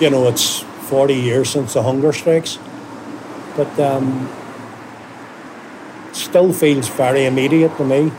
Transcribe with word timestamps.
You 0.00 0.10
know, 0.10 0.28
it's 0.28 0.60
40 0.88 1.14
years 1.14 1.50
since 1.50 1.74
the 1.74 1.82
hunger 1.82 2.12
strikes, 2.12 2.58
but 3.56 3.78
um, 3.78 4.28
still 6.12 6.52
feels 6.52 6.88
very 6.88 7.26
immediate 7.26 7.76
to 7.76 7.84
me. 7.84 8.12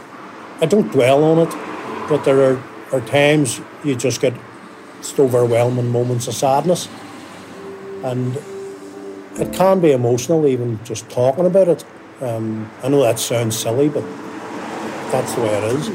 I 0.62 0.66
don't 0.68 0.92
dwell 0.92 1.23
on 1.23 1.40
it, 1.40 1.50
but 2.09 2.23
there 2.23 2.42
are, 2.53 2.64
are 2.94 3.02
times 3.02 3.59
you 3.84 3.96
just 3.96 4.22
get 4.22 4.34
just 5.00 5.20
overwhelming 5.20 5.92
moments 5.92 6.28
of 6.28 6.34
sadness. 6.34 6.88
And 8.03 8.38
it 9.38 9.53
can 9.53 9.81
be 9.81 9.92
emotional 9.92 10.48
even 10.48 10.80
just 10.84 11.09
talking 11.09 11.46
about 11.46 11.68
it. 11.68 11.86
Um, 12.22 12.72
I 12.84 12.88
know 12.88 13.02
that 13.02 13.20
sounds 13.20 13.58
silly, 13.58 13.90
but 13.90 14.03
that's 15.12 15.36
the 15.36 15.42
way 15.42 15.50
it 15.50 15.64
is. 15.76 15.90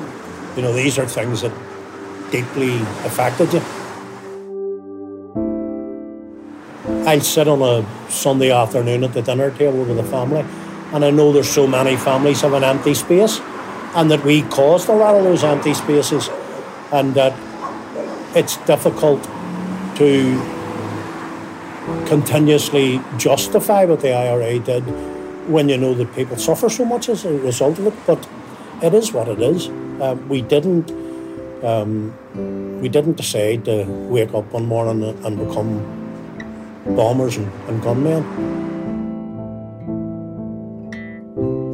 You 0.57 0.63
know, 0.63 0.73
these 0.73 0.99
are 0.99 1.07
things 1.07 1.41
that 1.41 1.53
deeply 2.31 2.77
affected 3.05 3.53
you. 3.55 3.80
I'll 7.11 7.21
sit 7.21 7.49
on 7.49 7.61
a 7.61 7.85
Sunday 8.09 8.53
afternoon 8.53 9.03
at 9.03 9.15
the 9.15 9.21
dinner 9.21 9.51
table 9.51 9.83
with 9.83 9.97
the 9.97 10.05
family, 10.05 10.45
and 10.93 11.05
I 11.05 11.11
know 11.11 11.33
there's 11.33 11.51
so 11.51 11.67
many 11.67 11.97
families 11.97 12.43
have 12.43 12.53
an 12.53 12.63
empty 12.63 12.95
space, 12.95 13.41
and 13.97 14.09
that 14.13 14.23
we 14.23 14.43
caused 14.43 14.89
a 14.89 14.93
lot 14.93 15.17
of 15.17 15.25
those 15.25 15.43
empty 15.43 15.75
spaces, 15.75 16.31
and 16.93 17.13
that 17.15 17.35
it's 18.37 18.59
difficult 18.59 19.25
to 19.97 20.39
continuously 22.07 23.01
justify 23.17 23.87
what 23.87 24.03
the 24.03 24.15
IRA 24.15 24.61
did 24.61 24.85
when 25.49 25.69
you 25.69 25.79
know 25.79 25.95
that 25.95 26.15
people 26.15 26.37
suffer 26.37 26.69
so 26.71 26.85
much 26.85 27.09
as 27.09 27.25
a 27.25 27.33
result 27.39 27.81
of 27.81 27.89
it. 27.89 27.95
But 28.07 28.29
it 28.83 28.95
is 28.95 29.13
what 29.13 29.27
it 29.27 29.43
is. 29.43 29.67
Um, 30.01 30.29
we 30.29 30.43
didn't 30.43 30.93
um, 31.65 32.15
we 32.81 32.89
didn't 32.89 33.17
decide 33.17 33.65
to 33.65 33.83
wake 34.09 34.33
up 34.33 34.53
one 34.53 34.67
morning 34.67 35.03
and 35.25 35.37
become 35.37 36.00
bombers 36.87 37.37
and, 37.37 37.51
and 37.69 37.83
gunmen. 37.83 38.25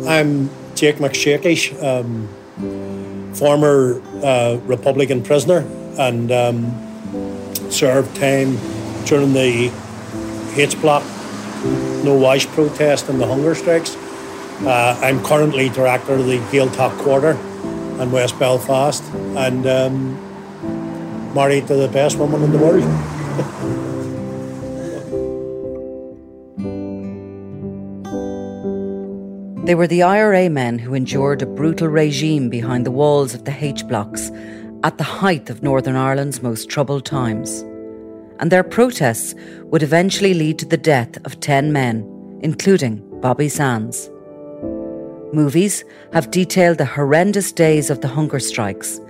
I'm 0.09 0.51
Jake 0.75 1.01
Mac 1.01 1.13
Siacais, 1.13 1.73
um, 1.83 2.29
former 3.35 4.01
uh, 4.25 4.59
Republican 4.65 5.23
prisoner, 5.23 5.67
and 5.99 6.31
um, 6.31 7.71
served 7.71 8.15
time 8.17 8.57
during 9.07 9.33
the 9.33 9.73
H 10.57 10.81
block 10.81 11.03
no 12.05 12.15
wash 12.15 12.47
protest 12.49 13.09
and 13.09 13.21
the 13.21 13.27
hunger 13.27 13.55
strikes. 13.55 13.97
Uh, 14.63 14.99
I'm 15.03 15.23
currently 15.23 15.69
director 15.69 16.15
of 16.15 16.27
the 16.27 16.39
Gaeltacht 16.51 16.97
Quarter 16.99 17.33
in 18.01 18.13
West 18.13 18.39
Belfast 18.39 19.03
and 19.15 19.67
um, 19.67 21.35
married 21.35 21.67
to 21.67 21.75
the 21.75 21.89
best 21.89 22.17
woman 22.19 22.43
in 22.43 22.53
the 22.53 22.59
world. 22.59 23.83
They 29.67 29.75
were 29.75 29.89
the 29.89 30.05
IRA 30.05 30.49
men 30.49 30.79
who 30.79 30.95
endured 30.95 31.43
a 31.43 31.47
brutal 31.47 31.89
regime 31.89 32.49
behind 32.49 32.87
the 32.87 32.93
walls 32.93 33.35
of 33.35 33.47
the 33.47 33.65
H 33.65 33.85
blocks 33.89 34.31
at 34.85 34.97
the 34.97 35.03
height 35.03 35.51
of 35.51 35.61
Northern 35.61 35.97
Ireland's 35.97 36.41
most 36.41 36.71
troubled 36.71 37.05
times. 37.05 37.63
And 38.39 38.53
their 38.53 38.63
protests 38.63 39.35
would 39.65 39.83
eventually 39.83 40.35
lead 40.35 40.61
to 40.61 40.67
the 40.67 40.77
death 40.77 41.17
of 41.27 41.41
10 41.41 41.73
men, 41.73 42.39
including 42.43 43.03
Bobby 43.21 43.49
Sands. 43.49 44.09
Movies 45.33 45.85
have 46.13 46.31
detailed 46.31 46.79
the 46.79 46.85
horrendous 46.85 47.51
days 47.51 47.91
of 47.91 48.03
the 48.03 48.09
hunger 48.09 48.39
strikes 48.39 49.01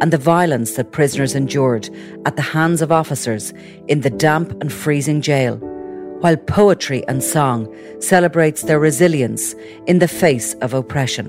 and 0.00 0.10
the 0.10 0.16
violence 0.16 0.76
that 0.76 0.92
prisoners 0.92 1.34
endured 1.34 1.90
at 2.24 2.36
the 2.36 2.42
hands 2.56 2.80
of 2.80 2.90
officers 2.90 3.52
in 3.86 4.00
the 4.00 4.08
damp 4.08 4.52
and 4.62 4.72
freezing 4.72 5.20
jail, 5.20 5.60
while 6.20 6.36
poetry 6.36 7.06
and 7.08 7.22
song 7.22 7.72
celebrates 8.00 8.62
their 8.62 8.80
resilience 8.80 9.54
in 9.86 9.98
the 9.98 10.08
face 10.08 10.54
of 10.54 10.74
oppression. 10.74 11.26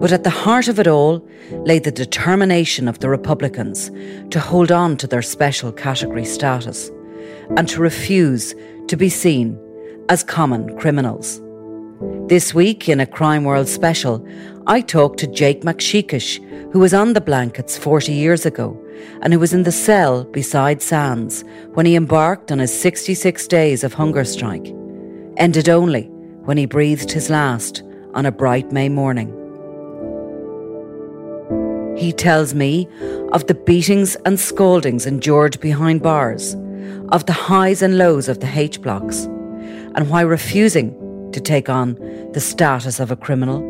But 0.00 0.12
at 0.12 0.24
the 0.24 0.30
heart 0.30 0.68
of 0.68 0.78
it 0.78 0.86
all 0.86 1.26
lay 1.50 1.78
the 1.78 1.92
determination 1.92 2.88
of 2.88 2.98
the 2.98 3.08
Republicans 3.08 3.90
to 4.30 4.40
hold 4.40 4.72
on 4.72 4.96
to 4.98 5.06
their 5.06 5.22
special 5.22 5.72
category 5.72 6.24
status 6.24 6.90
and 7.56 7.68
to 7.68 7.80
refuse 7.80 8.54
to 8.88 8.96
be 8.96 9.08
seen 9.08 9.58
as 10.08 10.24
common 10.24 10.76
criminals. 10.78 11.40
This 12.00 12.52
week 12.52 12.88
in 12.88 12.98
a 12.98 13.06
Crime 13.06 13.44
World 13.44 13.68
special, 13.68 14.26
I 14.66 14.80
talked 14.80 15.20
to 15.20 15.28
Jake 15.28 15.62
Mac 15.62 15.76
Siacais, 15.76 16.40
who 16.72 16.80
was 16.80 16.92
on 16.92 17.12
the 17.12 17.20
blankets 17.20 17.78
40 17.78 18.12
years 18.12 18.44
ago 18.44 18.76
and 19.22 19.32
who 19.32 19.38
was 19.38 19.52
in 19.54 19.62
the 19.62 19.70
cell 19.70 20.24
beside 20.24 20.82
Sands 20.82 21.44
when 21.74 21.86
he 21.86 21.94
embarked 21.94 22.50
on 22.50 22.58
his 22.58 22.76
66 22.76 23.46
days 23.46 23.84
of 23.84 23.94
hunger 23.94 24.24
strike, 24.24 24.74
ended 25.36 25.68
only 25.68 26.06
when 26.44 26.56
he 26.56 26.66
breathed 26.66 27.12
his 27.12 27.30
last 27.30 27.84
on 28.14 28.26
a 28.26 28.32
bright 28.32 28.72
May 28.72 28.88
morning. 28.88 29.28
He 31.96 32.10
tells 32.12 32.54
me 32.54 32.88
of 33.30 33.46
the 33.46 33.54
beatings 33.54 34.16
and 34.26 34.40
scoldings 34.40 35.06
endured 35.06 35.60
behind 35.60 36.02
bars, 36.02 36.56
of 37.10 37.26
the 37.26 37.32
highs 37.32 37.82
and 37.82 37.98
lows 37.98 38.28
of 38.28 38.40
the 38.40 38.50
H 38.52 38.82
blocks, 38.82 39.26
and 39.94 40.10
why 40.10 40.22
refusing 40.22 41.00
to 41.34 41.40
take 41.40 41.68
on 41.68 41.94
the 42.32 42.40
status 42.40 43.00
of 43.00 43.10
a 43.10 43.16
criminal 43.16 43.60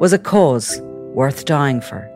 was 0.00 0.12
a 0.14 0.18
cause 0.18 0.80
worth 1.14 1.44
dying 1.44 1.80
for. 1.80 2.10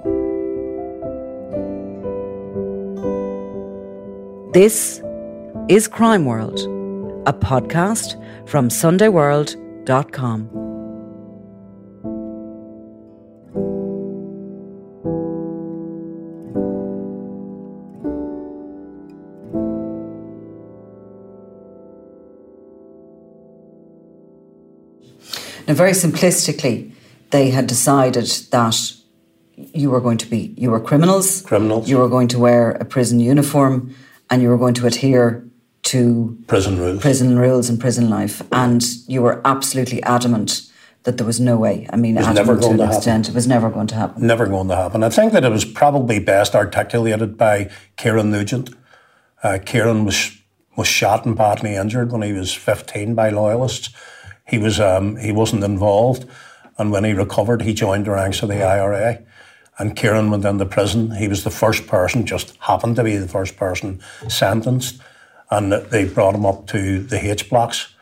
This 4.54 5.02
is 5.68 5.86
Crime 5.86 6.24
World, 6.24 6.58
a 7.26 7.32
podcast 7.34 8.16
from 8.48 8.70
SundayWorld.com. 8.70 10.67
Now, 25.68 25.74
very 25.74 25.92
simplistically, 25.92 26.92
they 27.30 27.50
had 27.50 27.66
decided 27.66 28.26
that 28.50 28.92
you 29.56 29.90
were 29.90 30.00
going 30.00 30.16
to 30.18 30.26
be, 30.26 30.54
you 30.56 30.70
were 30.70 30.80
criminals. 30.80 31.42
Criminals. 31.42 31.88
You 31.88 31.98
were 31.98 32.08
going 32.08 32.28
to 32.28 32.38
wear 32.38 32.70
a 32.70 32.86
prison 32.86 33.20
uniform 33.20 33.94
and 34.30 34.40
you 34.40 34.48
were 34.48 34.56
going 34.56 34.74
to 34.74 34.86
adhere 34.86 35.44
to 35.82 36.38
prison 36.46 36.78
rules, 36.78 37.00
prison 37.00 37.38
rules 37.38 37.68
and 37.68 37.80
prison 37.80 38.10
life, 38.10 38.42
and 38.52 38.84
you 39.06 39.22
were 39.22 39.40
absolutely 39.44 40.02
adamant 40.02 40.62
that 41.04 41.16
there 41.16 41.26
was 41.26 41.40
no 41.40 41.56
way. 41.56 41.86
I 41.90 41.96
mean, 41.96 42.16
it 42.16 42.26
was 42.26 42.34
never 42.34 42.56
going 42.56 42.76
to, 42.76 42.84
to 42.84 42.92
extent, 42.92 43.26
happen. 43.26 43.32
It 43.32 43.34
was 43.34 43.46
never 43.46 43.70
going 43.70 43.86
to 43.86 43.94
happen. 43.94 44.26
Never 44.26 44.46
going 44.46 44.68
to 44.68 44.76
happen. 44.76 45.02
I 45.02 45.08
think 45.08 45.32
that 45.32 45.44
it 45.44 45.50
was 45.50 45.64
probably 45.64 46.18
best 46.18 46.54
articulated 46.54 47.38
by 47.38 47.70
Kieran 47.96 48.30
Nugent. 48.30 48.70
Uh, 49.42 49.58
Kieran 49.64 50.04
was 50.04 50.36
was 50.76 50.86
shot 50.86 51.26
and 51.26 51.36
badly 51.36 51.74
injured 51.74 52.12
when 52.12 52.22
he 52.22 52.32
was 52.32 52.54
15 52.54 53.14
by 53.14 53.30
loyalists. 53.30 53.90
He 54.48 54.58
was 54.58 54.80
um, 54.80 55.16
he 55.16 55.32
wasn't 55.32 55.64
involved, 55.64 56.26
and 56.78 56.90
when 56.90 57.04
he 57.04 57.12
recovered, 57.12 57.62
he 57.62 57.74
joined 57.74 58.06
the 58.06 58.12
ranks 58.12 58.42
of 58.42 58.48
the 58.48 58.62
IRA. 58.62 59.22
And 59.78 59.94
Kieran 59.94 60.30
went 60.30 60.44
into 60.44 60.66
prison. 60.66 61.12
He 61.12 61.28
was 61.28 61.44
the 61.44 61.50
first 61.50 61.86
person, 61.86 62.26
just 62.26 62.56
happened 62.58 62.96
to 62.96 63.04
be 63.04 63.16
the 63.16 63.28
first 63.28 63.56
person 63.56 64.00
sentenced, 64.26 65.00
and 65.50 65.72
they 65.72 66.04
brought 66.04 66.34
him 66.34 66.44
up 66.44 66.66
to 66.68 67.00
the 67.00 67.30
H 67.30 67.48
blocks 67.48 67.94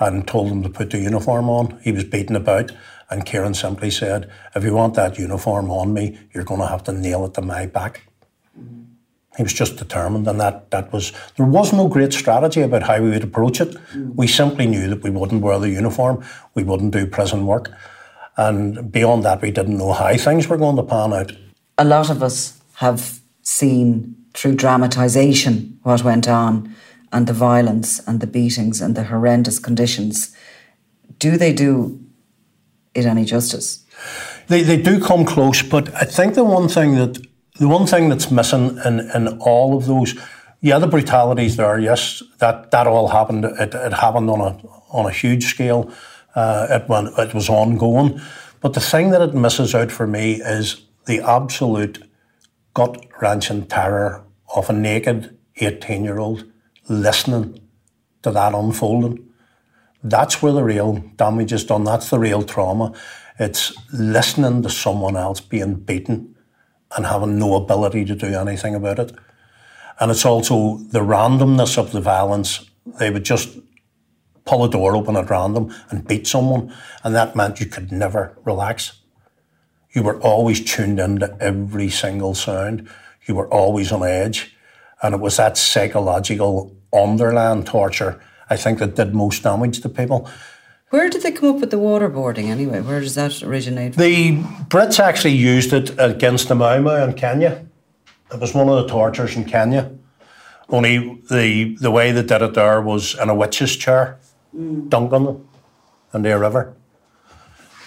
and 0.00 0.26
told 0.26 0.48
him 0.50 0.62
to 0.62 0.68
put 0.68 0.90
the 0.90 0.98
uniform 0.98 1.48
on. 1.48 1.78
He 1.82 1.92
was 1.92 2.04
beaten 2.04 2.34
about, 2.34 2.72
and 3.10 3.24
Kieran 3.24 3.54
simply 3.54 3.90
said, 3.90 4.30
If 4.56 4.64
you 4.64 4.74
want 4.74 4.94
that 4.94 5.18
uniform 5.18 5.70
on 5.70 5.92
me, 5.92 6.18
you're 6.32 6.44
going 6.44 6.60
to 6.60 6.66
have 6.66 6.82
to 6.84 6.92
nail 6.92 7.24
it 7.26 7.34
to 7.34 7.42
my 7.42 7.66
back. 7.66 8.08
Mm. 8.58 8.86
He 9.40 9.42
was 9.42 9.54
just 9.54 9.78
determined, 9.78 10.28
and 10.28 10.38
that, 10.38 10.70
that 10.70 10.92
was 10.92 11.14
there 11.38 11.46
was 11.46 11.72
no 11.72 11.88
great 11.88 12.12
strategy 12.12 12.60
about 12.60 12.82
how 12.82 13.00
we 13.00 13.08
would 13.08 13.24
approach 13.24 13.58
it. 13.58 13.74
Mm. 13.94 14.14
We 14.14 14.26
simply 14.26 14.66
knew 14.66 14.86
that 14.90 15.02
we 15.02 15.08
wouldn't 15.08 15.40
wear 15.40 15.58
the 15.58 15.70
uniform, 15.70 16.22
we 16.52 16.62
wouldn't 16.62 16.92
do 16.92 17.06
prison 17.06 17.46
work, 17.46 17.72
and 18.36 18.92
beyond 18.92 19.24
that, 19.24 19.40
we 19.40 19.50
didn't 19.50 19.78
know 19.78 19.94
how 19.94 20.14
things 20.18 20.46
were 20.46 20.58
going 20.58 20.76
to 20.76 20.82
pan 20.82 21.14
out. 21.14 21.32
A 21.78 21.86
lot 21.86 22.10
of 22.10 22.22
us 22.22 22.60
have 22.74 23.20
seen 23.40 24.14
through 24.34 24.56
dramatisation 24.56 25.78
what 25.84 26.04
went 26.04 26.28
on 26.28 26.76
and 27.10 27.26
the 27.26 27.32
violence 27.32 27.98
and 28.06 28.20
the 28.20 28.26
beatings 28.26 28.82
and 28.82 28.94
the 28.94 29.04
horrendous 29.04 29.58
conditions, 29.58 30.36
do 31.18 31.38
they 31.38 31.54
do 31.54 31.98
it 32.94 33.06
any 33.06 33.24
justice? 33.24 33.86
They, 34.48 34.62
they 34.62 34.76
do 34.76 35.00
come 35.00 35.24
close, 35.24 35.62
but 35.62 35.94
I 35.94 36.04
think 36.04 36.34
the 36.34 36.44
one 36.44 36.68
thing 36.68 36.96
that 36.96 37.26
the 37.60 37.68
one 37.68 37.86
thing 37.86 38.08
that's 38.08 38.30
missing 38.30 38.78
in, 38.84 39.00
in 39.14 39.38
all 39.38 39.76
of 39.76 39.84
those, 39.84 40.18
yeah, 40.62 40.78
the 40.78 40.88
brutalities 40.88 41.56
there, 41.56 41.78
yes, 41.78 42.22
that, 42.38 42.70
that 42.70 42.86
all 42.86 43.08
happened. 43.08 43.44
It, 43.44 43.74
it 43.74 43.92
happened 43.92 44.30
on 44.30 44.40
a 44.40 44.58
on 44.90 45.06
a 45.06 45.12
huge 45.12 45.44
scale. 45.44 45.92
Uh, 46.34 46.66
it 46.70 46.88
went, 46.88 47.16
it 47.18 47.34
was 47.34 47.48
ongoing, 47.48 48.20
but 48.60 48.72
the 48.72 48.80
thing 48.80 49.10
that 49.10 49.22
it 49.22 49.34
misses 49.34 49.74
out 49.74 49.92
for 49.92 50.06
me 50.06 50.40
is 50.42 50.82
the 51.06 51.20
absolute 51.20 52.02
gut 52.74 53.06
wrenching 53.20 53.66
terror 53.66 54.24
of 54.56 54.70
a 54.70 54.72
naked 54.72 55.36
eighteen 55.56 56.02
year 56.02 56.18
old 56.18 56.50
listening 56.88 57.60
to 58.22 58.30
that 58.30 58.54
unfolding. 58.54 59.28
That's 60.02 60.42
where 60.42 60.52
the 60.52 60.64
real 60.64 61.04
damage 61.16 61.52
is 61.52 61.64
done. 61.64 61.84
That's 61.84 62.10
the 62.10 62.18
real 62.18 62.42
trauma. 62.42 62.92
It's 63.38 63.72
listening 63.92 64.62
to 64.62 64.70
someone 64.70 65.16
else 65.16 65.40
being 65.40 65.74
beaten 65.74 66.36
and 66.96 67.06
having 67.06 67.38
no 67.38 67.54
ability 67.54 68.04
to 68.04 68.14
do 68.14 68.26
anything 68.26 68.74
about 68.74 68.98
it. 68.98 69.12
And 70.00 70.10
it's 70.10 70.24
also 70.24 70.78
the 70.78 71.00
randomness 71.00 71.78
of 71.78 71.92
the 71.92 72.00
violence. 72.00 72.68
They 72.98 73.10
would 73.10 73.24
just 73.24 73.58
pull 74.44 74.64
a 74.64 74.70
door 74.70 74.96
open 74.96 75.16
at 75.16 75.30
random 75.30 75.74
and 75.90 76.06
beat 76.06 76.26
someone, 76.26 76.74
and 77.04 77.14
that 77.14 77.36
meant 77.36 77.60
you 77.60 77.66
could 77.66 77.92
never 77.92 78.36
relax. 78.44 79.00
You 79.92 80.02
were 80.02 80.20
always 80.20 80.64
tuned 80.64 81.00
into 81.00 81.36
every 81.40 81.90
single 81.90 82.34
sound. 82.34 82.88
You 83.26 83.34
were 83.34 83.48
always 83.48 83.92
on 83.92 84.04
edge. 84.04 84.56
And 85.02 85.14
it 85.14 85.20
was 85.20 85.36
that 85.36 85.58
psychological 85.58 86.74
underland 86.92 87.66
torture, 87.66 88.20
I 88.48 88.56
think, 88.56 88.78
that 88.78 88.96
did 88.96 89.14
most 89.14 89.42
damage 89.42 89.80
to 89.80 89.88
people. 89.88 90.28
Where 90.90 91.08
did 91.08 91.22
they 91.22 91.30
come 91.30 91.54
up 91.54 91.60
with 91.60 91.70
the 91.70 91.76
waterboarding 91.76 92.46
anyway? 92.46 92.80
Where 92.80 93.00
does 93.00 93.14
that 93.14 93.42
originate 93.44 93.94
from? 93.94 94.02
The 94.02 94.38
Brits 94.68 94.98
actually 94.98 95.34
used 95.34 95.72
it 95.72 95.94
against 95.98 96.48
the 96.48 96.56
Mau 96.56 96.80
Mau 96.80 97.04
in 97.04 97.12
Kenya. 97.14 97.64
It 98.32 98.40
was 98.40 98.54
one 98.54 98.68
of 98.68 98.82
the 98.82 98.88
tortures 98.88 99.36
in 99.36 99.44
Kenya. 99.44 99.92
Only 100.68 101.20
the, 101.30 101.76
the 101.80 101.92
way 101.92 102.10
they 102.10 102.22
did 102.22 102.42
it 102.42 102.54
there 102.54 102.80
was 102.80 103.16
in 103.18 103.28
a 103.28 103.34
witch's 103.34 103.76
chair, 103.76 104.18
mm. 104.54 104.88
dunk 104.88 105.12
on 105.12 105.24
them 105.24 105.48
in 106.12 106.22
the 106.22 106.36
river. 106.36 106.74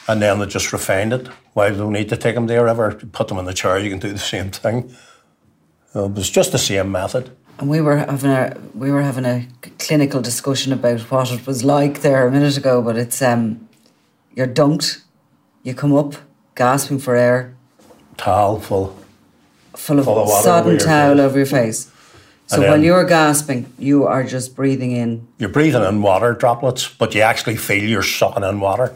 And 0.07 0.21
then 0.21 0.39
they 0.39 0.45
just 0.45 0.71
refined 0.71 1.11
it. 1.11 1.27
Why 1.53 1.71
do 1.71 1.87
we 1.87 1.93
need 1.93 2.09
to 2.09 2.17
take 2.17 2.35
them 2.35 2.47
to 2.47 2.55
a 2.55 2.63
river? 2.63 2.95
Put 3.11 3.27
them 3.27 3.37
in 3.37 3.45
the 3.45 3.53
chair, 3.53 3.77
you 3.79 3.89
can 3.89 3.99
do 3.99 4.11
the 4.11 4.17
same 4.17 4.49
thing. 4.49 4.95
It 5.93 6.11
was 6.11 6.29
just 6.29 6.53
the 6.53 6.57
same 6.57 6.91
method 6.91 7.35
and 7.59 7.69
we 7.69 7.81
were 7.81 7.97
having 7.97 8.31
a 8.31 8.57
we 8.73 8.91
were 8.91 9.01
having 9.01 9.25
a 9.25 9.47
clinical 9.79 10.21
discussion 10.21 10.73
about 10.73 11.01
what 11.11 11.31
it 11.31 11.45
was 11.45 11.63
like 11.63 12.01
there 12.01 12.27
a 12.27 12.31
minute 12.31 12.57
ago. 12.57 12.81
But 12.81 12.97
it's 12.97 13.21
um, 13.21 13.67
you're 14.35 14.47
dunked, 14.47 15.01
you 15.63 15.73
come 15.73 15.93
up 15.93 16.15
gasping 16.55 16.99
for 16.99 17.15
air, 17.15 17.55
towel 18.17 18.59
full, 18.59 18.97
full 19.75 19.99
of, 19.99 20.05
full 20.05 20.19
of 20.19 20.29
sodden 20.43 20.77
towel 20.77 21.19
over 21.21 21.37
your 21.37 21.45
face. 21.45 21.89
So 22.47 22.61
while 22.61 22.83
you're 22.83 23.05
gasping, 23.05 23.73
you 23.79 24.05
are 24.05 24.23
just 24.23 24.55
breathing 24.55 24.91
in. 24.91 25.27
You're 25.39 25.49
breathing 25.49 25.81
in 25.83 26.01
water 26.01 26.33
droplets, 26.33 26.87
but 26.87 27.15
you 27.15 27.21
actually 27.21 27.55
feel 27.55 27.83
you're 27.83 28.03
sucking 28.03 28.43
in 28.43 28.59
water. 28.59 28.93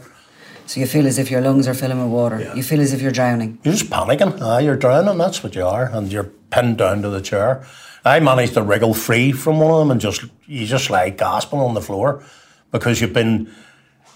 So 0.66 0.80
you 0.80 0.86
feel 0.86 1.06
as 1.06 1.18
if 1.18 1.30
your 1.30 1.40
lungs 1.40 1.66
are 1.66 1.74
filling 1.74 1.98
with 1.98 2.12
water. 2.12 2.40
Yeah. 2.40 2.54
You 2.54 2.62
feel 2.62 2.80
as 2.80 2.92
if 2.92 3.00
you're 3.00 3.10
drowning. 3.10 3.58
You're 3.64 3.74
just 3.74 3.90
panicking. 3.90 4.38
Ah, 4.40 4.58
you're 4.58 4.76
drowning. 4.76 5.16
That's 5.16 5.42
what 5.42 5.54
you 5.54 5.64
are, 5.64 5.86
and 5.90 6.12
you're 6.12 6.30
pinned 6.50 6.76
down 6.76 7.00
to 7.02 7.08
the 7.08 7.22
chair. 7.22 7.66
I 8.08 8.20
managed 8.20 8.54
to 8.54 8.62
wriggle 8.62 8.94
free 8.94 9.32
from 9.32 9.60
one 9.60 9.70
of 9.70 9.78
them 9.78 9.90
and 9.90 10.00
just 10.00 10.24
you 10.46 10.66
just 10.66 10.88
lie 10.88 11.10
gasping 11.10 11.58
on 11.58 11.74
the 11.74 11.82
floor 11.82 12.24
because 12.72 13.00
you've 13.00 13.12
been 13.12 13.52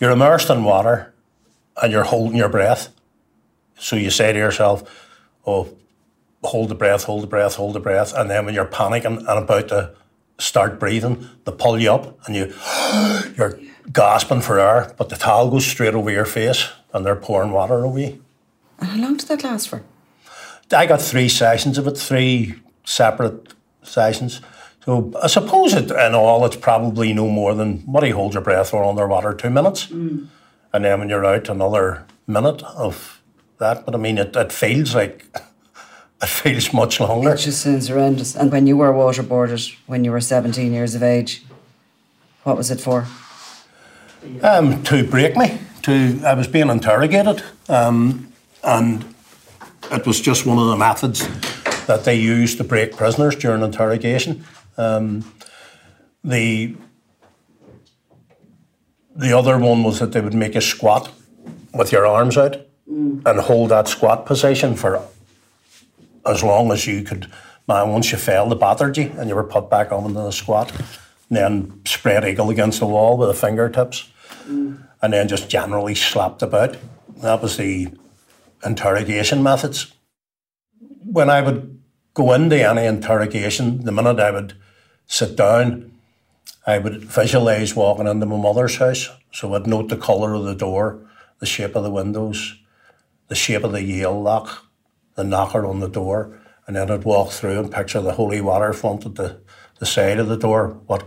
you're 0.00 0.10
immersed 0.10 0.50
in 0.50 0.64
water 0.64 1.12
and 1.80 1.92
you're 1.92 2.04
holding 2.04 2.36
your 2.36 2.48
breath. 2.48 2.88
So 3.78 3.96
you 3.96 4.10
say 4.10 4.32
to 4.32 4.38
yourself, 4.38 4.82
"Oh, 5.46 5.76
hold 6.42 6.70
the 6.70 6.74
breath, 6.74 7.04
hold 7.04 7.22
the 7.22 7.26
breath, 7.26 7.56
hold 7.56 7.74
the 7.74 7.80
breath," 7.80 8.14
and 8.14 8.30
then 8.30 8.46
when 8.46 8.54
you're 8.54 8.64
panicking 8.64 9.18
and 9.18 9.28
about 9.28 9.68
to 9.68 9.94
start 10.38 10.80
breathing, 10.80 11.28
they 11.44 11.52
pull 11.52 11.78
you 11.78 11.92
up 11.92 12.26
and 12.26 12.34
you 12.34 12.54
you're 13.36 13.58
gasping 13.92 14.40
for 14.40 14.58
air, 14.58 14.94
but 14.96 15.08
the 15.10 15.16
towel 15.16 15.50
goes 15.50 15.66
straight 15.66 15.94
over 15.94 16.10
your 16.10 16.24
face 16.24 16.70
and 16.92 17.04
they're 17.04 17.16
pouring 17.16 17.52
water 17.52 17.84
over 17.84 17.98
you. 17.98 18.22
And 18.78 18.88
how 18.88 19.00
long 19.00 19.16
did 19.16 19.28
that 19.28 19.44
last 19.44 19.68
for? 19.68 19.82
I 20.72 20.86
got 20.86 21.02
three 21.02 21.28
sessions 21.28 21.76
of 21.76 21.86
it, 21.86 21.98
three 21.98 22.54
separate 22.84 23.51
sessions. 23.82 24.40
So 24.84 25.12
I 25.22 25.28
suppose 25.28 25.74
it, 25.74 25.90
in 25.90 26.14
all, 26.14 26.44
it's 26.44 26.56
probably 26.56 27.12
no 27.12 27.28
more 27.28 27.54
than 27.54 27.78
what 27.80 28.00
do 28.00 28.08
you 28.08 28.14
hold 28.14 28.34
your 28.34 28.42
breath 28.42 28.70
for 28.70 28.84
underwater? 28.84 29.32
Two 29.32 29.50
minutes, 29.50 29.86
mm. 29.86 30.26
and 30.72 30.84
then 30.84 30.98
when 30.98 31.08
you're 31.08 31.24
out, 31.24 31.48
another 31.48 32.04
minute 32.26 32.62
of 32.64 33.22
that. 33.58 33.84
But 33.84 33.94
I 33.94 33.98
mean, 33.98 34.18
it, 34.18 34.34
it 34.34 34.50
feels 34.50 34.94
like 34.94 35.26
it 36.22 36.28
feels 36.28 36.72
much 36.72 36.98
longer. 36.98 37.34
It 37.34 37.38
just 37.38 37.62
sounds 37.62 37.88
horrendous. 37.88 38.34
And 38.34 38.50
when 38.50 38.66
you 38.66 38.76
were 38.76 38.92
waterboarded 38.92 39.76
when 39.86 40.04
you 40.04 40.10
were 40.10 40.20
17 40.20 40.72
years 40.72 40.96
of 40.96 41.02
age, 41.02 41.44
what 42.42 42.56
was 42.56 42.70
it 42.70 42.80
for? 42.80 43.06
Um, 44.42 44.82
to 44.84 45.04
break 45.04 45.36
me. 45.36 45.58
To 45.82 46.20
I 46.24 46.34
was 46.34 46.48
being 46.48 46.70
interrogated, 46.70 47.42
um, 47.68 48.32
and 48.64 49.04
it 49.90 50.06
was 50.06 50.20
just 50.20 50.46
one 50.46 50.58
of 50.58 50.66
the 50.66 50.76
methods 50.76 51.28
that 51.86 52.04
they 52.04 52.14
used 52.14 52.58
to 52.58 52.64
break 52.64 52.96
prisoners 52.96 53.36
during 53.36 53.62
interrogation. 53.62 54.44
Um, 54.76 55.24
the 56.24 56.76
the 59.14 59.36
other 59.36 59.58
one 59.58 59.82
was 59.82 59.98
that 59.98 60.12
they 60.12 60.20
would 60.20 60.34
make 60.34 60.54
a 60.54 60.60
squat 60.60 61.12
with 61.74 61.92
your 61.92 62.06
arms 62.06 62.38
out 62.38 62.56
mm. 62.90 63.22
and 63.26 63.40
hold 63.40 63.70
that 63.70 63.88
squat 63.88 64.24
position 64.24 64.74
for 64.74 65.06
as 66.24 66.42
long 66.42 66.70
as 66.72 66.86
you 66.86 67.02
could. 67.02 67.30
Man, 67.68 67.90
once 67.90 68.10
you 68.10 68.18
failed, 68.18 68.50
they 68.50 68.56
battered 68.56 68.96
you 68.96 69.12
and 69.18 69.28
you 69.28 69.34
were 69.34 69.44
put 69.44 69.68
back 69.68 69.92
on 69.92 70.06
into 70.06 70.20
the 70.20 70.30
squat. 70.30 70.72
And 71.28 71.36
then 71.36 71.80
spread 71.84 72.24
eagle 72.24 72.50
against 72.50 72.80
the 72.80 72.86
wall 72.86 73.16
with 73.16 73.28
the 73.28 73.34
fingertips. 73.34 74.10
Mm. 74.46 74.86
And 75.02 75.12
then 75.12 75.28
just 75.28 75.50
generally 75.50 75.94
slapped 75.94 76.42
about. 76.42 76.76
That 77.18 77.42
was 77.42 77.56
the 77.56 77.88
interrogation 78.64 79.42
methods 79.42 79.92
when 81.04 81.30
I 81.30 81.42
would 81.42 81.80
go 82.14 82.32
into 82.32 82.56
any 82.56 82.86
interrogation, 82.86 83.84
the 83.84 83.92
minute 83.92 84.20
I 84.20 84.30
would 84.30 84.54
sit 85.06 85.36
down, 85.36 85.92
I 86.66 86.78
would 86.78 87.04
visualise 87.04 87.74
walking 87.74 88.06
into 88.06 88.26
my 88.26 88.36
mother's 88.36 88.76
house. 88.76 89.08
So 89.32 89.54
I'd 89.54 89.66
note 89.66 89.88
the 89.88 89.96
colour 89.96 90.34
of 90.34 90.44
the 90.44 90.54
door, 90.54 91.00
the 91.38 91.46
shape 91.46 91.74
of 91.74 91.82
the 91.82 91.90
windows, 91.90 92.56
the 93.28 93.34
shape 93.34 93.64
of 93.64 93.72
the 93.72 93.82
Yale 93.82 94.20
lock, 94.20 94.66
the 95.14 95.24
knocker 95.24 95.66
on 95.66 95.80
the 95.80 95.88
door, 95.88 96.38
and 96.66 96.76
then 96.76 96.90
I'd 96.90 97.04
walk 97.04 97.30
through 97.30 97.58
and 97.58 97.72
picture 97.72 98.00
the 98.00 98.12
holy 98.12 98.40
water 98.40 98.72
font 98.72 99.04
at 99.06 99.14
the, 99.16 99.40
the 99.78 99.86
side 99.86 100.18
of 100.18 100.28
the 100.28 100.36
door, 100.36 100.80
what 100.86 101.02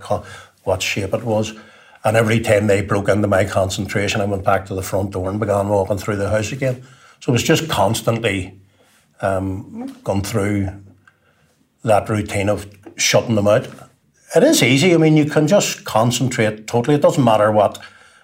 what 0.63 0.81
shape 0.81 1.13
it 1.13 1.23
was. 1.23 1.53
And 2.03 2.17
every 2.17 2.39
time 2.39 2.67
they 2.67 2.81
broke 2.81 3.09
into 3.09 3.27
my 3.27 3.45
concentration, 3.45 4.21
I 4.21 4.25
went 4.25 4.43
back 4.43 4.65
to 4.65 4.75
the 4.75 4.83
front 4.83 5.11
door 5.11 5.29
and 5.29 5.39
began 5.39 5.69
walking 5.69 5.97
through 5.97 6.17
the 6.17 6.29
house 6.29 6.51
again. 6.51 6.83
So 7.19 7.31
it 7.31 7.33
was 7.33 7.43
just 7.43 7.69
constantly 7.69 8.59
um, 9.21 9.95
gone 10.03 10.21
through 10.21 10.69
that 11.83 12.09
routine 12.09 12.49
of 12.49 12.67
shutting 12.97 13.35
them 13.35 13.47
out. 13.47 13.67
it 14.35 14.43
is 14.43 14.63
easy. 14.63 14.93
I 14.93 14.97
mean, 14.97 15.17
you 15.17 15.25
can 15.25 15.47
just 15.47 15.85
concentrate 15.85 16.67
totally. 16.67 16.95
It 16.95 17.01
doesn't 17.01 17.23
matter 17.23 17.51
what 17.51 17.79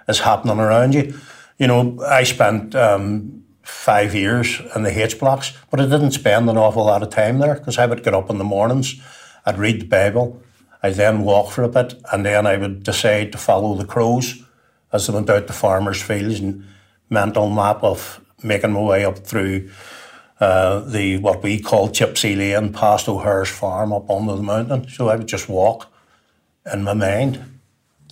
is 0.08 0.20
happening 0.20 0.60
around 0.60 0.94
you. 0.94 1.14
You 1.58 1.68
know, 1.68 2.04
I 2.04 2.24
spent 2.24 2.76
um, 2.76 3.44
five 3.62 4.16
years 4.16 4.62
in 4.76 4.84
the 4.84 5.04
H 5.04 5.20
blocks, 5.20 5.54
but 5.70 5.80
I 5.80 5.84
didn't 5.84 6.12
spend 6.12 6.50
an 6.50 6.58
awful 6.58 6.86
lot 6.86 7.04
of 7.04 7.10
time 7.10 7.40
there 7.40 7.56
because 7.56 7.78
I 7.78 7.86
would 7.86 8.04
get 8.04 8.14
up 8.14 8.30
in 8.30 8.38
the 8.38 8.44
mornings, 8.44 9.00
I'd 9.46 9.58
read 9.58 9.82
the 9.82 9.86
Bible, 9.86 10.42
I'd 10.84 10.96
then 10.96 11.22
walk 11.22 11.52
for 11.52 11.64
a 11.64 11.70
bit, 11.70 11.94
and 12.12 12.26
then 12.26 12.48
I 12.48 12.58
would 12.58 12.84
decide 12.84 13.32
to 13.32 13.38
follow 13.38 13.76
the 13.76 13.86
crows 13.86 14.44
as 14.92 15.08
they 15.08 15.14
went 15.14 15.30
out 15.30 15.48
to 15.48 15.54
farmers' 15.54 16.02
fields 16.02 16.40
and 16.40 16.66
mental 17.10 17.50
map 17.50 17.84
of 17.84 18.22
making 18.44 18.72
my 18.72 18.82
way 18.82 19.06
up 19.06 19.20
through 19.20 19.70
uh, 20.42 20.80
the 20.80 21.18
what 21.20 21.44
we 21.44 21.60
call 21.60 21.88
Gypsy 21.88 22.36
Lane 22.36 22.74
past 22.74 23.08
O'Hare's 23.08 23.50
farm 23.50 23.94
up 23.94 24.10
under 24.10 24.36
the 24.36 24.44
mountain. 24.44 24.90
So 24.90 25.08
I 25.08 25.16
would 25.16 25.28
just 25.28 25.48
walk 25.48 25.88
in 26.74 26.84
my 26.84 26.94
mind. 26.94 27.46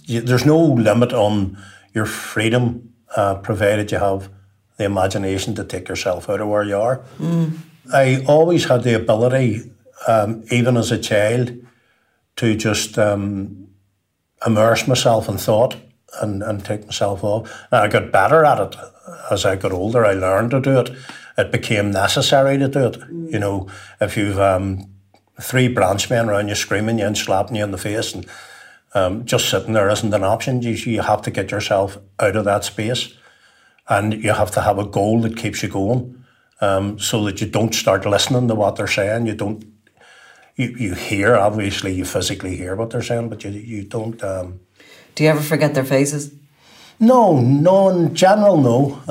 There's 0.07 0.45
no 0.45 0.59
limit 0.59 1.11
on 1.11 1.57
your 1.93 2.05
freedom, 2.05 2.93
uh, 3.15 3.35
provided 3.35 3.91
you 3.91 3.97
have 3.97 4.29
the 4.77 4.85
imagination 4.85 5.55
to 5.55 5.63
take 5.63 5.89
yourself 5.89 6.29
out 6.29 6.39
of 6.39 6.47
where 6.47 6.63
you 6.63 6.77
are. 6.77 7.01
Mm. 7.17 7.57
I 7.91 8.23
always 8.27 8.65
had 8.65 8.83
the 8.83 8.95
ability, 8.95 9.71
um, 10.07 10.43
even 10.51 10.77
as 10.77 10.91
a 10.91 10.99
child, 10.99 11.51
to 12.35 12.55
just 12.55 12.97
um, 12.99 13.67
immerse 14.45 14.87
myself 14.87 15.27
in 15.27 15.37
thought 15.37 15.75
and, 16.21 16.43
and 16.43 16.63
take 16.63 16.85
myself 16.85 17.23
off. 17.23 17.51
And 17.71 17.81
I 17.81 17.87
got 17.87 18.11
better 18.11 18.45
at 18.45 18.59
it 18.59 18.75
as 19.31 19.45
I 19.45 19.55
got 19.55 19.71
older. 19.71 20.05
I 20.05 20.13
learned 20.13 20.51
to 20.51 20.61
do 20.61 20.79
it. 20.79 20.91
It 21.39 21.51
became 21.51 21.91
necessary 21.91 22.57
to 22.57 22.67
do 22.67 22.87
it. 22.87 22.99
Mm. 22.99 23.31
You 23.31 23.39
know, 23.39 23.67
if 24.01 24.17
you've 24.17 24.39
um, 24.39 24.89
three 25.41 25.69
branch 25.69 26.09
men 26.09 26.29
around 26.29 26.49
you 26.49 26.55
screaming 26.55 26.99
you 26.99 27.05
and 27.05 27.17
slapping 27.17 27.55
you 27.55 27.63
in 27.63 27.71
the 27.71 27.77
face 27.77 28.13
and 28.13 28.25
um, 28.93 29.25
just 29.25 29.49
sitting 29.49 29.73
there 29.73 29.89
isn't 29.89 30.13
an 30.13 30.23
option. 30.23 30.61
You, 30.61 30.71
you 30.71 31.01
have 31.01 31.21
to 31.23 31.31
get 31.31 31.51
yourself 31.51 31.97
out 32.19 32.35
of 32.35 32.45
that 32.45 32.65
space 32.65 33.13
and 33.87 34.13
you 34.13 34.33
have 34.33 34.51
to 34.51 34.61
have 34.61 34.77
a 34.77 34.85
goal 34.85 35.21
that 35.21 35.37
keeps 35.37 35.63
you 35.63 35.69
going 35.69 36.23
um, 36.61 36.99
so 36.99 37.23
that 37.25 37.39
you 37.39 37.47
don't 37.47 37.73
start 37.73 38.05
listening 38.05 38.47
to 38.47 38.55
what 38.55 38.75
they're 38.75 38.87
saying. 38.87 39.27
You 39.27 39.35
don't, 39.35 39.63
you, 40.55 40.75
you 40.77 40.93
hear, 40.93 41.35
obviously, 41.35 41.93
you 41.93 42.03
physically 42.03 42.57
hear 42.57 42.75
what 42.75 42.89
they're 42.89 43.01
saying, 43.01 43.29
but 43.29 43.43
you, 43.43 43.51
you 43.51 43.83
don't. 43.83 44.21
Um, 44.23 44.59
Do 45.15 45.23
you 45.23 45.29
ever 45.29 45.41
forget 45.41 45.73
their 45.73 45.85
faces? 45.85 46.33
No, 46.99 47.39
no, 47.39 47.89
in 47.89 48.13
general, 48.13 48.57
no. 48.57 49.01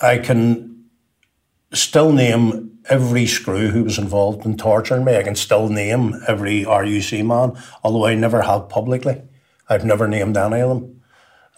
I 0.00 0.18
can 0.18 0.84
still 1.72 2.12
name 2.12 2.78
every 2.88 3.26
screw 3.26 3.68
who 3.68 3.84
was 3.84 3.98
involved 3.98 4.44
in 4.46 4.56
torturing 4.56 5.04
me. 5.04 5.16
I 5.16 5.22
can 5.22 5.34
still 5.34 5.68
name 5.68 6.14
every 6.28 6.64
RUC 6.64 7.24
man, 7.24 7.60
although 7.82 8.06
I 8.06 8.14
never 8.14 8.42
have 8.42 8.68
publicly. 8.68 9.22
I've 9.68 9.84
never 9.84 10.06
named 10.06 10.36
any 10.36 10.60
of 10.60 10.68
them. 10.68 11.02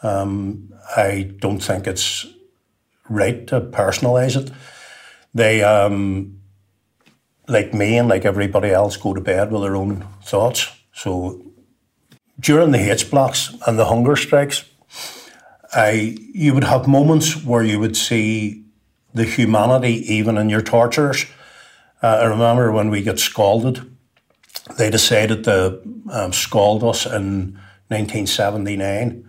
Um, 0.02 0.75
I 0.97 1.33
don't 1.38 1.62
think 1.62 1.87
it's 1.87 2.26
right 3.09 3.47
to 3.49 3.61
personalise 3.61 4.37
it. 4.37 4.52
They, 5.35 5.62
um, 5.62 6.40
like 7.49 7.75
me 7.75 7.99
and 7.99 8.09
like 8.09 8.25
everybody 8.25 8.71
else, 8.71 8.97
go 8.97 9.14
to 9.14 9.21
bed 9.21 9.50
with 9.50 9.62
their 9.62 9.76
own 9.76 10.07
thoughts. 10.23 10.71
So 10.92 11.42
during 12.40 12.73
the 12.73 12.90
H 12.90 13.11
blocks 13.11 13.54
and 13.66 13.78
the 13.78 13.87
hunger 13.87 14.16
strikes, 14.16 14.64
I 15.75 16.17
you 16.33 16.55
would 16.55 16.65
have 16.65 16.87
moments 16.87 17.45
where 17.45 17.63
you 17.63 17.79
would 17.79 17.97
see 17.97 18.65
the 19.15 19.25
humanity 19.25 20.15
even 20.15 20.39
in 20.39 20.49
your 20.49 20.63
torturers. 20.63 21.27
Uh, 22.03 22.19
I 22.23 22.25
remember 22.25 22.71
when 22.71 22.91
we 22.91 23.03
got 23.03 23.19
scalded, 23.19 23.81
they 24.77 24.91
decided 24.91 25.45
to 25.45 25.81
um, 26.11 26.33
scald 26.33 26.85
us 26.85 27.07
in 27.07 27.59
1979 27.89 29.29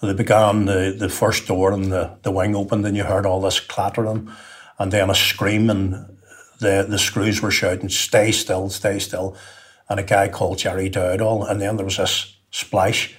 they 0.00 0.14
began 0.14 0.66
the, 0.66 0.94
the 0.96 1.08
first 1.08 1.46
door 1.46 1.72
and 1.72 1.90
the, 1.92 2.16
the 2.22 2.30
wing 2.30 2.54
opened 2.54 2.86
and 2.86 2.96
you 2.96 3.04
heard 3.04 3.26
all 3.26 3.40
this 3.40 3.58
clattering 3.58 4.30
and 4.78 4.92
then 4.92 5.10
a 5.10 5.14
scream 5.14 5.68
and 5.70 6.16
the, 6.60 6.86
the 6.88 6.98
screws 6.98 7.42
were 7.42 7.50
shouting, 7.50 7.88
stay 7.88 8.30
still, 8.30 8.68
stay 8.70 8.98
still. 8.98 9.36
And 9.88 9.98
a 9.98 10.04
guy 10.04 10.28
called 10.28 10.58
Jerry 10.58 10.88
Dowdall 10.88 11.48
and 11.50 11.60
then 11.60 11.76
there 11.76 11.84
was 11.84 11.96
this 11.96 12.36
splash 12.50 13.14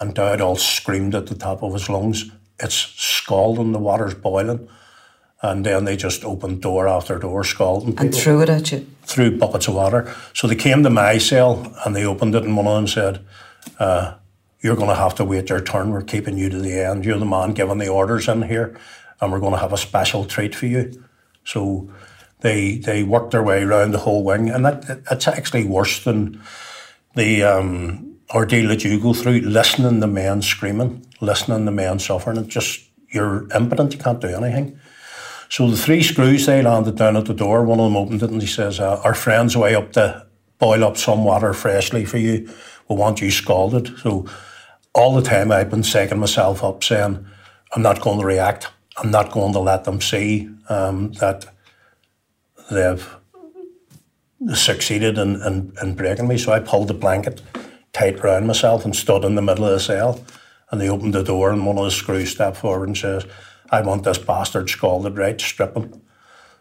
and 0.00 0.14
Dowdall 0.14 0.58
screamed 0.58 1.14
at 1.14 1.26
the 1.26 1.34
top 1.34 1.62
of 1.62 1.72
his 1.72 1.88
lungs, 1.88 2.30
it's 2.60 2.74
scalding, 2.74 3.72
the 3.72 3.78
water's 3.78 4.14
boiling. 4.14 4.68
And 5.40 5.64
then 5.64 5.84
they 5.84 5.96
just 5.96 6.24
opened 6.24 6.62
door 6.62 6.88
after 6.88 7.16
door, 7.18 7.44
scalding 7.44 7.92
people. 7.92 8.06
And 8.06 8.14
threw 8.14 8.42
it 8.42 8.48
at 8.48 8.72
you? 8.72 8.86
Threw 9.04 9.38
buckets 9.38 9.68
of 9.68 9.74
water. 9.74 10.12
So 10.34 10.48
they 10.48 10.56
came 10.56 10.82
to 10.82 10.90
my 10.90 11.18
cell 11.18 11.72
and 11.84 11.94
they 11.94 12.04
opened 12.04 12.34
it 12.34 12.42
and 12.42 12.56
one 12.56 12.66
of 12.66 12.74
them 12.74 12.88
said, 12.88 13.24
uh, 13.78 14.14
you're 14.60 14.76
going 14.76 14.88
to 14.88 14.94
have 14.94 15.14
to 15.16 15.24
wait 15.24 15.50
your 15.50 15.60
turn. 15.60 15.90
We're 15.90 16.02
keeping 16.02 16.36
you 16.36 16.48
to 16.50 16.58
the 16.58 16.80
end. 16.80 17.04
You're 17.04 17.18
the 17.18 17.24
man 17.24 17.52
giving 17.52 17.78
the 17.78 17.88
orders 17.88 18.28
in 18.28 18.42
here, 18.42 18.78
and 19.20 19.30
we're 19.30 19.40
going 19.40 19.52
to 19.52 19.58
have 19.58 19.72
a 19.72 19.78
special 19.78 20.24
treat 20.24 20.54
for 20.54 20.66
you. 20.66 21.04
So 21.44 21.90
they 22.40 22.78
they 22.78 23.02
worked 23.02 23.30
their 23.30 23.42
way 23.42 23.62
around 23.62 23.92
the 23.92 23.98
whole 23.98 24.24
wing, 24.24 24.50
and 24.50 24.64
that 24.64 25.02
it's 25.10 25.28
actually 25.28 25.64
worse 25.64 26.02
than 26.02 26.40
the 27.14 27.42
um, 27.44 28.17
ordeal 28.34 28.68
that 28.68 28.84
you 28.84 29.00
go 29.00 29.14
through. 29.14 29.40
Listening 29.40 30.00
to 30.00 30.06
men 30.06 30.42
screaming, 30.42 31.06
listening 31.20 31.64
to 31.66 31.72
men 31.72 31.98
suffering. 31.98 32.38
It's 32.38 32.48
just 32.48 32.80
you're 33.10 33.50
impotent. 33.52 33.94
You 33.94 34.00
can't 34.00 34.20
do 34.20 34.28
anything. 34.28 34.78
So 35.48 35.70
the 35.70 35.76
three 35.76 36.02
screws 36.02 36.44
they 36.44 36.62
landed 36.62 36.96
down 36.96 37.16
at 37.16 37.24
the 37.24 37.34
door. 37.34 37.64
One 37.64 37.80
of 37.80 37.86
them 37.86 37.96
opened 37.96 38.22
it, 38.22 38.30
and 38.30 38.40
he 38.40 38.48
says, 38.48 38.80
uh, 38.80 39.00
"Our 39.04 39.14
friends 39.14 39.56
way 39.56 39.74
up 39.74 39.92
to 39.92 40.26
boil 40.58 40.84
up 40.84 40.96
some 40.96 41.24
water 41.24 41.54
freshly 41.54 42.04
for 42.04 42.18
you. 42.18 42.48
We 42.88 42.96
want 42.96 43.20
you 43.20 43.30
scalded." 43.30 43.98
So 43.98 44.26
all 44.94 45.14
the 45.14 45.22
time 45.22 45.52
I've 45.52 45.70
been 45.70 45.82
psyching 45.82 46.18
myself 46.18 46.64
up 46.64 46.82
saying, 46.82 47.24
I'm 47.72 47.82
not 47.82 48.00
going 48.00 48.18
to 48.18 48.26
react. 48.26 48.68
I'm 48.96 49.10
not 49.10 49.30
going 49.30 49.52
to 49.52 49.60
let 49.60 49.84
them 49.84 50.00
see 50.00 50.50
um, 50.68 51.12
that 51.12 51.46
they've 52.70 53.16
succeeded 54.54 55.18
in, 55.18 55.40
in, 55.42 55.72
in, 55.82 55.94
breaking 55.94 56.28
me. 56.28 56.38
So 56.38 56.52
I 56.52 56.60
pulled 56.60 56.88
the 56.88 56.94
blanket 56.94 57.42
tight 57.98 58.20
around 58.20 58.46
myself 58.46 58.84
and 58.84 58.94
stood 58.94 59.24
in 59.24 59.34
the 59.34 59.42
middle 59.42 59.64
of 59.64 59.72
the 59.72 59.80
cell. 59.80 60.24
And 60.70 60.80
they 60.80 60.88
opened 60.88 61.14
the 61.14 61.24
door 61.24 61.50
and 61.50 61.66
one 61.66 61.78
of 61.78 61.84
the 61.84 61.90
screws 61.90 62.30
stepped 62.30 62.58
forward 62.58 62.88
and 62.88 62.96
says, 62.96 63.26
I 63.70 63.80
want 63.80 64.04
this 64.04 64.18
bastard 64.18 64.70
scalded 64.70 65.16
right, 65.16 65.40
strip 65.40 65.76
him. 65.76 66.02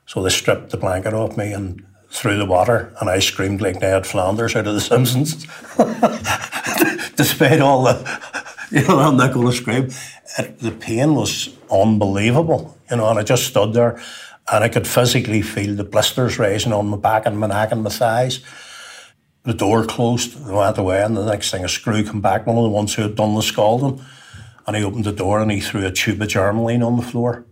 So 0.05 0.23
they 0.23 0.29
stripped 0.29 0.71
the 0.71 0.77
blanket 0.77 1.13
off 1.13 1.37
me 1.37 1.51
and 1.51 1.85
threw 2.09 2.37
the 2.37 2.45
water 2.45 2.93
and 2.99 3.09
I 3.09 3.19
screamed 3.19 3.61
like 3.61 3.81
Ned 3.81 4.07
Flanders 4.07 4.55
out 4.55 4.67
of 4.67 4.73
The 4.73 4.81
Simpsons. 4.81 5.45
Despite 7.15 7.59
all 7.59 7.83
the, 7.83 8.21
you 8.71 8.87
know, 8.87 8.99
I'm 8.99 9.17
not 9.17 9.33
going 9.33 9.47
to 9.47 9.53
scream. 9.53 9.89
It, 10.37 10.59
the 10.59 10.71
pain 10.71 11.15
was 11.15 11.49
unbelievable, 11.69 12.77
you 12.89 12.97
know, 12.97 13.09
and 13.09 13.19
I 13.19 13.23
just 13.23 13.47
stood 13.47 13.73
there 13.73 14.01
and 14.51 14.63
I 14.63 14.69
could 14.69 14.87
physically 14.87 15.41
feel 15.41 15.75
the 15.75 15.83
blisters 15.83 16.39
rising 16.39 16.71
on 16.71 16.87
my 16.87 16.97
back 16.97 17.25
and 17.25 17.37
my 17.37 17.47
neck 17.47 17.71
and 17.73 17.83
my 17.83 17.89
thighs. 17.89 18.39
The 19.47 19.53
door 19.53 19.85
closed 19.85 20.35
and 20.35 20.53
went 20.53 20.77
away, 20.77 21.01
and 21.01 21.15
the 21.15 21.23
next 21.23 21.51
thing 21.51 21.63
a 21.63 21.69
screw 21.69 22.03
came 22.03 22.19
back, 22.19 22.45
one 22.45 22.57
of 22.57 22.63
the 22.63 22.69
ones 22.69 22.93
who 22.93 23.03
had 23.03 23.15
done 23.15 23.33
the 23.33 23.41
scalding, 23.41 24.03
and 24.67 24.75
he 24.75 24.83
opened 24.83 25.05
the 25.05 25.13
door 25.13 25.39
and 25.39 25.49
he 25.49 25.61
threw 25.61 25.85
a 25.85 25.91
tube 25.91 26.21
of 26.21 26.27
Germolene 26.27 26.85
on 26.85 26.97
the 26.97 27.01
floor, 27.01 27.45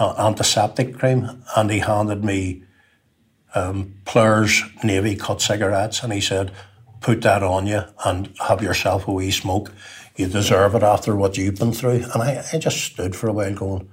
uh, 0.00 0.14
antiseptic 0.16 0.96
cream, 0.98 1.44
and 1.54 1.70
he 1.70 1.80
handed 1.80 2.24
me 2.24 2.62
um, 3.54 3.96
Player's 4.06 4.64
Navy 4.82 5.14
cut 5.14 5.42
cigarettes, 5.42 6.02
and 6.02 6.10
he 6.10 6.22
said, 6.22 6.52
"Put 7.02 7.20
that 7.20 7.42
on 7.42 7.66
you 7.66 7.82
and 8.06 8.32
have 8.48 8.62
yourself 8.62 9.06
a 9.06 9.12
wee 9.12 9.30
smoke. 9.30 9.70
You 10.16 10.26
deserve 10.26 10.74
it 10.74 10.82
after 10.82 11.14
what 11.14 11.36
you've 11.36 11.58
been 11.58 11.74
through." 11.74 12.06
And 12.14 12.22
I, 12.22 12.42
I 12.50 12.56
just 12.56 12.82
stood 12.82 13.14
for 13.14 13.28
a 13.28 13.32
while, 13.34 13.52
going, 13.52 13.90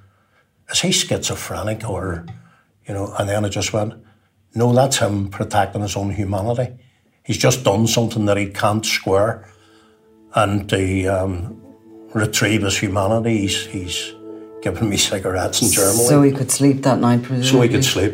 "Is 0.71 0.79
he 0.79 0.93
schizophrenic 0.93 1.89
or, 1.89 2.25
you 2.87 2.93
know?" 2.93 3.13
And 3.19 3.27
then 3.27 3.43
I 3.43 3.49
just 3.49 3.73
went, 3.73 3.95
"No, 4.53 4.71
that's 4.71 4.99
him 4.99 5.27
protecting 5.27 5.81
his 5.81 5.97
own 5.97 6.11
humanity. 6.11 6.77
He's 7.25 7.37
just 7.37 7.63
done 7.63 7.87
something 7.87 8.25
that 8.25 8.37
he 8.37 8.47
can't 8.47 8.85
square, 8.85 9.47
and 10.33 10.69
to 10.69 11.07
um, 11.07 11.61
retrieve 12.13 12.61
his 12.63 12.77
humanity, 12.77 13.39
he's." 13.39 13.65
he's 13.65 14.15
giving 14.65 14.89
me 14.89 14.97
cigarettes 14.97 15.61
in 15.61 15.67
Germolene. 15.67 16.07
So 16.07 16.23
he 16.23 16.31
could 16.31 16.49
sleep 16.49 16.81
that 16.81 16.99
night, 16.99 17.21
presumably? 17.21 17.51
So 17.51 17.61
he 17.61 17.69
could 17.69 17.85
sleep. 17.85 18.13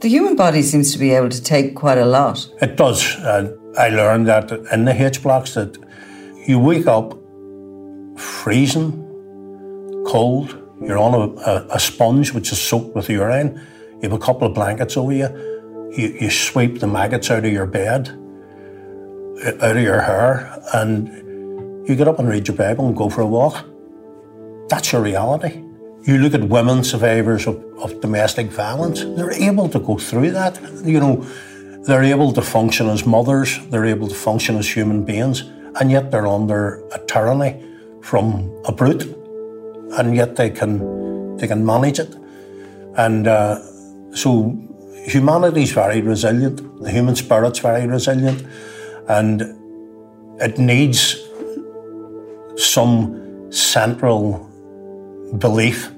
The 0.00 0.08
human 0.08 0.36
body 0.36 0.62
seems 0.62 0.92
to 0.92 0.98
be 0.98 1.10
able 1.10 1.30
to 1.30 1.42
take 1.42 1.74
quite 1.74 1.98
a 1.98 2.04
lot. 2.04 2.48
It 2.62 2.76
does. 2.76 3.16
Uh, 3.16 3.56
I 3.76 3.88
learned 3.88 4.28
that 4.28 4.52
in 4.70 4.84
the 4.84 4.94
H 4.94 5.20
blocks 5.20 5.54
that 5.54 5.76
you 6.46 6.60
wake 6.60 6.86
up 6.86 7.18
freezing, 8.16 8.92
cold. 10.06 10.56
You're 10.80 10.98
on 10.98 11.14
a, 11.14 11.24
a, 11.50 11.66
a, 11.70 11.80
sponge 11.80 12.32
which 12.32 12.52
is 12.52 12.60
soaked 12.60 12.94
with 12.94 13.08
urine. 13.08 13.60
You 14.02 14.10
have 14.10 14.12
a 14.12 14.18
couple 14.18 14.46
of 14.46 14.54
blankets 14.54 14.96
over 14.96 15.12
you. 15.12 15.28
You, 15.96 16.18
you 16.20 16.30
sweep 16.30 16.80
the 16.80 16.86
maggots 16.86 17.30
out 17.30 17.44
of 17.44 17.52
your 17.52 17.66
bed, 17.66 18.08
out 19.62 19.76
of 19.76 19.82
your 19.82 20.00
hair, 20.00 20.60
and 20.72 21.88
you 21.88 21.94
get 21.94 22.08
up 22.08 22.18
and 22.18 22.28
read 22.28 22.48
your 22.48 22.56
Bible 22.56 22.86
and 22.86 22.96
go 22.96 23.08
for 23.08 23.20
a 23.20 23.26
walk. 23.26 23.64
That's 24.68 24.92
your 24.92 25.02
reality. 25.02 25.62
you 26.06 26.18
look 26.18 26.34
at 26.34 26.44
women 26.44 26.84
survivors 26.84 27.46
of, 27.46 27.56
of 27.78 28.00
domestic 28.00 28.48
violence, 28.48 29.04
they're 29.16 29.32
able 29.32 29.68
to 29.70 29.78
go 29.78 29.96
through 29.96 30.30
that. 30.32 30.60
You 30.84 31.00
know, 31.00 31.26
they're 31.86 32.02
able 32.02 32.32
to 32.32 32.42
function 32.42 32.88
as 32.88 33.06
mothers, 33.06 33.58
they're 33.68 33.86
able 33.86 34.08
to 34.08 34.14
function 34.14 34.56
as 34.56 34.68
human 34.68 35.04
beings, 35.04 35.42
and 35.80 35.90
yet 35.90 36.10
they're 36.10 36.26
under 36.26 36.82
a 36.92 36.98
tyranny 37.06 37.62
from 38.02 38.50
a 38.66 38.72
brute, 38.72 39.04
and 39.98 40.14
yet 40.14 40.36
they 40.36 40.50
can 40.50 41.36
they 41.36 41.46
can 41.46 41.64
manage 41.64 41.98
it. 41.98 42.14
And 42.96 43.26
uh, 43.26 43.60
so 44.14 44.56
humanity's 45.04 45.72
very 45.72 46.00
resilient, 46.00 46.82
the 46.82 46.90
human 46.90 47.16
spirit's 47.16 47.58
very 47.58 47.86
resilient, 47.86 48.46
and 49.08 49.42
it 50.40 50.58
needs 50.58 51.20
some 52.56 53.52
central 53.52 54.50
belief 55.38 55.90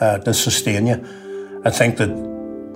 uh, 0.00 0.18
to 0.18 0.32
sustain 0.32 0.86
you. 0.86 1.06
I 1.64 1.70
think 1.70 1.96
that 1.98 2.10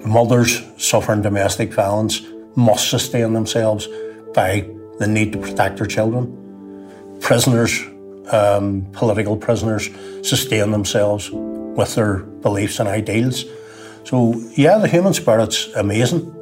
mothers 0.04 0.62
suffering 0.76 1.23
domestic 1.23 1.73
violence 1.73 2.23
must 2.54 2.88
sustain 2.88 3.32
themselves 3.32 3.88
by 4.35 4.68
the 4.99 5.06
need 5.06 5.32
to 5.32 5.38
protect 5.38 5.78
their 5.78 5.87
children. 5.87 7.18
Prisoners, 7.20 7.82
um, 8.30 8.87
political 8.92 9.37
prisoners, 9.37 9.90
sustain 10.23 10.70
themselves 10.70 11.30
with 11.32 11.94
their 11.94 12.18
beliefs 12.18 12.80
and 12.80 12.88
ideals. 12.88 13.44
So, 14.06 14.40
yeah, 14.54 14.78
the 14.78 14.86
human 14.86 15.14
spirit's 15.14 15.66
amazing. 15.75 16.32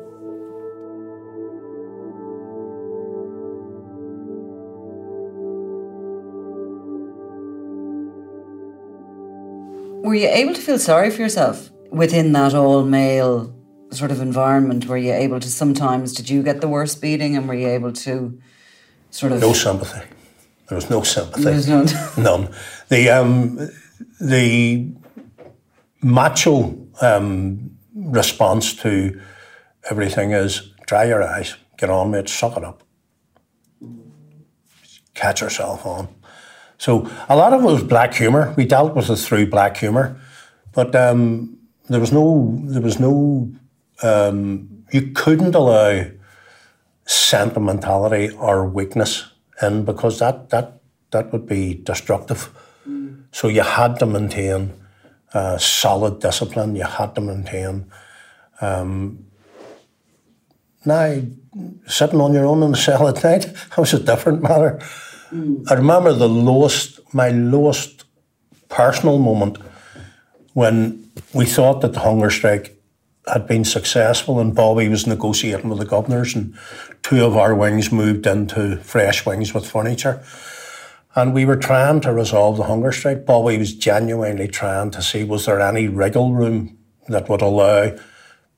Were 10.03 10.15
you 10.15 10.29
able 10.29 10.53
to 10.53 10.61
feel 10.61 10.79
sorry 10.79 11.11
for 11.11 11.23
yourself 11.23 11.71
within 11.91 12.33
that 12.33 12.53
all 12.53 12.85
male 12.85 13.57
sort 13.93 14.11
of 14.11 14.21
environment? 14.21 14.85
Were 14.85 14.99
you 14.99 15.15
able 15.15 15.41
to 15.41 15.49
sometimes, 15.49 16.13
did 16.13 16.29
you 16.29 16.43
get 16.43 16.61
the 16.61 16.69
worst 16.69 17.01
beating 17.01 17.35
and 17.35 17.49
were 17.49 17.55
you 17.55 17.69
able 17.69 17.93
to 17.93 18.39
sort 19.09 19.33
of. 19.33 19.41
No 19.41 19.55
sympathy. 19.55 20.03
There 20.69 20.77
was 20.77 20.91
no 20.91 21.03
sympathy. 21.03 21.45
There 21.45 21.55
was 21.55 21.67
none. 21.67 21.87
none. 22.19 22.55
The, 22.91 23.09
um, 23.09 23.71
the 24.21 24.93
macho 26.05 26.77
um, 27.01 27.71
response 27.95 28.75
to 28.75 29.21
everything 29.91 30.33
is 30.33 30.73
dry 30.87 31.05
your 31.05 31.23
eyes, 31.23 31.57
get 31.79 31.91
on 31.91 32.11
with 32.11 32.21
it, 32.21 32.29
suck 32.29 32.57
it 32.57 32.65
up, 32.65 32.83
catch 35.15 35.41
yourself 35.41 35.87
on. 35.87 36.09
So 36.79 37.11
a 37.29 37.37
lot 37.37 37.53
of 37.53 37.63
it 37.63 37.67
was 37.67 37.83
black 37.83 38.15
humour. 38.15 38.53
We 38.57 38.67
dealt 38.67 38.95
with 38.95 39.09
it 39.09 39.17
through 39.17 39.47
black 39.47 39.77
humour, 39.77 40.21
but 40.73 40.95
um, 40.95 41.59
there 41.89 42.01
was 42.01 42.13
no, 42.13 42.61
there 42.65 42.83
was 42.83 43.01
no, 43.01 43.51
um, 44.03 44.85
you 44.93 45.13
couldn't 45.13 45.55
allow 45.55 46.05
sentimentality 47.07 48.31
or 48.31 48.67
weakness 48.67 49.25
in 49.63 49.85
because 49.85 50.19
that 50.19 50.51
that 50.51 50.81
that 51.11 51.33
would 51.33 51.47
be 51.47 51.75
destructive. 51.75 52.51
Mm. 52.89 53.25
So 53.31 53.49
you 53.49 53.63
had 53.63 53.99
to 54.01 54.07
maintain 54.07 54.73
uh, 55.35 55.59
solid 55.59 56.21
discipline. 56.21 56.77
You 56.77 56.85
had 56.85 57.15
to 57.17 57.21
maintain. 57.21 57.91
Um, 58.61 59.27
now, 60.87 61.21
sitting 61.87 62.21
on 62.21 62.33
your 62.33 62.47
own 62.47 62.63
in 62.63 62.71
the 62.71 62.77
cell 62.77 63.09
at 63.09 63.23
night, 63.23 63.43
that 63.71 63.79
was 63.79 63.95
a 63.95 63.99
different 63.99 64.43
matter. 64.43 64.79
Mm. 65.31 65.71
I 65.71 65.75
remember 65.75 66.13
the 66.13 66.29
lowest, 66.29 67.01
my 67.13 67.31
lowest 67.31 68.05
personal 68.69 69.19
moment 69.19 69.59
when 70.53 71.11
we 71.33 71.45
thought 71.45 71.81
that 71.81 71.93
the 71.93 72.01
hunger 72.01 72.31
strike 72.31 72.77
had 73.33 73.47
been 73.47 73.65
successful 73.65 74.39
and 74.39 74.55
Bobby 74.55 74.89
was 74.89 75.07
negotiating 75.07 75.71
with 75.71 75.79
the 75.79 75.87
governors 75.87 76.35
and 76.35 76.55
two 77.03 77.25
of 77.25 77.37
our 77.37 77.55
wings 77.55 77.91
moved 77.91 78.27
into 78.27 78.77
fresh 78.79 79.25
wings 79.25 79.55
with 79.55 79.67
furniture. 79.69 80.23
And 81.17 81.33
we 81.33 81.45
were 81.45 81.57
trying 81.57 82.01
to 82.01 82.13
resolve 82.13 82.57
the 82.57 82.65
hunger 82.65 82.91
strike. 82.91 83.25
Bobby 83.25 83.59
was 83.59 83.75
genuinely 83.75 84.49
trying 84.49 84.91
to 84.93 85.03
see 85.03 85.23
was 85.25 85.47
there 85.47 85.61
any 85.61 85.87
wriggle 85.87 86.33
room 86.33 86.77
that 87.09 87.29
would 87.29 87.43
allow, 87.43 87.97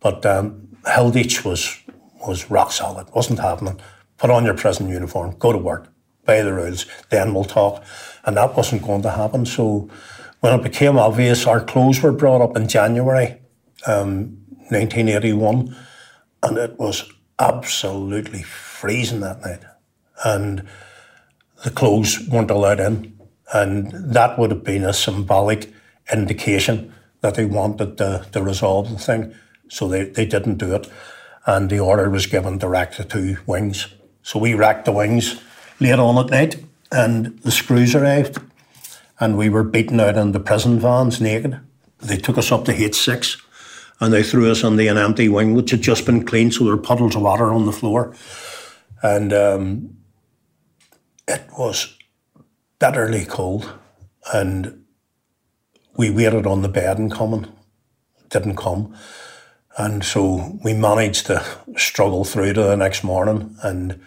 but 0.01 0.25
um, 0.25 0.69
Hilditch 0.85 1.45
was 1.45 1.79
was 2.27 2.51
rock 2.51 2.73
solid, 2.73 3.09
wasn't 3.15 3.39
happening. 3.39 3.81
Put 4.19 4.31
on 4.31 4.45
your 4.45 4.55
prison 4.55 4.89
uniform, 4.89 5.37
go 5.39 5.53
to 5.53 5.59
work 5.59 5.93
by 6.25 6.43
the 6.43 6.53
rules, 6.53 6.87
then 7.11 7.35
we'll 7.35 7.45
talk. 7.45 7.85
And 8.25 8.37
that 8.37 8.57
wasn't 8.57 8.83
going 8.83 9.03
to 9.03 9.11
happen. 9.11 9.47
So 9.47 9.89
when 10.41 10.59
it 10.59 10.63
became 10.63 10.99
obvious, 10.99 11.47
our 11.47 11.61
clothes 11.61 12.03
were 12.03 12.13
brought 12.13 12.41
up 12.41 12.57
in 12.57 12.69
January 12.69 13.39
um, 13.87 14.39
1981, 14.71 15.77
and 16.43 16.59
it 16.59 16.79
was 16.79 17.11
absolutely 17.39 18.43
freezing 18.43 19.21
that 19.21 19.41
night. 19.43 19.61
And 20.25 20.67
the 21.65 21.71
clothes 21.71 22.29
weren't 22.29 22.51
allowed 22.51 22.81
in. 22.81 23.19
And 23.53 23.91
that 23.93 24.39
would 24.39 24.51
have 24.51 24.65
been 24.65 24.85
a 24.85 24.93
symbolic 24.93 25.73
indication 26.13 26.93
that 27.21 27.35
they 27.35 27.45
wanted 27.45 27.99
to, 27.99 28.27
to 28.33 28.43
resolve 28.43 28.91
the 28.91 28.99
thing. 28.99 29.35
So 29.69 29.89
they, 29.89 30.05
they 30.05 30.27
didn't 30.27 30.59
do 30.59 30.75
it. 30.75 30.89
And 31.47 31.71
the 31.71 31.79
order 31.79 32.11
was 32.11 32.27
given 32.27 32.59
to 32.59 33.05
two 33.09 33.37
wings. 33.47 33.89
So 34.23 34.41
we 34.41 34.55
racked 34.55 34.85
the 34.85 34.93
wings 34.93 35.41
late 35.81 35.99
on 35.99 36.19
at 36.19 36.31
night, 36.31 36.65
and 36.91 37.39
the 37.41 37.51
screws 37.51 37.95
arrived, 37.95 38.39
and 39.21 39.37
we 39.37 39.49
were 39.49 39.63
beaten 39.63 40.01
out 40.01 40.17
in 40.17 40.33
the 40.33 40.41
prison 40.41 40.81
vans 40.81 41.21
naked. 41.21 41.61
They 41.99 42.17
took 42.17 42.39
us 42.39 42.51
up 42.51 42.65
to 42.65 42.73
H6, 42.73 43.41
and 44.01 44.13
they 44.13 44.23
threw 44.23 44.51
us 44.51 44.63
the 44.63 44.89
an 44.89 44.99
empty 44.99 45.29
wing, 45.29 45.55
which 45.55 45.71
had 45.71 45.83
just 45.83 46.07
been 46.07 46.25
cleaned, 46.25 46.55
so 46.55 46.65
there 46.65 46.75
were 46.75 46.83
puddles 46.83 47.17
of 47.17 47.23
water 47.23 47.53
on 47.53 47.67
the 47.67 47.73
floor, 47.73 48.15
and 49.03 49.33
um, 49.33 49.97
it 51.29 51.47
was 51.59 51.97
bitterly 52.79 53.25
cold, 53.25 53.73
and 54.33 54.85
we 55.97 56.11
waited 56.11 56.47
on 56.47 56.63
the 56.63 56.69
bed 56.69 56.99
and 56.99 57.11
coming, 57.11 57.47
didn't 58.29 58.57
come. 58.57 58.95
And 59.79 60.05
so 60.05 60.59
we 60.65 60.73
managed 60.73 61.27
to 61.27 61.45
struggle 61.77 62.25
through 62.25 62.55
to 62.55 62.63
the 62.63 62.77
next 62.77 63.05
morning 63.05 63.57
and 63.63 64.01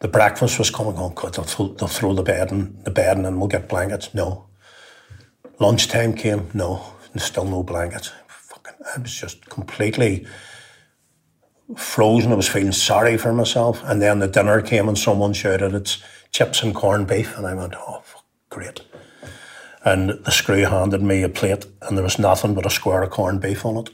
the 0.00 0.08
breakfast 0.08 0.58
was 0.58 0.70
coming 0.70 0.96
on. 0.96 1.14
God, 1.14 1.34
they'll 1.34 1.44
throw, 1.44 1.68
they'll 1.68 1.88
throw 1.88 2.14
the 2.14 2.22
bed 2.22 2.50
in 2.50 2.82
the 2.84 2.90
bed 2.90 3.16
and 3.16 3.26
then 3.26 3.38
we'll 3.38 3.48
get 3.48 3.68
blankets. 3.68 4.14
No. 4.14 4.46
Lunchtime 5.58 6.14
came. 6.14 6.48
No. 6.54 6.94
Still 7.16 7.44
no 7.44 7.62
blankets. 7.62 8.10
Fucking, 8.26 8.74
I 8.94 9.00
was 9.00 9.14
just 9.14 9.48
completely 9.48 10.26
frozen. 11.76 12.32
I 12.32 12.36
was 12.36 12.48
feeling 12.48 12.72
sorry 12.72 13.16
for 13.16 13.32
myself. 13.32 13.82
And 13.84 14.00
then 14.00 14.18
the 14.18 14.28
dinner 14.28 14.60
came 14.62 14.88
and 14.88 14.98
someone 14.98 15.32
shouted, 15.32 15.74
"It's 15.74 16.02
chips 16.30 16.62
and 16.62 16.74
corned 16.74 17.06
beef," 17.06 17.36
and 17.36 17.46
I 17.46 17.54
went, 17.54 17.74
"Oh, 17.74 18.02
great." 18.50 18.82
And 19.84 20.10
the 20.24 20.30
screw 20.30 20.64
handed 20.64 21.02
me 21.02 21.22
a 21.22 21.28
plate, 21.28 21.66
and 21.82 21.96
there 21.96 22.04
was 22.04 22.18
nothing 22.18 22.54
but 22.54 22.66
a 22.66 22.70
square 22.70 23.02
of 23.02 23.10
corned 23.10 23.40
beef 23.40 23.66
on 23.66 23.76
it. 23.76 23.90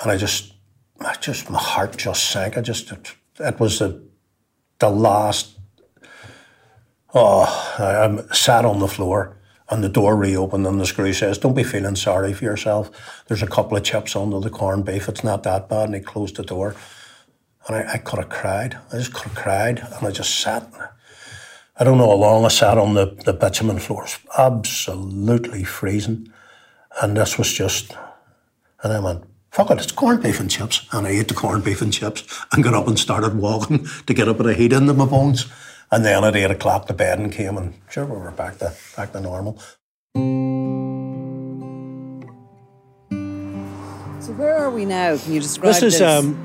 And 0.00 0.10
I 0.10 0.16
just, 0.16 0.52
I 1.00 1.14
just, 1.20 1.48
my 1.48 1.58
heart 1.58 1.96
just 1.96 2.30
sank. 2.30 2.58
I 2.58 2.60
just, 2.60 2.92
it, 2.92 3.14
it 3.38 3.60
was 3.60 3.78
the 3.78 4.02
the 4.78 4.90
last, 4.90 5.58
oh, 7.14 7.44
I 7.78 8.34
sat 8.34 8.64
on 8.64 8.80
the 8.80 8.88
floor 8.88 9.36
and 9.72 9.82
the 9.82 9.88
door 9.88 10.14
reopened 10.16 10.66
and 10.66 10.78
the 10.78 10.84
screw 10.84 11.14
says, 11.14 11.38
don't 11.38 11.54
be 11.54 11.64
feeling 11.64 11.96
sorry 11.96 12.34
for 12.34 12.44
yourself. 12.44 12.90
There's 13.26 13.42
a 13.42 13.46
couple 13.46 13.74
of 13.74 13.82
chips 13.82 14.14
under 14.14 14.38
the 14.38 14.50
corned 14.50 14.84
beef. 14.84 15.08
It's 15.08 15.24
not 15.24 15.44
that 15.44 15.70
bad. 15.70 15.86
And 15.86 15.94
he 15.94 16.00
closed 16.02 16.36
the 16.36 16.42
door. 16.42 16.76
And 17.66 17.76
I, 17.76 17.94
I 17.94 17.96
could 17.96 18.18
have 18.18 18.28
cried. 18.28 18.78
I 18.92 18.98
just 18.98 19.14
could 19.14 19.28
have 19.28 19.34
cried. 19.34 19.78
And 19.78 20.06
I 20.06 20.10
just 20.10 20.38
sat. 20.38 20.70
I 21.78 21.84
don't 21.84 21.96
know 21.96 22.08
how 22.08 22.16
long 22.16 22.44
I 22.44 22.48
sat 22.48 22.76
on 22.76 22.92
the, 22.92 23.16
the 23.24 23.32
bitumen 23.32 23.78
floor. 23.78 24.06
Absolutely 24.36 25.64
freezing. 25.64 26.30
And 27.00 27.16
this 27.16 27.38
was 27.38 27.50
just, 27.50 27.96
and 28.82 28.92
I 28.92 29.00
went, 29.00 29.24
fuck 29.50 29.70
it, 29.70 29.78
it's 29.78 29.90
corned 29.90 30.22
beef 30.22 30.38
and 30.38 30.50
chips. 30.50 30.86
And 30.92 31.06
I 31.06 31.10
ate 31.12 31.28
the 31.28 31.34
corned 31.34 31.64
beef 31.64 31.80
and 31.80 31.90
chips 31.90 32.44
and 32.52 32.62
got 32.62 32.74
up 32.74 32.88
and 32.88 32.98
started 32.98 33.36
walking 33.36 33.86
to 34.06 34.12
get 34.12 34.28
a 34.28 34.34
bit 34.34 34.44
of 34.44 34.56
heat 34.56 34.74
into 34.74 34.92
my 34.92 35.06
bones. 35.06 35.46
And 35.92 36.06
then 36.06 36.24
at 36.24 36.34
eight 36.34 36.50
o'clock 36.50 36.86
the 36.86 36.94
bed 36.94 37.18
and 37.18 37.30
came 37.30 37.58
and 37.58 37.74
sure 37.90 38.06
we 38.06 38.16
were 38.16 38.30
back 38.30 38.56
to 38.58 38.72
back 38.96 39.12
to 39.12 39.20
normal. 39.20 39.58
So 44.20 44.32
where 44.32 44.56
are 44.56 44.70
we 44.70 44.86
now? 44.86 45.18
Can 45.18 45.34
you 45.34 45.40
describe 45.40 45.74
this? 45.74 45.80
This 45.80 45.94
is, 45.94 46.00
this? 46.00 46.24
Um, 46.24 46.38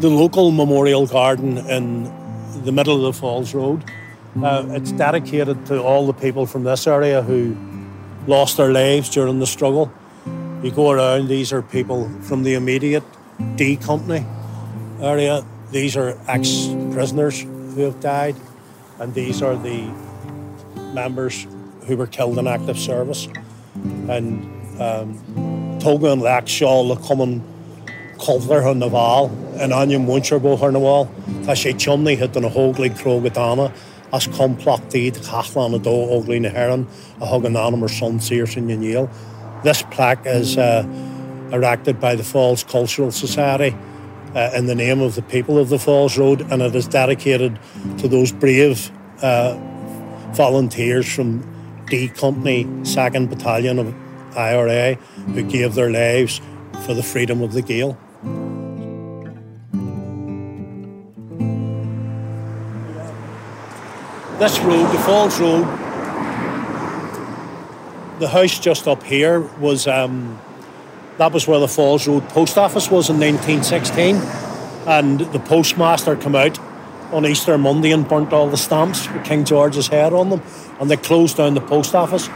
the 0.00 0.10
local 0.10 0.50
memorial 0.50 1.06
garden 1.06 1.58
in 1.58 2.04
the 2.64 2.72
middle 2.72 2.96
of 2.96 3.02
the 3.02 3.12
Falls 3.12 3.54
Road. 3.54 3.84
Uh, 4.42 4.66
it's 4.70 4.90
dedicated 4.90 5.66
to 5.66 5.80
all 5.80 6.06
the 6.06 6.12
people 6.12 6.46
from 6.46 6.64
this 6.64 6.88
area 6.88 7.22
who 7.22 7.56
lost 8.26 8.56
their 8.56 8.72
lives 8.72 9.08
during 9.08 9.38
the 9.38 9.46
struggle. 9.46 9.92
You 10.64 10.72
go 10.72 10.90
around, 10.90 11.28
these 11.28 11.52
are 11.52 11.62
people 11.62 12.08
from 12.22 12.42
the 12.42 12.54
immediate 12.54 13.04
D 13.54 13.76
Company 13.76 14.26
area. 15.00 15.44
These 15.70 15.96
are 15.96 16.18
ex 16.26 16.68
prisoners 16.92 17.46
who 17.74 17.82
have 17.82 18.00
died, 18.00 18.36
and 18.98 19.14
these 19.14 19.42
are 19.42 19.56
the 19.56 19.90
members 20.92 21.46
who 21.86 21.96
were 21.96 22.06
killed 22.06 22.38
in 22.38 22.46
active 22.46 22.78
service. 22.78 23.28
And 24.08 24.80
um, 24.80 25.78
Toga 25.80 26.12
and 26.12 26.22
Laxhaw 26.22 26.86
le 26.86 26.96
cuman 26.96 27.42
cultar 28.18 28.62
hun 28.62 28.78
na 28.78 28.88
bhál 28.88 29.30
an 29.60 29.72
anion 29.72 30.06
muintir 30.06 30.40
bo 30.40 30.56
chu 30.56 30.70
na 30.70 30.78
bháil, 30.78 31.08
Tá 31.44 31.52
sé 31.52 31.72
chumnaí 31.74 32.16
hit 32.16 32.36
an 32.36 32.42
na 32.42 32.48
hóglaigh 32.48 32.96
crogadána 32.98 33.72
as 34.12 34.26
complachtíad 34.26 35.16
chachlan 35.24 35.74
a 35.74 35.78
dó 35.78 36.08
óglaí 36.10 36.40
na 36.40 36.50
heran 36.50 36.86
a 37.20 37.26
thug 37.26 37.44
an 37.44 37.56
anam 37.56 37.80
mar 37.80 37.88
son 37.88 38.20
sir 38.20 38.46
sin 38.46 38.68
Níl. 38.68 39.08
This 39.62 39.82
plaque 39.82 40.26
is 40.26 40.56
uh, 40.58 40.86
erected 41.52 42.00
by 42.00 42.14
the 42.14 42.24
Falls 42.24 42.64
Cultural 42.64 43.10
Society 43.10 43.74
uh, 44.34 44.50
in 44.54 44.66
the 44.66 44.74
name 44.74 45.00
of 45.00 45.14
the 45.14 45.22
people 45.22 45.58
of 45.58 45.68
the 45.68 45.78
Falls 45.78 46.16
Road, 46.16 46.40
and 46.52 46.62
it 46.62 46.74
is 46.74 46.86
dedicated 46.86 47.58
to 47.98 48.08
those 48.08 48.32
brave 48.32 48.90
uh, 49.22 49.56
volunteers 50.32 51.12
from 51.12 51.84
D 51.86 52.08
Company, 52.08 52.64
2nd 52.64 53.28
Battalion 53.28 53.78
of 53.78 53.94
IRA, 54.36 54.94
who 54.94 55.42
gave 55.42 55.74
their 55.74 55.90
lives 55.90 56.40
for 56.84 56.94
the 56.94 57.02
freedom 57.02 57.42
of 57.42 57.52
the 57.52 57.62
Gael. 57.62 57.98
This 64.38 64.58
road, 64.60 64.90
the 64.90 64.98
Falls 65.00 65.38
Road, 65.38 65.64
the 68.20 68.28
house 68.28 68.58
just 68.58 68.86
up 68.86 69.02
here 69.02 69.40
was 69.58 69.86
um, 69.86 70.40
that 71.20 71.34
was 71.34 71.46
where 71.46 71.60
the 71.60 71.68
Falls 71.68 72.08
Road 72.08 72.26
post 72.30 72.56
office 72.56 72.90
was 72.90 73.10
in 73.10 73.20
1916, 73.20 74.16
and 74.86 75.20
the 75.20 75.38
postmaster 75.38 76.16
came 76.16 76.34
out 76.34 76.58
on 77.12 77.26
Easter 77.26 77.58
Monday 77.58 77.92
and 77.92 78.08
burnt 78.08 78.32
all 78.32 78.48
the 78.48 78.56
stamps 78.56 79.06
with 79.12 79.22
King 79.26 79.44
George's 79.44 79.88
head 79.88 80.14
on 80.14 80.30
them, 80.30 80.42
and 80.80 80.90
they 80.90 80.96
closed 80.96 81.36
down 81.36 81.52
the 81.52 81.60
post 81.60 81.94
office. 81.94 82.28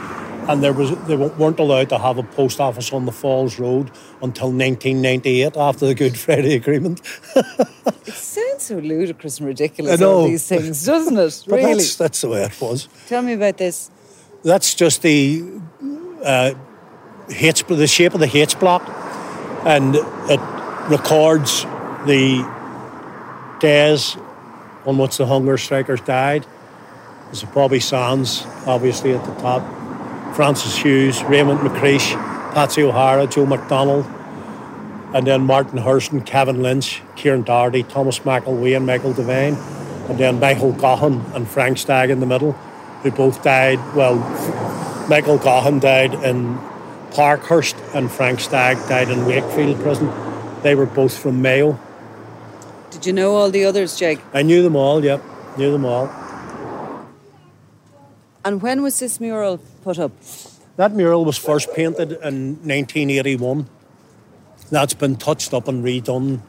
And 0.47 0.63
there 0.63 0.73
was 0.73 0.91
they 1.07 1.15
weren't 1.15 1.57
allowed 1.57 1.89
to 1.89 1.97
have 1.97 2.19
a 2.19 2.23
post 2.23 2.59
office 2.59 2.93
on 2.93 3.07
the 3.07 3.11
Falls 3.11 3.57
Road 3.57 3.89
until 4.21 4.51
1998 4.51 5.57
after 5.57 5.87
the 5.87 5.95
Good 5.95 6.15
Friday 6.25 6.53
Agreement. 6.53 7.01
it 7.35 8.13
sounds 8.13 8.65
so 8.65 8.77
ludicrous 8.77 9.39
and 9.39 9.47
ridiculous, 9.47 9.99
all 10.03 10.27
these 10.27 10.47
things, 10.47 10.85
doesn't 10.85 11.17
it? 11.17 11.43
But 11.49 11.55
really? 11.55 11.73
That's, 11.73 11.95
that's 11.95 12.21
the 12.21 12.29
way 12.29 12.43
it 12.43 12.61
was. 12.61 12.87
Tell 13.07 13.23
me 13.23 13.33
about 13.33 13.57
this. 13.57 13.89
That's 14.43 14.75
just 14.75 15.01
the 15.01 15.43
uh, 16.23 16.53
H, 17.29 17.65
the 17.65 17.87
shape 17.87 18.13
of 18.13 18.19
the 18.19 18.37
H 18.37 18.59
block, 18.59 18.83
and 19.65 19.95
it 19.95 20.39
records 20.89 21.63
the 22.05 22.47
days 23.59 24.15
on 24.85 24.97
which 24.97 25.17
the 25.17 25.25
hunger 25.25 25.57
strikers 25.57 26.01
died. 26.01 26.45
There's 27.25 27.43
Bobby 27.43 27.79
Sands, 27.79 28.45
obviously, 28.67 29.13
at 29.13 29.25
the 29.25 29.33
top. 29.41 29.63
Francis 30.35 30.77
Hughes, 30.77 31.23
Raymond 31.23 31.59
McCreesh, 31.61 32.13
Patsy 32.53 32.83
O'Hara, 32.83 33.25
Joe 33.25 33.45
McDonnell, 33.45 34.05
and 35.15 35.25
then 35.25 35.41
Martin 35.41 35.79
Hurson, 35.79 36.21
Kevin 36.21 36.61
Lynch, 36.61 37.01
Kieran 37.15 37.43
Doherty, 37.43 37.83
Thomas 37.83 38.19
McElwee, 38.19 38.75
and 38.75 38.85
Michael 38.85 39.13
Devine, 39.13 39.55
and 40.09 40.19
then 40.19 40.39
Michael 40.39 40.73
Gaughan 40.73 41.33
and 41.33 41.47
Frank 41.47 41.77
Stagg 41.77 42.09
in 42.09 42.19
the 42.19 42.25
middle, 42.25 42.51
who 43.01 43.11
both 43.11 43.41
died. 43.43 43.79
Well, 43.95 44.17
Michael 45.09 45.39
Gaughan 45.39 45.79
died 45.79 46.13
in 46.13 46.59
Parkhurst, 47.15 47.77
and 47.93 48.11
Frank 48.11 48.41
Stagg 48.41 48.77
died 48.89 49.09
in 49.09 49.25
Wakefield 49.25 49.79
Prison. 49.79 50.11
They 50.63 50.75
were 50.75 50.85
both 50.85 51.17
from 51.17 51.41
Mayo. 51.41 51.79
Did 52.91 53.05
you 53.05 53.13
know 53.13 53.35
all 53.35 53.49
the 53.49 53.63
others, 53.63 53.97
Jake? 53.97 54.19
I 54.33 54.41
knew 54.41 54.61
them 54.61 54.75
all, 54.75 55.03
yep, 55.03 55.23
knew 55.57 55.71
them 55.71 55.85
all. 55.85 56.09
And 58.43 58.61
when 58.61 58.83
was 58.83 58.99
this 58.99 59.19
mural 59.21 59.59
put 59.81 59.97
up? 59.97 60.11
That 60.75 60.91
mural 60.91 61.23
was 61.23 61.37
first 61.37 61.73
painted 61.73 62.11
in 62.11 62.59
1981. 62.67 63.69
That's 64.69 64.93
been 64.93 65.15
touched 65.15 65.53
up 65.53 65.69
and 65.69 65.85
redone 65.85 66.41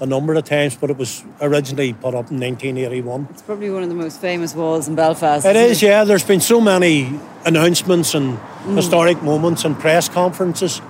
a 0.00 0.06
number 0.06 0.34
of 0.34 0.44
times, 0.44 0.76
but 0.76 0.90
it 0.90 0.96
was 0.96 1.24
originally 1.40 1.92
put 1.92 2.14
up 2.14 2.30
in 2.30 2.38
1981. 2.38 3.28
It's 3.30 3.42
probably 3.42 3.70
one 3.70 3.82
of 3.82 3.88
the 3.88 3.94
most 3.94 4.20
famous 4.20 4.54
walls 4.54 4.86
in 4.88 4.94
Belfast. 4.94 5.44
It 5.44 5.56
is, 5.56 5.82
it? 5.82 5.86
yeah. 5.86 6.04
There's 6.04 6.24
been 6.24 6.40
so 6.40 6.60
many 6.60 7.18
announcements 7.44 8.14
and 8.14 8.38
mm. 8.38 8.76
historic 8.76 9.22
moments 9.22 9.64
and 9.64 9.78
press 9.78 10.08
conferences. 10.08 10.80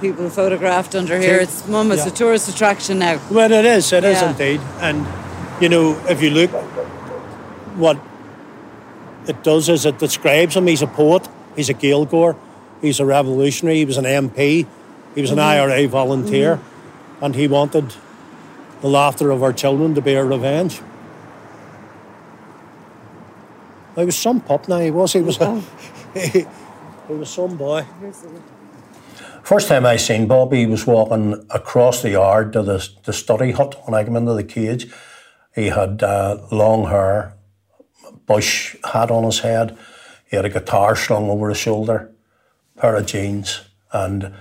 People 0.00 0.30
photographed 0.30 0.94
under 0.94 1.18
here. 1.18 1.40
It's 1.40 1.68
almost 1.68 2.06
yeah. 2.06 2.12
a 2.12 2.14
tourist 2.14 2.48
attraction 2.48 3.00
now. 3.00 3.20
Well, 3.30 3.50
it 3.50 3.64
is. 3.64 3.92
It 3.92 4.04
yeah. 4.04 4.10
is 4.10 4.22
indeed. 4.22 4.60
And 4.80 5.06
you 5.60 5.68
know, 5.68 6.00
if 6.08 6.22
you 6.22 6.30
look, 6.30 6.50
what 7.76 7.98
it 9.26 9.42
does 9.42 9.68
is 9.68 9.84
it 9.86 9.98
describes 9.98 10.56
him. 10.56 10.68
He's 10.68 10.82
a 10.82 10.86
poet. 10.86 11.28
He's 11.56 11.68
a 11.68 11.74
Gaeilgeoir. 11.74 12.36
He's 12.80 13.00
a 13.00 13.04
revolutionary. 13.04 13.78
He 13.78 13.84
was 13.84 13.96
an 13.96 14.04
MP. 14.04 14.66
He 15.14 15.20
was 15.20 15.30
an 15.30 15.38
mm-hmm. 15.38 15.72
IRA 15.72 15.88
volunteer, 15.88 16.56
mm-hmm. 16.56 17.24
and 17.24 17.34
he 17.34 17.48
wanted 17.48 17.92
the 18.82 18.88
laughter 18.88 19.30
of 19.30 19.42
our 19.42 19.52
children 19.52 19.94
to 19.94 20.02
be 20.02 20.16
our 20.16 20.26
revenge. 20.26 20.82
He 23.94 24.04
was 24.04 24.16
some 24.16 24.40
pup 24.40 24.68
now. 24.68 24.80
He 24.80 24.90
was. 24.90 25.12
He 25.12 25.20
was. 25.20 25.40
A, 25.40 25.62
he, 26.14 26.46
he 27.08 27.14
was 27.14 27.30
some 27.30 27.56
boy. 27.56 27.86
First 29.42 29.68
time 29.68 29.86
I 29.86 29.96
seen 29.96 30.26
Bobby, 30.26 30.58
he 30.58 30.66
was 30.66 30.86
walking 30.86 31.46
across 31.50 32.02
the 32.02 32.10
yard 32.10 32.52
to 32.54 32.62
the, 32.62 32.88
the 33.04 33.12
study 33.12 33.52
hut 33.52 33.80
when 33.84 33.94
I 33.94 34.04
came 34.04 34.16
into 34.16 34.34
the 34.34 34.44
cage. 34.44 34.92
He 35.54 35.66
had 35.66 36.02
uh, 36.02 36.38
long 36.50 36.86
hair, 36.86 37.36
bush 38.26 38.76
hat 38.84 39.10
on 39.10 39.24
his 39.24 39.40
head. 39.40 39.76
He 40.30 40.36
had 40.36 40.44
a 40.44 40.50
guitar 40.50 40.96
slung 40.96 41.28
over 41.28 41.50
his 41.50 41.58
shoulder, 41.58 42.12
pair 42.76 42.96
of 42.96 43.06
jeans, 43.06 43.62
and 43.92 44.32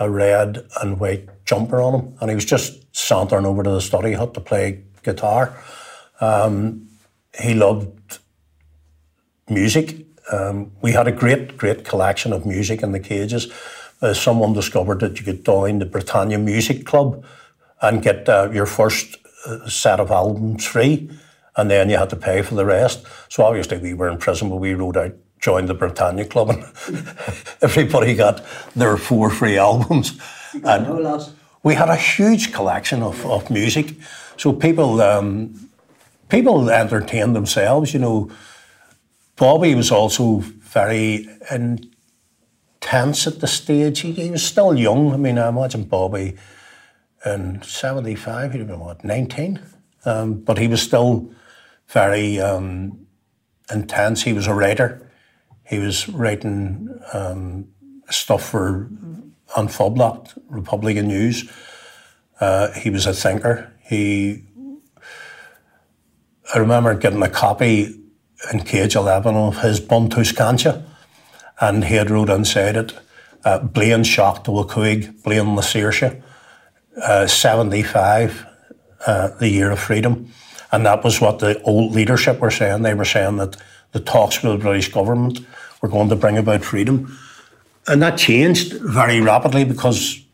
a 0.00 0.08
red 0.08 0.66
and 0.80 0.98
white 0.98 1.28
jumper 1.46 1.80
on 1.80 2.00
him. 2.00 2.16
And 2.20 2.30
he 2.30 2.34
was 2.34 2.44
just 2.44 2.84
sauntering 2.94 3.46
over 3.46 3.62
to 3.62 3.70
the 3.70 3.80
study 3.80 4.12
hut 4.12 4.34
to 4.34 4.40
play 4.40 4.82
guitar. 5.02 5.56
Um, 6.20 6.88
he 7.38 7.54
loved 7.54 8.18
music. 9.48 10.06
Um, 10.32 10.72
we 10.82 10.92
had 10.92 11.06
a 11.06 11.12
great, 11.12 11.56
great 11.56 11.84
collection 11.84 12.32
of 12.32 12.44
music 12.44 12.82
in 12.82 12.92
the 12.92 13.00
cages. 13.00 13.52
Uh, 14.02 14.12
someone 14.12 14.52
discovered 14.52 15.00
that 15.00 15.18
you 15.18 15.24
could 15.24 15.44
join 15.44 15.78
the 15.78 15.86
Britannia 15.86 16.38
Music 16.38 16.84
Club 16.84 17.24
and 17.80 18.02
get 18.02 18.28
uh, 18.28 18.50
your 18.52 18.66
first 18.66 19.16
uh, 19.46 19.68
set 19.68 20.00
of 20.00 20.10
albums 20.10 20.64
free 20.64 21.10
and 21.56 21.70
then 21.70 21.88
you 21.88 21.96
had 21.96 22.10
to 22.10 22.16
pay 22.16 22.42
for 22.42 22.54
the 22.54 22.64
rest. 22.64 23.06
So 23.28 23.44
obviously 23.44 23.78
we 23.78 23.94
were 23.94 24.08
in 24.08 24.18
prison, 24.18 24.50
but 24.50 24.56
we 24.56 24.74
wrote 24.74 24.96
out 24.96 25.14
joined 25.38 25.68
the 25.68 25.74
Britannia 25.74 26.24
Club, 26.24 26.50
and 26.50 26.64
everybody 27.62 28.14
got 28.14 28.44
their 28.74 28.96
four 28.96 29.30
free 29.30 29.58
albums. 29.68 30.18
and 30.54 30.86
we 31.66 31.74
had 31.74 31.88
a 31.88 31.96
huge 31.96 32.52
collection 32.52 33.02
of, 33.02 33.26
of 33.26 33.50
music, 33.50 33.96
so 34.36 34.52
people 34.52 35.00
um, 35.00 35.68
people 36.28 36.70
entertained 36.70 37.34
themselves. 37.34 37.92
You 37.92 37.98
know, 37.98 38.30
Bobby 39.34 39.74
was 39.74 39.90
also 39.90 40.44
very 40.76 41.28
intense 41.50 43.26
at 43.26 43.40
the 43.40 43.48
stage. 43.48 43.98
He, 43.98 44.12
he 44.12 44.30
was 44.30 44.44
still 44.44 44.78
young. 44.78 45.12
I 45.12 45.16
mean, 45.16 45.38
I 45.38 45.48
imagine 45.48 45.82
Bobby 45.82 46.36
in 47.24 47.60
'75, 47.62 48.52
he'd 48.52 48.58
have 48.60 48.68
been 48.68 48.78
what 48.78 49.04
19, 49.04 49.58
um, 50.04 50.34
but 50.34 50.58
he 50.58 50.68
was 50.68 50.80
still 50.80 51.28
very 51.88 52.38
um, 52.38 53.08
intense. 53.72 54.22
He 54.22 54.32
was 54.32 54.46
a 54.46 54.54
writer. 54.54 55.10
He 55.64 55.80
was 55.80 56.08
writing 56.10 56.96
um, 57.12 57.66
stuff 58.08 58.50
for 58.50 58.88
An 59.56 59.68
Phoblacht, 59.68 60.38
Republican 60.48 61.08
News. 61.08 61.50
Uh, 62.40 62.72
he 62.72 62.90
was 62.90 63.06
a 63.06 63.12
thinker. 63.12 63.72
He, 63.84 64.44
I 66.54 66.58
remember 66.58 66.94
getting 66.94 67.22
a 67.22 67.28
copy 67.28 68.00
in 68.52 68.60
Cage 68.60 68.94
11 68.94 69.34
of 69.34 69.62
his 69.62 69.80
Buntús 69.80 70.34
Cainte, 70.36 70.82
and 71.60 71.84
he 71.84 71.94
had 71.94 72.10
wrote 72.10 72.30
inside 72.30 72.76
it, 72.76 72.94
uh, 73.44 73.60
Blaine 73.60 74.04
shock 74.04 74.44
to 74.44 74.50
Wakuig, 74.50 75.22
Blaine 75.22 75.54
the 75.54 76.22
uh, 77.02 77.26
75, 77.26 78.46
uh, 79.06 79.28
the 79.38 79.48
year 79.48 79.70
of 79.70 79.78
freedom. 79.78 80.30
And 80.72 80.84
that 80.84 81.04
was 81.04 81.20
what 81.20 81.38
the 81.38 81.62
old 81.62 81.92
leadership 81.92 82.40
were 82.40 82.50
saying. 82.50 82.82
They 82.82 82.94
were 82.94 83.04
saying 83.04 83.36
that 83.36 83.56
the 83.92 84.00
talks 84.00 84.42
with 84.42 84.52
the 84.52 84.58
British 84.58 84.92
government 84.92 85.40
were 85.80 85.88
going 85.88 86.08
to 86.08 86.16
bring 86.16 86.36
about 86.36 86.64
freedom. 86.64 87.16
And 87.88 88.02
that 88.02 88.18
changed 88.18 88.72
very 88.74 89.20
rapidly 89.20 89.64
because 89.64 90.24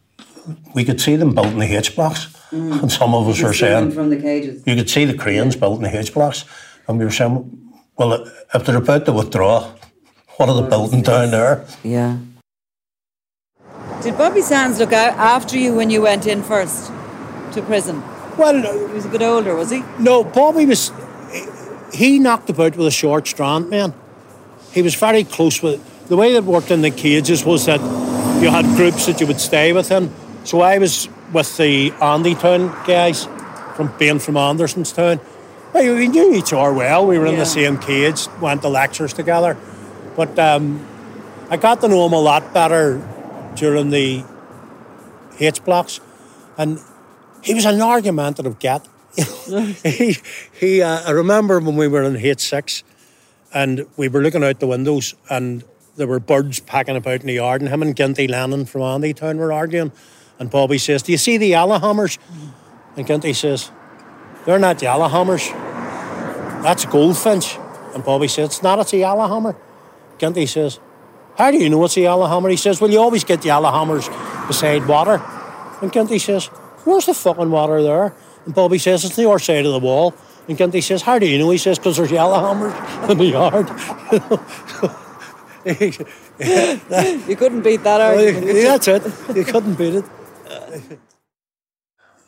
we 0.74 0.84
could 0.84 1.00
see 1.00 1.16
them 1.16 1.34
building 1.34 1.58
the 1.58 1.76
H 1.76 1.94
blocks. 1.94 2.26
Mm. 2.50 2.82
And 2.82 2.92
some 2.92 3.14
of 3.14 3.28
us 3.28 3.40
were 3.40 3.52
saying 3.52 3.92
from 3.92 4.10
the 4.10 4.16
cages. 4.16 4.62
You 4.66 4.74
could 4.74 4.90
see 4.90 5.04
the 5.04 5.16
cranes 5.16 5.54
yeah. 5.54 5.60
built 5.60 5.80
the 5.80 5.96
H 5.96 6.12
blocks. 6.12 6.44
And 6.88 6.98
we 6.98 7.04
were 7.04 7.10
saying, 7.10 7.72
well, 7.96 8.26
if 8.54 8.64
they're 8.64 8.76
about 8.76 9.06
to 9.06 9.12
withdraw, 9.12 9.70
what 10.36 10.48
are 10.48 10.62
they 10.62 10.68
building 10.68 11.02
down 11.02 11.30
there? 11.30 11.66
Yeah. 11.82 12.18
Did 14.02 14.18
Bobby 14.18 14.40
Sands 14.40 14.78
look 14.78 14.92
out 14.92 15.14
after 15.14 15.56
you 15.56 15.74
when 15.74 15.90
you 15.90 16.02
went 16.02 16.26
in 16.26 16.42
first 16.42 16.88
to 17.52 17.62
prison? 17.62 18.02
Well, 18.36 18.88
he 18.88 18.94
was 18.94 19.04
a 19.04 19.08
bit 19.08 19.22
older, 19.22 19.54
was 19.54 19.70
he? 19.70 19.84
No, 19.98 20.24
Bobby 20.24 20.66
was. 20.66 20.90
He 21.92 22.18
knocked 22.18 22.50
about 22.50 22.76
with 22.76 22.86
a 22.86 22.90
short 22.90 23.28
strand, 23.28 23.68
man. 23.70 23.94
he 24.72 24.82
was 24.82 24.94
very 24.94 25.24
close 25.24 25.62
with. 25.62 25.80
The 26.12 26.18
way 26.18 26.34
it 26.34 26.44
worked 26.44 26.70
in 26.70 26.82
the 26.82 26.90
cages 26.90 27.42
was 27.42 27.64
that 27.64 27.80
you 28.42 28.50
had 28.50 28.66
groups 28.76 29.06
that 29.06 29.18
you 29.18 29.26
would 29.26 29.40
stay 29.40 29.72
within. 29.72 30.12
So 30.44 30.60
I 30.60 30.76
was 30.76 31.08
with 31.32 31.56
the 31.56 31.90
Andytown 31.92 32.68
guys 32.86 33.24
from 33.76 33.90
being 33.98 34.18
from 34.18 34.34
Andersonstown. 34.34 35.20
Well, 35.72 35.96
we 35.96 36.08
knew 36.08 36.34
each 36.34 36.52
other 36.52 36.74
well. 36.74 37.06
We 37.06 37.18
were 37.18 37.24
in 37.24 37.38
the 37.38 37.46
same 37.46 37.78
cage, 37.78 38.26
went 38.42 38.60
to 38.60 38.68
lectures 38.68 39.14
together. 39.14 39.56
But 40.14 40.38
um, 40.38 40.86
I 41.48 41.56
got 41.56 41.80
to 41.80 41.88
know 41.88 42.04
him 42.04 42.12
a 42.12 42.20
lot 42.20 42.52
better 42.52 43.00
during 43.54 43.88
the 43.88 44.22
H 45.40 45.64
blocks, 45.64 45.98
and 46.58 46.78
he 47.42 47.54
was 47.54 47.64
an 47.64 47.80
argumentative 47.80 48.58
cat. 48.58 48.86
he, 49.82 50.18
he. 50.60 50.82
Uh, 50.82 51.08
I 51.08 51.12
remember 51.12 51.58
when 51.58 51.76
we 51.76 51.88
were 51.88 52.02
in 52.02 52.16
H 52.18 52.40
six, 52.40 52.84
and 53.54 53.86
we 53.96 54.08
were 54.08 54.20
looking 54.20 54.44
out 54.44 54.60
the 54.60 54.66
windows, 54.66 55.14
and 55.30 55.64
there 55.96 56.06
were 56.06 56.20
birds 56.20 56.60
packing 56.60 56.96
about 56.96 57.20
in 57.20 57.26
the 57.26 57.34
yard, 57.34 57.60
and 57.60 57.70
him 57.70 57.82
and 57.82 57.96
Ginty 57.96 58.26
Lennon 58.26 58.64
from 58.64 58.80
Andytown 58.82 59.36
were 59.36 59.52
arguing. 59.52 59.92
And 60.38 60.50
Bobby 60.50 60.78
says, 60.78 61.02
"Do 61.02 61.12
you 61.12 61.18
see 61.18 61.36
the 61.36 61.52
Allahammers? 61.52 62.18
And 62.96 63.06
Ginty 63.06 63.32
says, 63.32 63.70
"They're 64.44 64.58
not 64.58 64.78
the 64.78 64.86
Allahammers. 64.86 65.52
That's 66.62 66.84
a 66.84 66.88
goldfinch." 66.88 67.58
And 67.94 68.04
Bobby 68.04 68.28
says, 68.28 68.48
"It's 68.48 68.62
not. 68.62 68.78
It's 68.78 68.92
a 68.92 68.98
yellowhammer." 68.98 69.56
Ginty 70.18 70.46
says, 70.46 70.78
"How 71.36 71.50
do 71.50 71.58
you 71.58 71.68
know 71.68 71.84
it's 71.84 71.96
a 71.96 72.00
yellowhammer?" 72.00 72.48
He 72.48 72.56
says, 72.56 72.80
"Well, 72.80 72.90
you 72.90 73.00
always 73.00 73.24
get 73.24 73.42
the 73.42 73.50
Allahammers 73.50 74.08
beside 74.46 74.86
water." 74.88 75.22
And 75.82 75.92
Ginty 75.92 76.18
says, 76.18 76.46
"Where's 76.84 77.06
the 77.06 77.14
fucking 77.14 77.50
water 77.50 77.82
there?" 77.82 78.14
And 78.46 78.54
Bobby 78.54 78.78
says, 78.78 79.04
"It's 79.04 79.16
the 79.16 79.28
other 79.28 79.38
side 79.38 79.66
of 79.66 79.72
the 79.72 79.78
wall." 79.78 80.14
And 80.48 80.58
Ginty 80.58 80.80
says, 80.80 81.02
How 81.02 81.20
do 81.20 81.26
you 81.26 81.38
know? 81.38 81.50
He 81.50 81.58
says, 81.58 81.78
Because 81.78 81.96
there's 81.96 82.10
yellowhammers 82.10 83.10
in 83.10 83.18
the 83.18 83.26
yard. 83.26 83.68
you 87.28 87.36
couldn't 87.36 87.62
beat 87.62 87.84
that 87.84 88.00
argument. 88.00 88.46
Well, 88.46 88.78
that's 88.78 88.88
it. 88.88 89.36
You 89.36 89.44
couldn't 89.44 89.74
beat 89.74 89.94
it. 89.94 90.04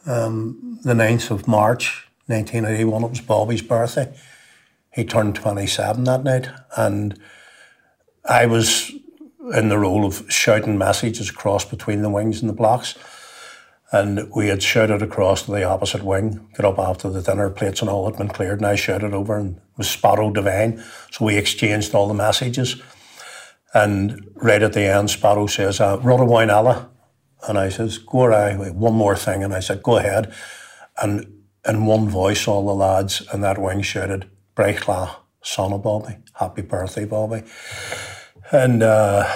Um, 0.06 0.78
the 0.82 0.92
9th 0.92 1.30
of 1.30 1.48
March 1.48 2.08
1981, 2.26 3.04
it 3.04 3.10
was 3.10 3.20
Bobby's 3.20 3.62
birthday. 3.62 4.14
He 4.92 5.04
turned 5.04 5.34
27 5.34 6.04
that 6.04 6.22
night, 6.24 6.48
and 6.76 7.18
I 8.24 8.46
was 8.46 8.92
in 9.52 9.68
the 9.68 9.78
role 9.78 10.04
of 10.04 10.24
shouting 10.30 10.78
messages 10.78 11.28
across 11.28 11.64
between 11.64 12.02
the 12.02 12.10
wings 12.10 12.40
and 12.40 12.48
the 12.48 12.54
blocks. 12.54 12.94
And 13.92 14.30
we 14.34 14.48
had 14.48 14.62
shouted 14.62 15.02
across 15.02 15.42
to 15.42 15.52
the 15.52 15.64
opposite 15.64 16.02
wing, 16.02 16.48
got 16.56 16.66
up 16.66 16.78
after 16.78 17.10
the 17.10 17.22
dinner, 17.22 17.50
plates 17.50 17.80
and 17.80 17.90
all 17.90 18.06
had 18.06 18.18
been 18.18 18.28
cleared, 18.28 18.58
and 18.58 18.66
I 18.66 18.74
shouted 18.74 19.12
over 19.12 19.36
and 19.36 19.60
was 19.76 19.88
Sparrow 19.88 20.30
Divine. 20.30 20.82
So 21.10 21.24
we 21.24 21.36
exchanged 21.36 21.94
all 21.94 22.08
the 22.08 22.14
messages. 22.14 22.80
And 23.74 24.30
right 24.36 24.62
at 24.62 24.72
the 24.72 24.82
end, 24.82 25.10
Sparrow 25.10 25.46
says, 25.48 25.80
uh, 25.80 25.98
Rudderwine 25.98 26.52
Allah. 26.52 26.88
And 27.46 27.58
I 27.58 27.68
says, 27.68 27.98
go 27.98 28.32
ahead, 28.32 28.74
one 28.74 28.94
more 28.94 29.16
thing. 29.16 29.42
And 29.42 29.52
I 29.52 29.60
said, 29.60 29.82
go 29.82 29.96
ahead. 29.98 30.32
And 30.96 31.42
in 31.66 31.84
one 31.84 32.08
voice, 32.08 32.46
all 32.46 32.64
the 32.64 32.74
lads 32.74 33.22
in 33.34 33.40
that 33.40 33.58
wing 33.58 33.82
shouted, 33.82 34.30
Breichla, 34.56 35.16
son 35.42 35.72
of 35.72 35.82
Bobby. 35.82 36.16
Happy 36.34 36.62
birthday, 36.62 37.04
Bobby. 37.04 37.42
And 38.52 38.82
uh, 38.82 39.26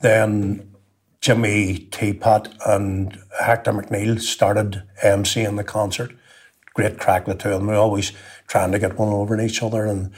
then 0.00 0.74
Jimmy 1.20 1.78
Teapot 1.90 2.54
and 2.66 3.18
Hector 3.40 3.72
McNeil 3.72 4.20
started 4.20 4.82
emceeing 5.04 5.56
the 5.56 5.64
concert. 5.64 6.12
Great 6.74 6.98
crack 6.98 7.24
the 7.24 7.34
two 7.34 7.50
of 7.50 7.60
them. 7.60 7.68
We 7.68 7.74
always 7.74 8.12
trying 8.48 8.72
to 8.72 8.78
get 8.78 8.98
one 8.98 9.08
over 9.08 9.34
in 9.34 9.44
each 9.44 9.62
other. 9.62 9.86
And 9.86 10.12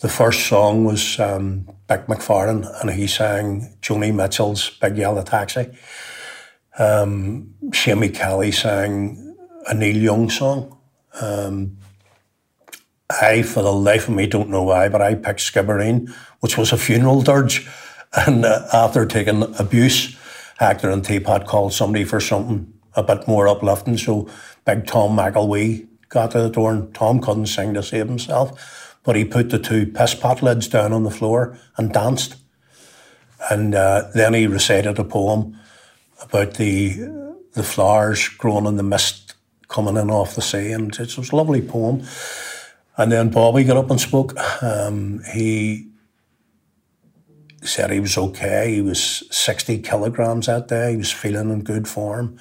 the 0.00 0.08
first 0.08 0.46
song 0.46 0.84
was 0.84 1.18
um, 1.18 1.68
Bik 1.88 2.06
McFarlane, 2.06 2.68
and 2.80 2.90
he 2.90 3.06
sang 3.06 3.74
Joni 3.82 4.14
Mitchell's 4.14 4.70
Big 4.80 4.96
Yellow 4.96 5.22
Taxi. 5.22 5.70
Um, 6.78 7.54
Shamie 7.70 8.14
Kelly 8.14 8.52
sang 8.52 9.36
a 9.66 9.74
Neil 9.74 9.96
Young 9.96 10.30
song. 10.30 10.78
Um, 11.20 11.78
I, 13.10 13.42
for 13.42 13.62
the 13.62 13.72
life 13.72 14.08
of 14.08 14.14
me, 14.14 14.26
don't 14.26 14.50
know 14.50 14.62
why, 14.62 14.88
but 14.88 15.02
I 15.02 15.14
picked 15.14 15.40
Skibbereen, 15.40 16.14
which 16.40 16.56
was 16.56 16.72
a 16.72 16.78
funeral 16.78 17.22
dirge. 17.22 17.68
And 18.16 18.46
uh, 18.46 18.66
after 18.72 19.04
taking 19.04 19.42
abuse, 19.58 20.16
Hector 20.56 20.88
and 20.88 21.04
Teapot 21.04 21.46
called 21.46 21.74
somebody 21.74 22.04
for 22.04 22.20
something 22.20 22.72
a 22.94 23.02
bit 23.02 23.28
more 23.28 23.46
uplifting. 23.46 23.98
So 23.98 24.30
big 24.64 24.86
Tom 24.86 25.14
McElwee 25.14 25.86
got 26.08 26.30
to 26.30 26.40
the 26.40 26.48
door 26.48 26.72
and 26.72 26.94
Tom 26.94 27.20
couldn't 27.20 27.48
sing 27.48 27.74
to 27.74 27.82
save 27.82 28.08
himself. 28.08 28.87
But 29.08 29.16
he 29.16 29.24
put 29.24 29.48
the 29.48 29.58
two 29.58 29.86
piss 29.86 30.12
pot 30.12 30.42
lids 30.42 30.68
down 30.68 30.92
on 30.92 31.02
the 31.02 31.10
floor 31.10 31.58
and 31.78 31.90
danced. 31.90 32.36
And 33.50 33.74
uh, 33.74 34.10
then 34.12 34.34
he 34.34 34.46
recited 34.46 34.98
a 34.98 35.04
poem 35.04 35.58
about 36.20 36.56
the 36.56 37.08
the 37.54 37.62
flowers 37.62 38.28
growing 38.28 38.66
in 38.66 38.76
the 38.76 38.82
mist 38.82 39.32
coming 39.68 39.96
in 39.96 40.10
off 40.10 40.34
the 40.34 40.42
sea. 40.42 40.72
And 40.72 40.94
it 41.00 41.16
was 41.16 41.32
a 41.32 41.36
lovely 41.36 41.62
poem. 41.62 42.02
And 42.98 43.10
then 43.10 43.30
Bobby 43.30 43.64
got 43.64 43.78
up 43.78 43.90
and 43.90 43.98
spoke. 43.98 44.34
Um, 44.62 45.22
he 45.32 45.88
said 47.62 47.90
he 47.90 48.00
was 48.00 48.18
okay. 48.18 48.74
He 48.74 48.82
was 48.82 49.24
60 49.30 49.78
kilograms 49.78 50.48
that 50.48 50.68
day. 50.68 50.90
He 50.90 50.96
was 50.98 51.10
feeling 51.10 51.48
in 51.48 51.64
good 51.64 51.88
form. 51.88 52.38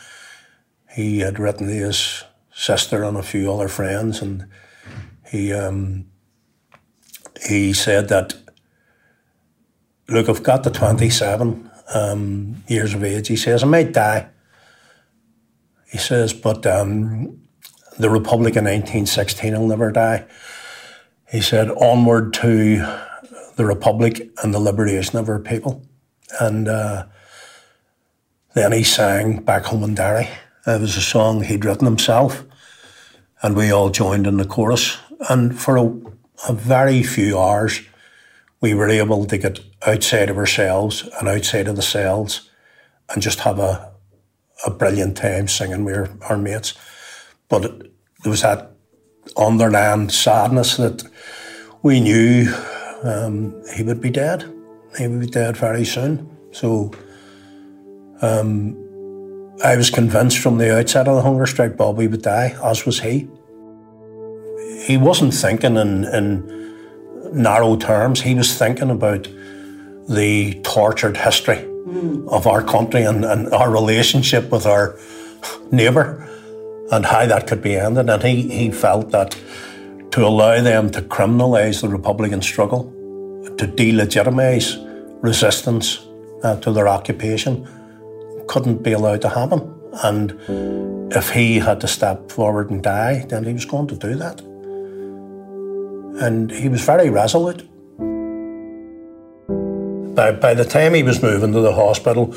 He 0.94 1.20
had 1.20 1.40
written 1.40 1.68
to 1.68 1.74
his 1.74 2.26
sister 2.52 3.06
and 3.06 3.16
a 3.16 3.24
few 3.24 3.54
other 3.54 3.70
friends, 3.70 4.22
and 4.22 4.48
he 5.32 5.54
um, 5.54 6.08
he 7.46 7.74
said 7.74 8.10
that, 8.10 8.36
look, 10.08 10.30
I've 10.30 10.44
got 10.44 10.64
the 10.64 10.72
27 10.72 11.70
um, 11.94 12.64
years 12.68 12.94
of 12.94 13.04
age. 13.04 13.28
He 13.28 13.36
says, 13.36 13.64
I 13.64 13.68
might 13.68 13.94
die. 13.94 14.30
He 15.92 15.98
says, 15.98 16.34
but 16.34 16.66
um, 16.66 17.42
the 17.98 18.10
Republic 18.10 18.56
in 18.56 18.66
1916 18.66 19.58
will 19.58 19.68
never 19.68 19.92
die. 19.92 20.26
He 21.30 21.42
said, 21.42 21.70
onward 21.72 22.34
to 22.36 22.78
the 23.56 23.66
Republic 23.66 24.30
and 24.44 24.54
the 24.54 24.60
liberation 24.60 25.18
of 25.18 25.28
our 25.28 25.40
people. 25.40 25.86
And 26.40 26.68
uh, 26.68 27.06
then 28.54 28.72
he 28.72 28.84
sang 28.84 29.42
Back 29.42 29.66
Home 29.66 29.84
in 29.84 29.96
Derry. 29.96 30.30
It 30.66 30.82
was 30.82 30.98
a 30.98 31.02
song 31.02 31.44
he'd 31.44 31.66
written 31.66 31.86
himself, 31.86 32.44
and 33.42 33.56
we 33.56 33.72
all 33.72 33.90
joined 33.90 34.28
in 34.28 34.38
the 34.38 34.46
chorus. 34.46 34.98
And 35.30 35.58
for 35.58 35.78
a, 35.78 35.84
a 36.48 36.54
very 36.54 37.04
few 37.04 37.38
hours, 37.40 37.82
we 38.62 38.74
were 38.74 38.90
able 38.90 39.26
to 39.26 39.38
get 39.38 39.60
outside 39.86 40.30
of 40.30 40.38
ourselves 40.38 41.08
and 41.20 41.28
outside 41.28 41.68
of 41.68 41.76
the 41.76 41.82
cells 41.82 42.50
and 43.10 43.22
just 43.22 43.40
have 43.40 43.60
a, 43.60 43.92
a 44.66 44.72
brilliant 44.72 45.18
time 45.18 45.48
singing 45.48 45.84
with 45.84 45.96
our, 45.96 46.10
our 46.30 46.38
mates. 46.38 46.74
But 47.50 47.62
there 48.24 48.32
was 48.32 48.42
that 48.42 48.72
underlying 49.38 50.10
sadness 50.10 50.78
that 50.78 51.04
we 51.84 52.00
knew 52.00 52.54
um, 53.04 53.62
he 53.76 53.84
would 53.84 54.02
be 54.02 54.10
dead. 54.10 54.44
He 54.98 55.08
would 55.08 55.20
be 55.20 55.28
dead 55.28 55.58
very 55.58 55.86
soon. 55.86 56.30
So 56.52 56.92
um, 58.22 58.76
I 59.64 59.78
was 59.78 59.90
convinced 59.90 60.40
from 60.40 60.58
the 60.58 60.78
outset 60.78 61.08
of 61.08 61.16
the 61.16 61.22
hunger 61.22 61.46
strike 61.46 61.78
Bobby 61.78 62.08
would 62.08 62.22
die, 62.22 62.56
as 62.64 62.86
was 62.86 63.00
he. 63.00 63.28
He 64.88 64.96
wasn't 64.96 65.34
thinking 65.34 65.76
in, 65.76 66.06
in 66.06 66.74
narrow 67.34 67.76
terms, 67.76 68.22
he 68.22 68.34
was 68.36 68.58
thinking 68.58 68.90
about 68.90 69.28
the 70.08 70.54
tortured 70.64 71.18
history 71.18 71.58
mm. 71.58 72.26
of 72.30 72.48
our 72.48 72.64
country 72.64 73.04
and, 73.04 73.26
and 73.26 73.54
our 73.54 73.70
relationship 73.70 74.50
with 74.50 74.66
our 74.66 74.98
neighbour 75.72 76.26
and 76.90 77.06
how 77.06 77.26
that 77.26 77.48
could 77.48 77.62
be 77.62 77.76
ended. 77.76 78.10
And 78.10 78.24
he, 78.24 78.44
he 78.44 78.72
felt 78.72 79.12
that 79.12 79.38
to 80.12 80.26
allow 80.26 80.62
them 80.62 80.90
to 80.92 81.02
criminalise 81.02 81.82
the 81.82 81.90
Republican 81.90 82.42
struggle, 82.42 82.86
to 83.58 83.68
delegitimise 83.68 84.78
resistance 85.22 86.08
uh, 86.44 86.62
to 86.62 86.72
their 86.72 86.88
occupation, 86.88 87.68
couldn't 88.48 88.84
be 88.84 88.94
allowed 88.94 89.22
to 89.24 89.30
happen. 89.30 89.70
And 90.04 90.32
if 91.14 91.32
he 91.32 91.60
had 91.60 91.82
to 91.82 91.90
step 91.90 92.32
forward 92.32 92.70
and 92.70 92.82
die, 92.82 93.26
then 93.28 93.44
he 93.44 93.52
was 93.52 93.66
going 93.66 93.88
to 93.88 93.96
do 93.96 94.16
that. 94.16 94.42
And 96.20 96.52
he 96.52 96.70
was 96.70 96.84
very 96.84 97.10
resolute. 97.10 97.68
By, 100.16 100.32
by 100.32 100.54
the 100.54 100.66
time 100.66 100.94
he 100.94 101.04
was 101.04 101.22
moving 101.22 101.54
to 101.54 101.60
the 101.60 101.74
hospital, 101.74 102.34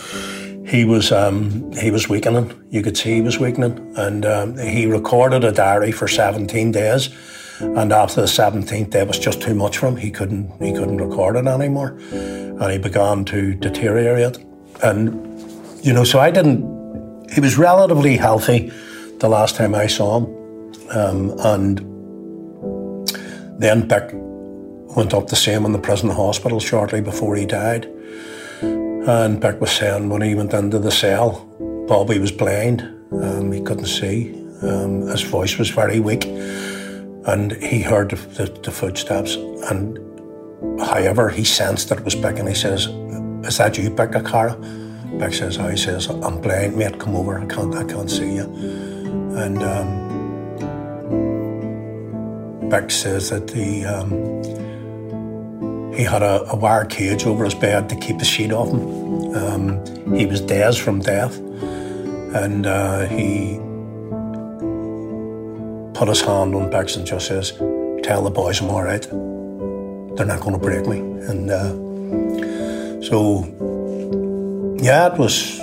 he 0.66 0.84
was 0.84 1.10
um, 1.12 1.72
he 1.72 1.90
was 1.90 2.08
weakening. 2.08 2.52
You 2.70 2.82
could 2.82 2.96
see 2.96 3.14
he 3.14 3.20
was 3.22 3.38
weakening, 3.38 3.94
and 3.96 4.26
um, 4.26 4.58
he 4.58 4.86
recorded 4.86 5.44
a 5.44 5.52
diary 5.52 5.90
for 5.90 6.06
17 6.06 6.72
days 6.72 7.08
and 7.60 7.92
after 7.92 8.22
the 8.22 8.26
17th 8.26 8.90
day, 8.90 9.00
it 9.00 9.08
was 9.08 9.18
just 9.18 9.42
too 9.42 9.54
much 9.54 9.78
for 9.78 9.88
him. 9.88 9.96
He 9.96 10.10
couldn't, 10.10 10.50
he 10.62 10.72
couldn't 10.72 10.96
record 10.96 11.36
it 11.36 11.46
anymore. 11.46 11.98
And 12.10 12.72
he 12.72 12.78
began 12.78 13.24
to 13.26 13.54
deteriorate. 13.54 14.38
And, 14.82 15.10
you 15.84 15.92
know, 15.92 16.04
so 16.04 16.20
I 16.20 16.30
didn't, 16.30 17.30
he 17.30 17.40
was 17.40 17.58
relatively 17.58 18.16
healthy 18.16 18.72
the 19.18 19.28
last 19.28 19.56
time 19.56 19.74
I 19.74 19.88
saw 19.88 20.20
him. 20.20 20.24
Um, 20.90 21.34
and 21.40 21.80
then 23.60 23.86
Bik 23.86 24.12
went 24.96 25.12
up 25.12 25.28
the 25.28 25.36
same 25.36 25.66
in 25.66 25.72
the 25.72 25.78
prison 25.78 26.08
hospital 26.08 26.60
shortly 26.60 27.02
before 27.02 27.36
he 27.36 27.44
died. 27.44 27.84
And 28.62 29.40
Bik 29.40 29.60
was 29.60 29.70
saying 29.70 30.08
when 30.08 30.22
he 30.22 30.34
went 30.34 30.54
into 30.54 30.78
the 30.78 30.90
cell, 30.90 31.46
Bobby 31.86 32.18
was 32.18 32.32
blind, 32.32 32.82
um, 33.12 33.52
he 33.52 33.60
couldn't 33.60 33.86
see, 33.86 34.32
um, 34.62 35.02
his 35.02 35.22
voice 35.22 35.58
was 35.58 35.68
very 35.68 36.00
weak, 36.00 36.24
and 37.26 37.52
he 37.62 37.82
heard 37.82 38.10
the, 38.10 38.16
the, 38.16 38.60
the, 38.62 38.70
footsteps. 38.70 39.34
And 39.70 39.98
however, 40.80 41.28
he 41.28 41.44
sensed 41.44 41.90
that 41.90 41.98
it 41.98 42.04
was 42.04 42.14
Bik, 42.14 42.38
and 42.38 42.48
he 42.48 42.54
says, 42.54 42.86
"Is 43.46 43.58
that 43.58 43.76
you, 43.76 43.90
Bik 43.90 44.12
Cara?" 44.24 44.54
Bik 45.18 45.34
says, 45.34 45.58
"Oh," 45.58 45.68
he 45.68 45.76
says, 45.76 46.06
"I'm 46.08 46.40
blind, 46.40 46.76
mate. 46.76 46.98
Come 46.98 47.16
over. 47.16 47.38
I 47.38 47.46
can't, 47.46 47.74
I 47.74 47.84
can't 47.84 48.10
see 48.10 48.36
you." 48.36 48.44
And 49.36 49.62
um, 49.62 50.09
Bik 52.70 52.90
says 52.92 53.30
that 53.30 53.50
he 53.50 53.84
um, 53.84 54.10
he 55.92 56.04
had 56.04 56.22
a, 56.22 56.48
a, 56.50 56.56
wire 56.56 56.84
cage 56.84 57.26
over 57.26 57.44
his 57.44 57.54
bed 57.54 57.88
to 57.88 57.96
keep 57.96 58.18
the 58.18 58.24
sheet 58.24 58.52
off 58.52 58.68
him. 58.68 59.34
Um, 59.34 60.14
he 60.14 60.24
was 60.24 60.40
dazed 60.40 60.80
from 60.80 61.00
death, 61.00 61.36
and 61.36 62.66
uh, 62.66 63.06
he 63.06 63.58
put 65.98 66.08
his 66.08 66.20
hand 66.20 66.54
on 66.54 66.70
Bik's 66.70 66.94
and 66.94 67.04
just 67.04 67.26
says, 67.26 67.50
"Tell 68.04 68.22
the 68.22 68.30
boys 68.30 68.60
I'm 68.60 68.70
all 68.70 68.84
right. 68.84 69.02
They're 70.16 70.26
not 70.26 70.40
going 70.40 70.52
to 70.52 70.58
break 70.58 70.86
me." 70.86 70.98
And 70.98 71.50
uh, 71.50 71.72
so, 73.02 73.44
yeah, 74.80 75.12
it 75.12 75.18
was 75.18 75.58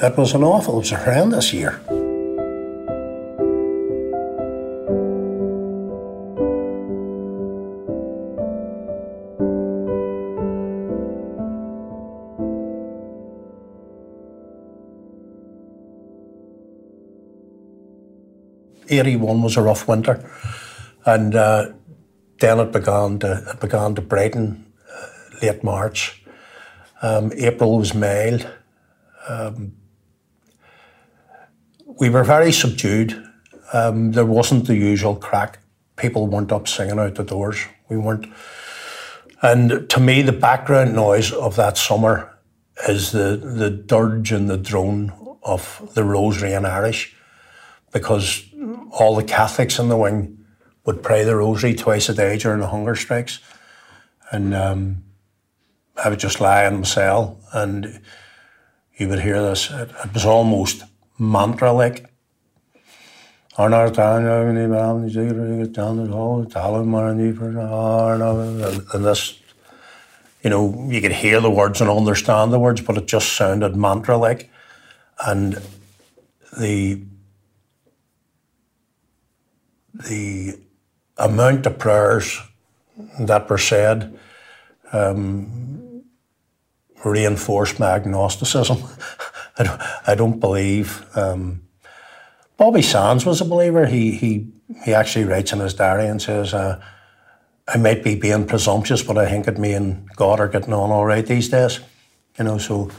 it 0.00 0.16
was 0.16 0.32
an 0.32 0.44
awful, 0.44 0.76
it 0.76 0.78
was 0.78 0.90
horrendous 0.90 1.52
year. 1.52 1.78
81 18.88 19.42
was 19.42 19.56
a 19.56 19.62
rough 19.62 19.86
winter, 19.88 20.28
and 21.04 21.34
uh, 21.34 21.72
then 22.40 22.60
it 22.60 22.72
began 22.72 23.18
to 23.20 23.44
it 23.50 23.60
began 23.60 23.94
to 23.94 24.02
brighten 24.02 24.72
uh, 24.90 25.06
late 25.42 25.62
March. 25.62 26.22
Um, 27.02 27.32
April 27.36 27.78
was 27.78 27.94
mild. 27.94 28.48
Um, 29.28 29.72
we 32.00 32.08
were 32.10 32.24
very 32.24 32.52
subdued. 32.52 33.24
Um, 33.72 34.12
there 34.12 34.26
wasn't 34.26 34.66
the 34.66 34.76
usual 34.76 35.16
crack. 35.16 35.58
People 35.96 36.26
weren't 36.26 36.52
up 36.52 36.68
singing 36.68 36.98
out 36.98 37.16
the 37.16 37.24
doors. 37.24 37.66
We 37.88 37.96
weren't. 37.96 38.26
And 39.42 39.88
to 39.90 40.00
me, 40.00 40.22
the 40.22 40.32
background 40.32 40.94
noise 40.94 41.32
of 41.32 41.56
that 41.56 41.76
summer 41.76 42.38
is 42.88 43.12
the, 43.12 43.36
the 43.36 43.70
dirge 43.70 44.32
and 44.32 44.48
the 44.48 44.56
drone 44.56 45.12
of 45.42 45.90
the 45.94 46.04
Rosary 46.04 46.52
and 46.52 46.66
Irish 46.66 47.14
because 47.92 48.44
all 48.90 49.16
the 49.16 49.24
Catholics 49.24 49.78
in 49.78 49.88
the 49.88 49.96
wing 49.96 50.44
would 50.84 51.02
pray 51.02 51.24
the 51.24 51.36
rosary 51.36 51.74
twice 51.74 52.08
a 52.08 52.14
day 52.14 52.38
during 52.38 52.60
the 52.60 52.66
hunger 52.66 52.94
strikes. 52.94 53.40
And 54.30 54.54
um, 54.54 55.04
I 55.96 56.08
would 56.08 56.18
just 56.18 56.40
lie 56.40 56.66
in 56.66 56.78
my 56.78 56.82
cell 56.82 57.38
and 57.52 58.00
you 58.96 59.08
would 59.08 59.20
hear 59.20 59.42
this. 59.42 59.70
It, 59.70 59.90
it 60.04 60.14
was 60.14 60.24
almost 60.24 60.84
mantra 61.18 61.72
like. 61.72 62.06
And 68.94 69.04
this, 69.04 69.40
you 70.42 70.50
know, 70.50 70.86
you 70.88 71.00
could 71.00 71.12
hear 71.12 71.40
the 71.40 71.50
words 71.50 71.80
and 71.80 71.90
understand 71.90 72.52
the 72.52 72.58
words, 72.58 72.80
but 72.80 72.96
it 72.96 73.06
just 73.06 73.32
sounded 73.32 73.74
mantra 73.74 74.16
like. 74.16 74.48
And 75.26 75.60
the 76.58 77.02
the 80.06 80.58
amount 81.16 81.66
of 81.66 81.78
prayers 81.78 82.40
that 83.20 83.48
were 83.48 83.58
said 83.58 84.18
um, 84.92 86.04
reinforced 87.04 87.78
my 87.78 87.90
agnosticism. 87.90 88.78
I, 89.58 89.64
don't, 89.64 89.80
I 90.06 90.14
don't 90.14 90.40
believe. 90.40 91.04
Um, 91.16 91.62
Bobby 92.56 92.82
Sands 92.82 93.24
was 93.24 93.40
a 93.40 93.44
believer. 93.44 93.86
He, 93.86 94.12
he, 94.12 94.48
he 94.84 94.94
actually 94.94 95.24
writes 95.24 95.52
in 95.52 95.60
his 95.60 95.74
diary 95.74 96.06
and 96.06 96.20
says, 96.20 96.54
uh, 96.54 96.80
I 97.66 97.76
might 97.76 98.02
be 98.02 98.14
being 98.14 98.46
presumptuous, 98.46 99.02
but 99.02 99.18
I 99.18 99.28
think 99.28 99.44
that 99.44 99.58
me 99.58 99.74
and 99.74 100.08
God 100.16 100.40
are 100.40 100.48
getting 100.48 100.72
on 100.72 100.90
all 100.90 101.04
right 101.04 101.26
these 101.26 101.48
days. 101.48 101.80
You 102.38 102.44
know, 102.44 102.58
so 102.58 102.90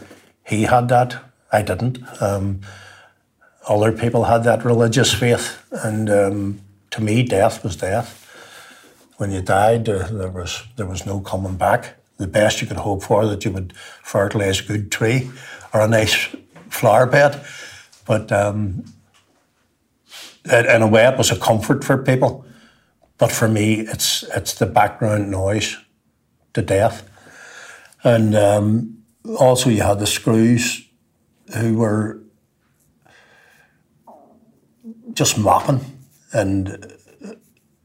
he 0.45 0.63
had 0.63 0.89
that. 0.89 1.17
I 1.51 1.63
didn't. 1.63 1.99
Um, 2.21 2.61
other 3.67 3.91
people 3.91 4.25
had 4.25 4.43
that 4.43 4.63
religious 4.63 5.13
faith, 5.13 5.63
and 5.71 6.09
um, 6.09 6.61
to 6.91 7.01
me, 7.01 7.23
death 7.23 7.63
was 7.63 7.75
death. 7.75 8.25
When 9.17 9.31
you 9.31 9.41
died, 9.41 9.85
there, 9.85 10.07
there 10.07 10.29
was 10.29 10.63
there 10.75 10.85
was 10.85 11.05
no 11.05 11.19
coming 11.19 11.55
back. 11.55 11.95
The 12.17 12.27
best 12.27 12.61
you 12.61 12.67
could 12.67 12.77
hope 12.77 13.03
for 13.03 13.25
that 13.25 13.45
you 13.45 13.51
would 13.51 13.73
fertilise 14.03 14.61
a 14.61 14.63
good 14.63 14.91
tree 14.91 15.29
or 15.73 15.81
a 15.81 15.87
nice 15.87 16.35
flower 16.69 17.05
bed, 17.05 17.41
but 18.05 18.31
um, 18.31 18.85
in 20.45 20.81
a 20.81 20.87
way, 20.87 21.05
it 21.07 21.17
was 21.17 21.31
a 21.31 21.37
comfort 21.37 21.83
for 21.83 21.97
people. 21.97 22.45
But 23.17 23.31
for 23.31 23.47
me, 23.47 23.81
it's 23.81 24.23
it's 24.35 24.53
the 24.53 24.65
background 24.65 25.29
noise 25.29 25.77
to 26.53 26.61
death, 26.61 27.07
and 28.03 28.35
um, 28.35 29.03
also 29.37 29.69
you 29.69 29.81
had 29.81 29.99
the 29.99 30.07
screws 30.07 30.85
who 31.57 31.77
were 31.77 32.21
just 35.13 35.37
mopping 35.37 35.98
and 36.33 36.93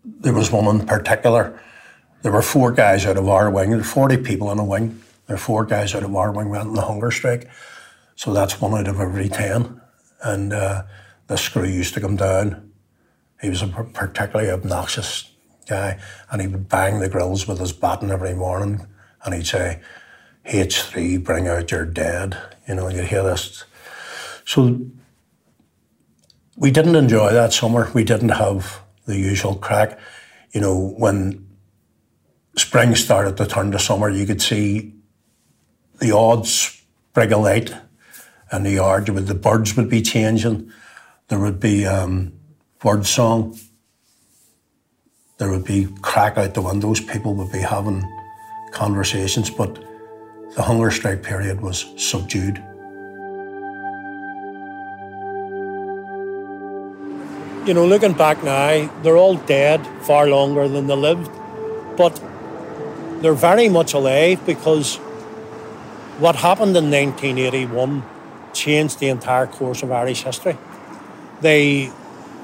there 0.05 0.35
was 0.35 0.51
one 0.51 0.81
in 0.81 0.87
particular. 0.87 1.61
There 2.23 2.33
were 2.33 2.43
four 2.43 2.73
guys 2.73 3.07
out 3.07 3.17
of 3.17 3.29
our 3.29 3.51
wing. 3.51 3.71
There 3.71 3.79
were 3.79 3.85
40 3.85 4.19
people 4.19 4.51
in 4.51 4.59
a 4.59 4.65
wing. 4.65 5.03
There 5.27 5.35
were 5.35 5.41
four 5.41 5.65
guys 5.65 5.95
out 5.95 6.03
of 6.03 6.15
our 6.15 6.33
wing 6.33 6.49
went 6.49 6.69
on 6.69 6.75
the 6.75 6.83
hunger 6.83 7.11
strike. 7.11 7.49
So 8.17 8.33
that's 8.33 8.61
one 8.61 8.75
out 8.75 8.89
of 8.89 9.01
every 9.01 9.29
10. 9.29 9.81
And 10.23 10.53
uh, 10.53 10.85
the 11.27 11.37
screw 11.37 11.67
used 11.67 11.95
to 11.95 12.01
come 12.01 12.17
down. 12.17 12.73
He 13.41 13.51
was 13.51 13.63
a 13.63 13.67
particularly 13.67 14.51
obnoxious 14.51 15.31
guy. 15.69 16.01
And 16.31 16.41
he 16.41 16.49
would 16.49 16.69
bang 16.69 17.01
the 17.01 17.09
grills 17.09 17.47
with 17.47 17.59
his 17.59 17.73
baton 17.73 18.11
every 18.11 18.35
morning. 18.35 18.87
And 19.25 19.35
he'd 19.35 19.47
say, 19.47 19.81
H3, 20.47 21.23
bring 21.23 21.49
out 21.49 21.71
your 21.71 21.85
dead. 21.85 22.39
You 22.69 22.75
know, 22.75 22.89
you'd 22.89 23.07
hear 23.07 23.23
this. 23.23 23.65
So 24.45 24.87
we 26.57 26.71
didn't 26.71 26.97
enjoy 26.97 27.33
that 27.33 27.53
summer. 27.53 27.91
We 27.95 28.05
didn't 28.05 28.31
have 28.31 28.81
the 29.07 29.19
usual 29.19 29.57
crack. 29.57 29.99
You 30.53 30.61
know, 30.61 30.95
when 30.97 31.47
spring 32.57 32.95
started 32.95 33.37
to 33.37 33.47
turn 33.47 33.73
to 33.73 33.79
summer, 33.79 34.09
you 34.09 34.27
could 34.27 34.41
see 34.41 34.95
the 35.99 36.13
odd 36.13 36.47
sprig 36.47 37.33
of 37.33 37.41
light 37.41 37.75
in 38.53 38.63
the 38.63 38.73
yard. 38.73 39.07
The 39.07 39.35
birds 39.35 39.77
would 39.77 39.89
be 39.89 40.03
changing. 40.03 40.71
There 41.29 41.41
would 41.41 41.59
be 41.59 41.87
um, 41.87 42.33
bird 42.79 43.07
song. 43.07 43.59
There 45.39 45.51
would 45.51 45.65
be 45.65 45.89
crack 46.03 46.39
out 46.39 46.55
the 46.55 46.63
windows. 46.63 47.01
People 47.01 47.35
would 47.35 47.51
be 47.51 47.59
having 47.59 48.05
conversations, 48.71 49.51
but 49.51 49.83
the 50.55 50.63
hunger 50.63 50.91
strike 50.91 51.23
period 51.23 51.61
was 51.61 51.87
subdued. 51.97 52.63
You 57.67 57.73
know, 57.73 57.87
looking 57.87 58.13
back 58.13 58.43
now, 58.45 58.91
they're 59.03 59.17
all 59.17 59.37
dead 59.37 59.87
far 60.03 60.27
longer 60.29 60.69
than 60.69 60.87
they 60.87 60.95
lived, 60.95 61.31
but 61.97 62.23
they're 63.23 63.33
very 63.33 63.71
much 63.71 63.95
alive 63.95 64.45
because 64.45 64.97
what 66.19 66.37
happened 66.37 66.77
in 66.77 66.91
1981 66.91 68.03
changed 68.53 69.01
the 69.01 69.09
entire 69.09 69.47
course 69.47 69.83
of 69.83 69.91
Irish 69.91 70.23
history. 70.23 70.59
They 71.41 71.91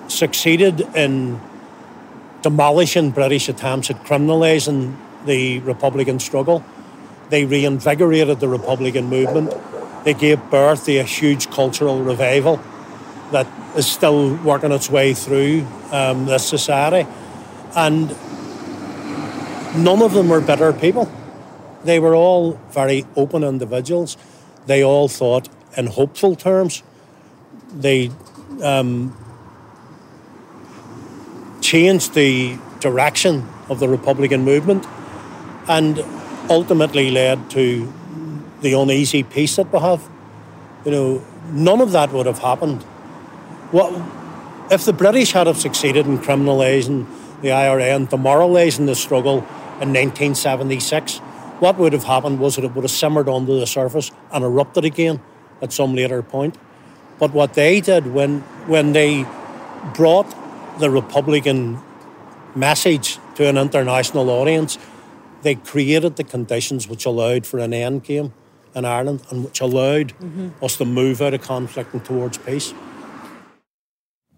succeeded 0.08 0.80
in 0.94 1.38
demolishing 2.42 3.10
British 3.10 3.48
attempts 3.48 3.90
at 3.90 4.02
criminalising 4.04 4.96
the 5.26 5.58
Republican 5.60 6.18
struggle. 6.18 6.64
They 7.28 7.44
reinvigorated 7.44 8.40
the 8.40 8.48
Republican 8.48 9.06
movement. 9.06 9.54
They 10.04 10.14
gave 10.14 10.50
birth 10.50 10.86
to 10.86 10.96
a 10.96 11.04
huge 11.04 11.50
cultural 11.50 12.02
revival 12.02 12.58
that 13.32 13.46
is 13.76 13.86
still 13.86 14.34
working 14.36 14.72
its 14.72 14.90
way 14.90 15.14
through 15.14 15.66
um, 15.92 16.26
this 16.26 16.46
society. 16.46 17.08
And 17.76 18.08
none 19.76 20.02
of 20.02 20.12
them 20.12 20.28
were 20.28 20.40
bitter 20.40 20.72
people. 20.72 21.10
They 21.84 21.98
were 21.98 22.14
all 22.14 22.52
very 22.70 23.06
open 23.16 23.42
individuals. 23.44 24.16
They 24.66 24.84
all 24.84 25.08
thought 25.08 25.48
in 25.76 25.86
hopeful 25.86 26.36
terms. 26.36 26.82
They 27.72 28.10
um, 28.62 29.16
changed 31.60 32.14
the 32.14 32.58
direction 32.80 33.48
of 33.68 33.78
the 33.78 33.88
Republican 33.88 34.44
movement 34.44 34.86
and 35.68 36.00
ultimately 36.48 37.10
led 37.10 37.50
to 37.50 37.92
the 38.60 38.72
uneasy 38.72 39.22
peace 39.22 39.56
that 39.56 39.72
we 39.72 39.78
have. 39.78 40.08
You 40.84 40.90
know, 40.90 41.26
none 41.52 41.80
of 41.80 41.92
that 41.92 42.12
would 42.12 42.26
have 42.26 42.40
happened. 42.40 42.84
What 43.70 43.92
if 44.72 44.84
the 44.84 44.92
British 44.92 45.32
had 45.32 45.46
have 45.46 45.56
succeeded 45.56 46.06
in 46.06 46.18
criminalising 46.18 47.06
the 47.40 47.52
IRA 47.52 47.94
and 47.94 48.08
demoralising 48.08 48.86
the 48.86 48.96
struggle 48.96 49.38
in 49.80 49.92
1976? 49.92 51.18
What 51.60 51.78
would 51.78 51.92
have 51.92 52.04
happened 52.04 52.40
was 52.40 52.56
that 52.56 52.64
it 52.64 52.74
would 52.74 52.84
have 52.84 52.90
simmered 52.90 53.28
under 53.28 53.54
the 53.54 53.66
surface 53.66 54.10
and 54.32 54.44
erupted 54.44 54.84
again 54.84 55.20
at 55.62 55.72
some 55.72 55.94
later 55.94 56.22
point. 56.22 56.56
But 57.18 57.32
what 57.32 57.54
they 57.54 57.80
did 57.80 58.12
when 58.12 58.40
when 58.66 58.92
they 58.92 59.24
brought 59.94 60.26
the 60.80 60.90
Republican 60.90 61.78
message 62.56 63.18
to 63.36 63.46
an 63.46 63.56
international 63.56 64.30
audience, 64.30 64.78
they 65.42 65.54
created 65.54 66.16
the 66.16 66.24
conditions 66.24 66.88
which 66.88 67.04
allowed 67.04 67.46
for 67.46 67.58
an 67.58 67.72
end 67.72 68.04
game 68.04 68.32
in 68.74 68.84
Ireland 68.84 69.22
and 69.30 69.44
which 69.44 69.60
allowed 69.60 70.08
mm-hmm. 70.18 70.64
us 70.64 70.76
to 70.78 70.84
move 70.84 71.20
out 71.22 71.34
of 71.34 71.42
conflict 71.42 71.92
and 71.92 72.04
towards 72.04 72.38
peace. 72.38 72.74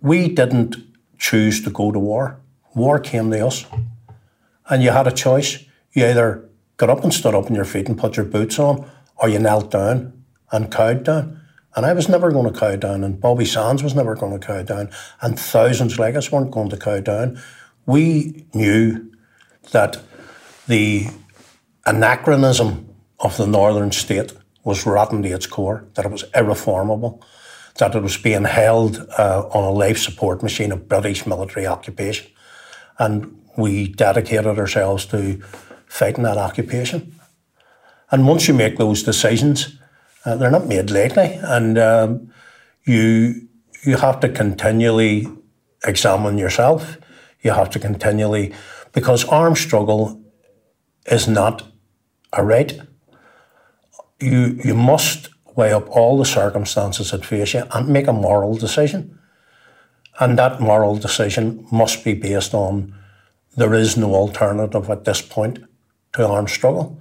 We 0.02 0.28
didn't 0.28 0.76
choose 1.16 1.62
to 1.62 1.70
go 1.70 1.92
to 1.92 1.98
war. 1.98 2.40
War 2.74 2.98
came 2.98 3.30
to 3.30 3.46
us. 3.46 3.64
And 4.68 4.82
you 4.82 4.90
had 4.90 5.06
a 5.06 5.12
choice. 5.12 5.64
You 5.92 6.06
either 6.06 6.48
got 6.76 6.90
up 6.90 7.04
and 7.04 7.14
stood 7.14 7.34
up 7.34 7.46
on 7.46 7.54
your 7.54 7.64
feet 7.64 7.88
and 7.88 7.96
put 7.96 8.16
your 8.16 8.26
boots 8.26 8.58
on, 8.58 8.90
or 9.16 9.28
you 9.28 9.38
knelt 9.38 9.70
down 9.70 10.24
and 10.50 10.72
cowed 10.72 11.04
down. 11.04 11.40
And 11.76 11.86
I 11.86 11.92
was 11.92 12.08
never 12.08 12.32
going 12.32 12.52
to 12.52 12.58
cow 12.58 12.76
down, 12.76 13.04
and 13.04 13.20
Bobby 13.20 13.44
Sands 13.44 13.82
was 13.82 13.94
never 13.94 14.14
going 14.14 14.38
to 14.38 14.46
cow 14.46 14.62
down, 14.62 14.90
and 15.20 15.38
thousands 15.38 15.98
like 15.98 16.16
us 16.16 16.30
weren't 16.30 16.50
going 16.50 16.68
to 16.70 16.76
cow 16.76 17.00
down. 17.00 17.40
We 17.86 18.46
knew 18.52 19.10
that 19.70 20.00
the 20.66 21.06
anachronism 21.86 22.94
of 23.20 23.36
the 23.36 23.46
northern 23.46 23.92
state 23.92 24.32
was 24.64 24.84
rotten 24.84 25.22
to 25.22 25.28
its 25.28 25.46
core, 25.46 25.86
that 25.94 26.04
it 26.04 26.10
was 26.10 26.24
irreformable, 26.34 27.22
that 27.78 27.94
it 27.94 28.02
was 28.02 28.16
being 28.16 28.44
held 28.44 28.98
uh, 29.18 29.48
on 29.50 29.64
a 29.64 29.70
life 29.70 29.98
support 29.98 30.42
machine 30.42 30.72
of 30.72 30.88
British 30.88 31.26
military 31.26 31.66
occupation. 31.66 32.30
And 32.98 33.38
we 33.56 33.88
dedicated 33.88 34.58
ourselves 34.58 35.06
to 35.06 35.40
fighting 35.86 36.24
that 36.24 36.38
occupation. 36.38 37.14
And 38.10 38.28
once 38.28 38.46
you 38.46 38.54
make 38.54 38.76
those 38.76 39.02
decisions, 39.02 39.78
uh, 40.24 40.36
they're 40.36 40.50
not 40.50 40.66
made 40.66 40.90
lightly, 40.90 41.38
and 41.42 41.78
um, 41.78 42.32
you 42.84 43.48
you 43.84 43.96
have 43.96 44.20
to 44.20 44.28
continually 44.28 45.26
examine 45.84 46.38
yourself. 46.38 46.98
You 47.40 47.52
have 47.52 47.70
to 47.70 47.78
continually 47.80 48.54
because 48.92 49.24
armed 49.24 49.58
struggle 49.58 50.22
is 51.06 51.26
not 51.26 51.64
a 52.32 52.44
right. 52.44 52.80
You 54.20 54.60
you 54.64 54.74
must 54.74 55.30
weigh 55.54 55.72
up 55.72 55.88
all 55.90 56.18
the 56.18 56.24
circumstances 56.24 57.10
that 57.10 57.24
face 57.24 57.54
you 57.54 57.64
and 57.72 57.88
make 57.88 58.06
a 58.06 58.12
moral 58.12 58.56
decision. 58.56 59.18
And 60.20 60.38
that 60.38 60.60
moral 60.60 60.96
decision 60.96 61.66
must 61.70 62.04
be 62.04 62.14
based 62.14 62.54
on 62.54 62.94
there 63.56 63.74
is 63.74 63.96
no 63.96 64.14
alternative 64.14 64.88
at 64.88 65.04
this 65.04 65.20
point 65.20 65.58
to 66.14 66.26
armed 66.26 66.50
struggle. 66.50 67.00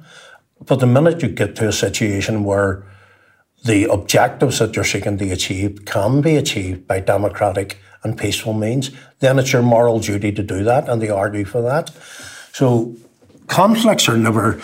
But 0.65 0.79
the 0.79 0.87
minute 0.87 1.21
you 1.21 1.29
get 1.29 1.55
to 1.57 1.67
a 1.67 1.73
situation 1.73 2.43
where 2.43 2.83
the 3.63 3.85
objectives 3.85 4.59
that 4.59 4.75
you're 4.75 4.85
seeking 4.85 5.17
to 5.17 5.31
achieve 5.31 5.85
can 5.85 6.21
be 6.21 6.35
achieved 6.35 6.87
by 6.87 6.99
democratic 6.99 7.77
and 8.03 8.17
peaceful 8.17 8.53
means, 8.53 8.91
then 9.19 9.37
it's 9.37 9.53
your 9.53 9.61
moral 9.61 9.99
duty 9.99 10.31
to 10.31 10.43
do 10.43 10.63
that 10.63 10.89
and 10.89 11.01
to 11.01 11.15
argue 11.15 11.45
for 11.45 11.61
that. 11.61 11.91
So 12.53 12.95
conflicts 13.47 14.09
are 14.09 14.17
never 14.17 14.59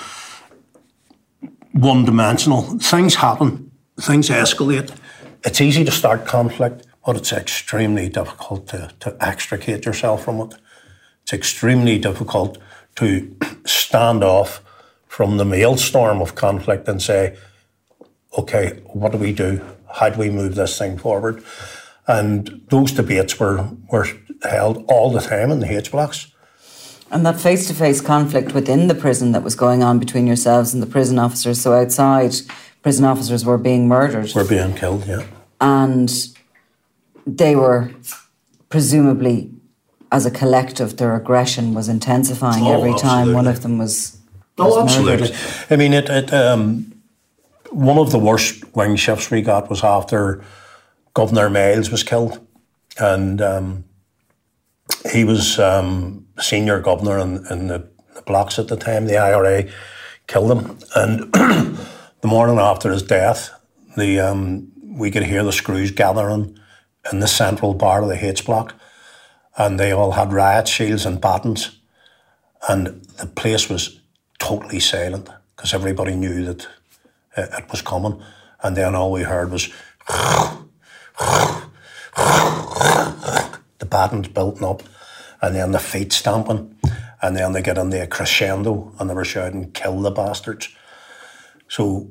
one 1.73 2.05
dimensional. 2.05 2.63
Things 2.79 3.15
happen, 3.15 3.66
things 3.99 4.29
escalate. 4.29 4.95
It's 5.43 5.61
easy 5.61 5.83
to 5.85 5.91
start 5.91 6.25
conflict, 6.25 6.85
but 7.05 7.15
it's 7.15 7.31
extremely 7.31 8.09
difficult 8.09 8.67
to, 8.67 8.91
to 8.99 9.17
extricate 9.19 9.85
yourself 9.85 10.23
from 10.23 10.41
it. 10.41 10.55
It's 11.23 11.33
extremely 11.33 11.97
difficult 11.97 12.57
to 12.95 13.35
stand 13.65 14.23
off 14.23 14.63
from 15.07 15.37
the 15.37 15.45
maelstrom 15.45 16.21
of 16.21 16.35
conflict 16.35 16.87
and 16.87 17.01
say, 17.01 17.37
okay, 18.37 18.81
what 18.85 19.11
do 19.11 19.17
we 19.17 19.33
do? 19.33 19.61
How 19.91 20.09
do 20.09 20.19
we 20.19 20.29
move 20.29 20.55
this 20.55 20.77
thing 20.77 20.97
forward? 20.97 21.43
And 22.07 22.61
those 22.69 22.91
debates 22.91 23.39
were, 23.39 23.69
were 23.91 24.07
held 24.43 24.85
all 24.87 25.11
the 25.11 25.21
time 25.21 25.51
in 25.51 25.59
the 25.59 25.75
H 25.75 25.91
blocks. 25.91 26.31
And 27.09 27.25
that 27.25 27.39
face 27.39 27.67
to 27.67 27.73
face 27.73 28.01
conflict 28.01 28.53
within 28.53 28.87
the 28.87 28.95
prison 28.95 29.31
that 29.31 29.43
was 29.43 29.55
going 29.55 29.81
on 29.81 29.97
between 29.97 30.27
yourselves 30.27 30.73
and 30.73 30.83
the 30.83 30.87
prison 30.87 31.17
officers. 31.17 31.61
So 31.61 31.73
outside, 31.73 32.35
prison 32.81 33.05
officers 33.05 33.45
were 33.45 33.57
being 33.57 33.87
murdered. 33.87 34.33
Were 34.33 34.45
being 34.45 34.73
killed, 34.73 35.05
yeah. 35.07 35.25
And 35.59 36.11
they 37.25 37.55
were 37.55 37.91
presumably, 38.69 39.51
as 40.11 40.25
a 40.25 40.31
collective, 40.31 40.97
their 40.97 41.15
aggression 41.15 41.73
was 41.73 41.89
intensifying 41.89 42.65
oh, 42.65 42.73
every 42.73 42.93
time 42.99 43.33
one 43.33 43.47
of 43.47 43.61
them 43.61 43.77
was. 43.77 44.17
was 44.57 44.73
oh, 44.75 44.83
absolutely. 44.83 45.29
Murdered. 45.29 45.37
I 45.69 45.75
mean, 45.75 45.93
it, 45.93 46.09
it 46.09 46.33
um, 46.33 46.93
one 47.71 47.97
of 47.97 48.11
the 48.11 48.19
worst 48.19 48.75
wing 48.75 48.95
shifts 48.95 49.29
we 49.29 49.41
got 49.41 49.69
was 49.69 49.83
after 49.83 50.43
Governor 51.13 51.49
Miles 51.49 51.89
was 51.89 52.03
killed, 52.03 52.45
and 52.99 53.41
um, 53.41 53.83
he 55.11 55.23
was 55.23 55.59
um, 55.59 56.27
senior 56.39 56.79
governor 56.79 57.17
in, 57.19 57.45
in 57.49 57.67
the, 57.67 57.87
the, 58.15 58.21
blocks 58.21 58.59
at 58.59 58.67
the 58.67 58.77
time. 58.77 59.07
The 59.07 59.17
IRA 59.17 59.69
killed 60.27 60.51
him, 60.51 60.77
and 60.95 61.33
the 62.27 62.33
morning 62.33 62.59
after 62.59 62.91
his 62.91 63.03
death, 63.03 63.51
the 63.95 64.19
um, 64.19 64.69
we 64.83 65.09
could 65.09 65.23
hear 65.23 65.45
the 65.45 65.51
screws 65.53 65.91
gathering 65.91 66.59
in 67.09 67.21
the 67.21 67.27
central 67.27 67.73
bar 67.73 68.01
of 68.01 68.09
the 68.09 68.25
H 68.25 68.45
block, 68.45 68.75
and 69.57 69.79
they 69.79 69.93
all 69.93 70.11
had 70.11 70.33
riot 70.33 70.67
shields 70.67 71.05
and 71.05 71.21
batons, 71.21 71.79
and 72.67 72.87
the 73.17 73.27
place 73.27 73.69
was 73.69 74.01
totally 74.39 74.81
silent 74.81 75.29
because 75.55 75.73
everybody 75.73 76.15
knew 76.17 76.43
that 76.43 76.67
it 77.37 77.71
was 77.71 77.81
coming. 77.81 78.21
And 78.61 78.75
then 78.75 78.93
all 78.93 79.13
we 79.13 79.23
heard 79.23 79.49
was 79.49 79.69
the 83.79 83.85
batons 83.89 84.27
building 84.27 84.65
up, 84.65 84.83
and 85.41 85.55
then 85.55 85.71
the 85.71 85.79
feet 85.79 86.11
stamping, 86.11 86.75
and 87.21 87.37
then 87.37 87.53
they 87.53 87.61
get 87.61 87.77
in 87.77 87.89
the 87.89 88.05
crescendo 88.05 88.93
and 88.99 89.09
they 89.09 89.13
were 89.13 89.23
shouting, 89.23 89.71
kill 89.71 90.01
the 90.01 90.11
bastards. 90.11 90.67
So 91.69 92.09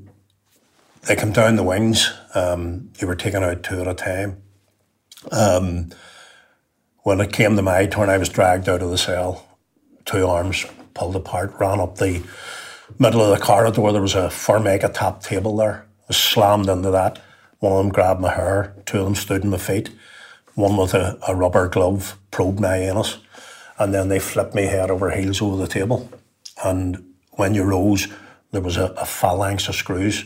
they 1.07 1.17
come 1.17 1.33
down 1.33 1.57
the 1.57 1.63
wings. 1.63 2.13
Um, 2.35 2.91
you 2.99 3.07
were 3.07 3.15
taken 3.15 3.43
out 3.43 3.63
two 3.63 3.81
at 3.81 3.87
a 3.87 3.95
time. 3.95 4.43
Um, 5.31 5.91
when 7.03 7.21
it 7.21 7.33
came 7.33 7.57
to 7.57 7.63
my 7.63 7.87
turn, 7.87 8.09
I 8.09 8.19
was 8.19 8.29
dragged 8.29 8.69
out 8.69 8.83
of 8.83 8.91
the 8.91 8.99
cell, 8.99 9.47
two 10.05 10.27
arms 10.27 10.67
pulled 10.95 11.17
apart, 11.17 11.55
ran 11.61 11.81
up 11.81 11.97
the 11.97 12.23
middle 12.99 13.23
of 13.23 13.37
the 13.37 13.45
corridor, 13.45 13.93
there 13.93 14.03
was 14.03 14.15
a 14.15 14.31
Formica 14.31 14.89
top 14.89 15.23
table 15.23 15.57
there. 15.57 15.87
I 16.09 16.13
slammed 16.13 16.69
into 16.69 16.91
that. 16.91 17.21
One 17.61 17.73
of 17.73 17.79
them 17.79 17.93
grabbed 17.93 18.21
my 18.21 18.33
hair, 18.33 18.75
two 18.87 18.99
of 18.99 19.05
them 19.05 19.15
stood 19.15 19.45
in 19.45 19.51
my 19.51 19.59
feet. 19.59 19.91
One 20.55 20.77
with 20.77 20.95
a, 20.95 21.19
a 21.29 21.35
rubber 21.35 21.69
glove 21.69 22.19
probed 22.31 22.61
my 22.61 22.77
anus. 22.77 23.19
And 23.79 23.93
then 23.93 24.09
they 24.09 24.19
flipped 24.19 24.55
me 24.55 24.65
head 24.65 24.91
over 24.91 25.11
heels 25.11 25.43
over 25.43 25.57
the 25.57 25.67
table. 25.67 26.11
And 26.65 27.15
when 27.33 27.55
you 27.55 27.63
rose, 27.65 28.09
there 28.53 28.63
was 28.63 28.77
a, 28.77 28.87
a 28.97 29.05
phalanx 29.05 29.69
of 29.69 29.75
screws 29.75 30.25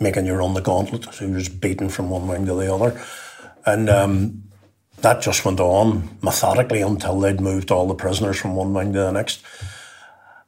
making 0.00 0.26
you 0.26 0.34
run 0.34 0.54
the 0.54 0.60
gauntlet. 0.60 1.12
So 1.12 1.24
you 1.24 1.32
were 1.32 1.38
just 1.38 1.60
beating 1.60 1.88
from 1.88 2.10
one 2.10 2.28
wing 2.28 2.46
to 2.46 2.54
the 2.54 2.72
other. 2.72 3.00
And 3.66 3.90
um, 3.90 4.44
that 5.00 5.22
just 5.22 5.44
went 5.44 5.60
on 5.60 6.16
methodically 6.22 6.80
until 6.82 7.20
they'd 7.20 7.40
moved 7.40 7.70
all 7.70 7.86
the 7.86 7.94
prisoners 7.94 8.38
from 8.38 8.54
one 8.54 8.72
wing 8.72 8.92
to 8.92 9.00
the 9.00 9.12
next. 9.12 9.42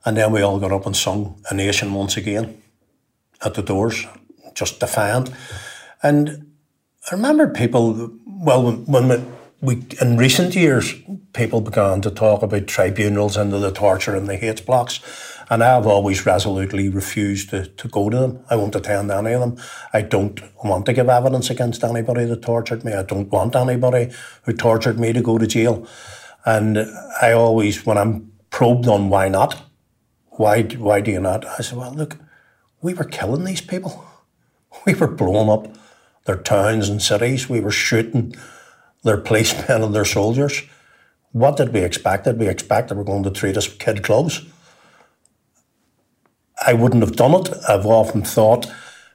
And 0.04 0.16
then 0.16 0.32
we 0.32 0.42
all 0.42 0.58
got 0.58 0.72
up 0.72 0.86
and 0.86 0.96
sung 0.96 1.40
A 1.50 1.54
Nation 1.54 1.92
once 1.92 2.16
again 2.16 2.62
at 3.44 3.54
the 3.54 3.62
doors, 3.62 4.06
just 4.54 4.80
defiant. 4.80 5.30
And 6.02 6.52
I 7.10 7.14
remember 7.14 7.48
people, 7.48 8.10
well, 8.26 8.72
when 8.72 9.08
we, 9.08 9.16
we, 9.60 9.82
in 10.00 10.16
recent 10.16 10.54
years, 10.54 10.94
people 11.34 11.60
began 11.60 12.00
to 12.00 12.10
talk 12.10 12.42
about 12.42 12.66
tribunals 12.66 13.36
into 13.36 13.58
the 13.58 13.70
torture 13.70 14.14
and 14.14 14.26
the 14.26 14.42
H 14.44 14.64
blocks. 14.64 15.00
And 15.50 15.62
I've 15.62 15.86
always 15.86 16.24
resolutely 16.24 16.88
refused 16.88 17.50
to, 17.50 17.66
to 17.66 17.88
go 17.88 18.08
to 18.08 18.16
them. 18.16 18.44
I 18.48 18.56
won't 18.56 18.76
attend 18.76 19.10
any 19.10 19.32
of 19.32 19.40
them. 19.40 19.58
I 19.92 20.02
don't 20.02 20.40
want 20.64 20.86
to 20.86 20.92
give 20.92 21.08
evidence 21.08 21.50
against 21.50 21.84
anybody 21.84 22.24
that 22.24 22.42
tortured 22.42 22.84
me. 22.84 22.94
I 22.94 23.02
don't 23.02 23.30
want 23.30 23.56
anybody 23.56 24.10
who 24.44 24.52
tortured 24.52 24.98
me 24.98 25.12
to 25.12 25.20
go 25.20 25.38
to 25.38 25.46
jail. 25.46 25.86
And 26.46 26.78
I 27.20 27.32
always, 27.32 27.84
when 27.84 27.98
I'm 27.98 28.32
probed 28.50 28.88
on 28.88 29.10
why 29.10 29.28
not, 29.28 29.62
why, 30.30 30.62
why 30.62 31.00
do 31.00 31.10
you 31.10 31.20
not? 31.20 31.44
I 31.44 31.62
said, 31.62 31.76
well, 31.76 31.92
look, 31.92 32.16
we 32.80 32.94
were 32.94 33.04
killing 33.04 33.44
these 33.44 33.60
people. 33.60 34.06
We 34.86 34.94
were 34.94 35.08
blowing 35.08 35.50
up 35.50 35.76
their 36.24 36.38
towns 36.38 36.88
and 36.88 37.02
cities. 37.02 37.50
We 37.50 37.60
were 37.60 37.72
shooting 37.72 38.34
their 39.02 39.16
policemen 39.16 39.82
and 39.82 39.94
their 39.94 40.04
soldiers. 40.04 40.62
What 41.32 41.56
did 41.56 41.72
we 41.72 41.80
expect? 41.80 42.24
Did 42.24 42.38
we 42.38 42.48
expect 42.48 42.88
they 42.88 42.96
were 42.96 43.04
going 43.04 43.22
to 43.22 43.30
treat 43.30 43.56
us 43.56 43.68
kid 43.68 44.02
clubs? 44.02 44.44
I 46.66 46.74
wouldn't 46.74 47.02
have 47.02 47.16
done 47.16 47.34
it. 47.34 47.50
I've 47.68 47.86
often 47.86 48.22
thought 48.22 48.70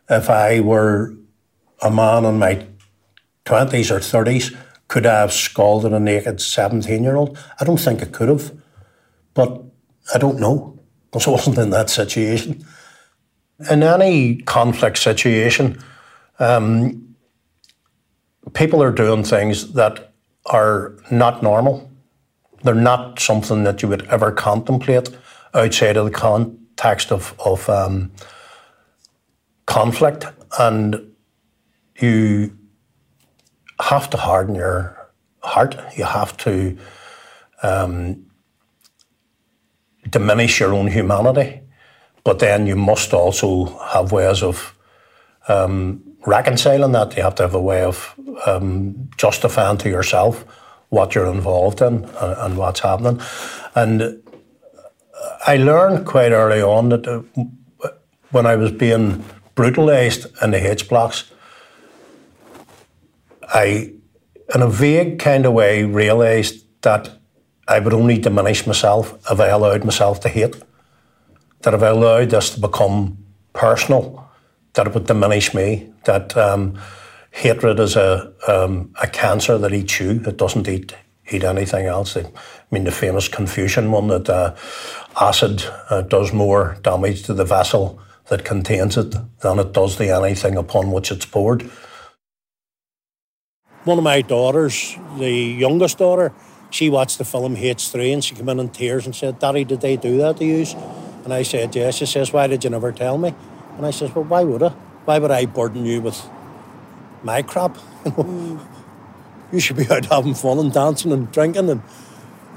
if 0.10 0.30
I 0.30 0.60
were 0.60 1.14
a 1.82 1.92
man 1.92 2.26
in 2.26 2.40
my 2.40 2.66
20s 3.46 3.92
or 3.92 4.00
30s, 4.00 4.56
could 4.88 5.06
I 5.06 5.20
have 5.20 5.34
scalded 5.34 5.94
a 5.94 6.00
naked 6.00 6.42
17 6.42 7.04
year 7.04 7.16
old? 7.16 7.38
I 7.60 7.66
don't 7.66 7.80
think 7.80 8.02
I 8.02 8.06
could 8.06 8.30
have, 8.30 8.52
but 9.34 9.64
I 10.14 10.18
don't 10.18 10.40
know 10.40 10.80
because 11.06 11.28
I 11.28 11.32
wasn't 11.32 11.58
in 11.58 11.70
that 11.72 11.90
situation. 11.90 12.66
In 13.70 13.84
any 13.84 14.38
conflict 14.38 14.98
situation, 14.98 15.82
um, 16.40 17.05
people 18.56 18.82
are 18.82 18.92
doing 18.92 19.24
things 19.24 19.74
that 19.74 20.14
are 20.48 20.98
not 21.12 21.44
normal. 21.44 21.92
They're 22.64 22.74
not 22.74 23.20
something 23.20 23.64
that 23.66 23.84
you 23.84 23.90
would 23.90 24.08
ever 24.08 24.32
contemplate 24.32 25.10
outside 25.54 25.98
of 25.98 26.06
the 26.06 26.12
context 26.12 27.12
of, 27.12 27.36
of 27.46 27.70
um, 27.70 28.12
conflict. 29.68 30.26
And 30.58 31.12
you 32.00 32.58
have 33.80 34.10
to 34.10 34.18
harden 34.18 34.56
your 34.56 35.12
heart. 35.44 35.78
You 35.96 36.06
have 36.06 36.36
to 36.38 36.78
um, 37.62 38.26
diminish 40.10 40.60
your 40.60 40.74
own 40.74 40.88
humanity. 40.88 41.62
But 42.24 42.40
then 42.40 42.66
you 42.66 42.76
must 42.76 43.14
also 43.14 43.66
have 43.90 44.12
ways 44.12 44.42
of 44.42 44.75
um, 45.48 46.02
reconciling 46.26 46.92
that. 46.94 47.16
You 47.16 47.24
have 47.24 47.36
to 47.36 47.44
have 47.44 47.56
a 47.56 47.62
way 47.62 47.84
of 47.84 48.16
um, 48.46 49.10
justifying 49.18 49.78
to 49.80 49.90
yourself 49.90 50.46
what 50.90 51.16
you're 51.16 51.32
involved 51.32 51.82
in 51.82 52.06
and, 52.06 52.38
and, 52.38 52.58
what's 52.58 52.80
happening. 52.80 53.20
And 53.74 54.22
I 55.46 55.58
learned 55.58 56.06
quite 56.06 56.32
early 56.32 56.62
on 56.62 56.90
that 56.90 57.08
uh, 57.08 57.22
when 58.32 58.46
I 58.46 58.56
was 58.56 58.72
being 58.72 59.24
brutalised 59.56 60.28
in 60.42 60.52
the 60.52 60.72
H 60.72 60.88
blocks, 60.90 61.32
I, 63.44 63.94
in 64.54 64.62
a 64.62 64.70
vague 64.70 65.20
kind 65.20 65.46
of 65.46 65.54
way, 65.54 65.84
realised 65.84 66.66
that 66.82 67.10
I 67.68 67.80
would 67.80 67.94
only 67.94 68.18
diminish 68.18 68.68
myself 68.68 69.18
if 69.32 69.40
I 69.40 69.48
allowed 69.48 69.84
myself 69.84 70.20
to 70.22 70.30
hate. 70.30 70.56
That 71.62 71.74
if 71.74 71.82
I 71.82 71.88
allowed 71.88 72.30
this 72.30 72.52
to 72.52 72.60
become 72.60 73.18
personal, 73.54 74.25
that 74.76 74.88
it 74.88 74.94
would 74.94 75.08
diminish 75.08 75.54
me. 75.54 75.90
That 76.06 76.36
um, 76.38 76.80
hatred 77.32 77.80
is 77.80 77.96
a 77.96 78.32
um, 78.48 78.94
a 79.02 79.08
cancer 79.08 79.58
that 79.58 79.74
eats 79.74 80.00
you. 80.00 80.22
It 80.26 80.38
doesn't 80.38 80.68
eat 80.68 80.96
eat 81.32 81.44
anything 81.44 81.86
else. 81.88 82.16
I 82.16 82.26
mean, 82.72 82.84
the 82.84 82.92
famous 82.92 83.28
Confucian 83.28 83.92
one 83.92 84.08
that 84.08 84.30
uh, 84.30 84.56
acid 85.20 85.64
uh, 85.90 86.02
does 86.02 86.32
more 86.32 86.78
damage 86.84 87.24
to 87.24 87.34
the 87.34 87.46
vessel 87.46 88.00
that 88.28 88.46
contains 88.46 88.98
it 88.98 89.16
than 89.42 89.60
it 89.60 89.74
does 89.74 89.96
to 89.98 90.16
anything 90.16 90.56
upon 90.56 90.92
which 90.92 91.12
it's 91.12 91.26
poured. 91.26 91.70
One 93.84 94.00
of 94.00 94.04
my 94.04 94.22
daughters, 94.22 94.96
the 95.20 95.32
youngest 95.32 96.00
daughter, 96.00 96.34
she 96.72 96.90
watched 96.90 97.20
the 97.20 97.26
film 97.26 97.56
H3 97.56 98.14
and 98.14 98.24
she 98.24 98.34
came 98.34 98.50
in 98.50 98.60
in 98.60 98.70
tears 98.70 99.06
and 99.06 99.16
said, 99.16 99.40
Daddy, 99.40 99.64
did 99.64 99.82
they 99.82 99.96
do 99.96 100.18
that 100.18 100.38
to 100.38 100.46
you? 100.46 100.66
And 101.24 101.34
I 101.34 101.44
said, 101.44 101.76
Yes. 101.76 101.96
She 101.96 102.06
says, 102.06 102.34
Why 102.34 102.48
did 102.48 102.64
you 102.64 102.72
never 102.72 102.92
tell 102.92 103.18
me? 103.18 103.34
And 103.78 103.86
I 103.86 103.92
says, 103.92 104.14
Well, 104.14 104.26
why 104.26 104.44
would 104.44 104.64
I? 104.64 104.70
Why 105.06 105.20
would 105.20 105.32
I 105.32 105.46
burden 105.46 105.86
you 105.86 106.02
with 106.02 106.28
my 107.24 107.42
crap? 107.42 107.78
mm. 108.04 108.60
You 109.52 109.60
should 109.60 109.78
be 109.78 109.90
out 109.90 110.06
having 110.06 110.34
fun 110.34 110.58
and 110.58 110.74
dancing 110.74 111.12
and 111.12 111.32
drinking 111.32 111.70
and 111.70 111.82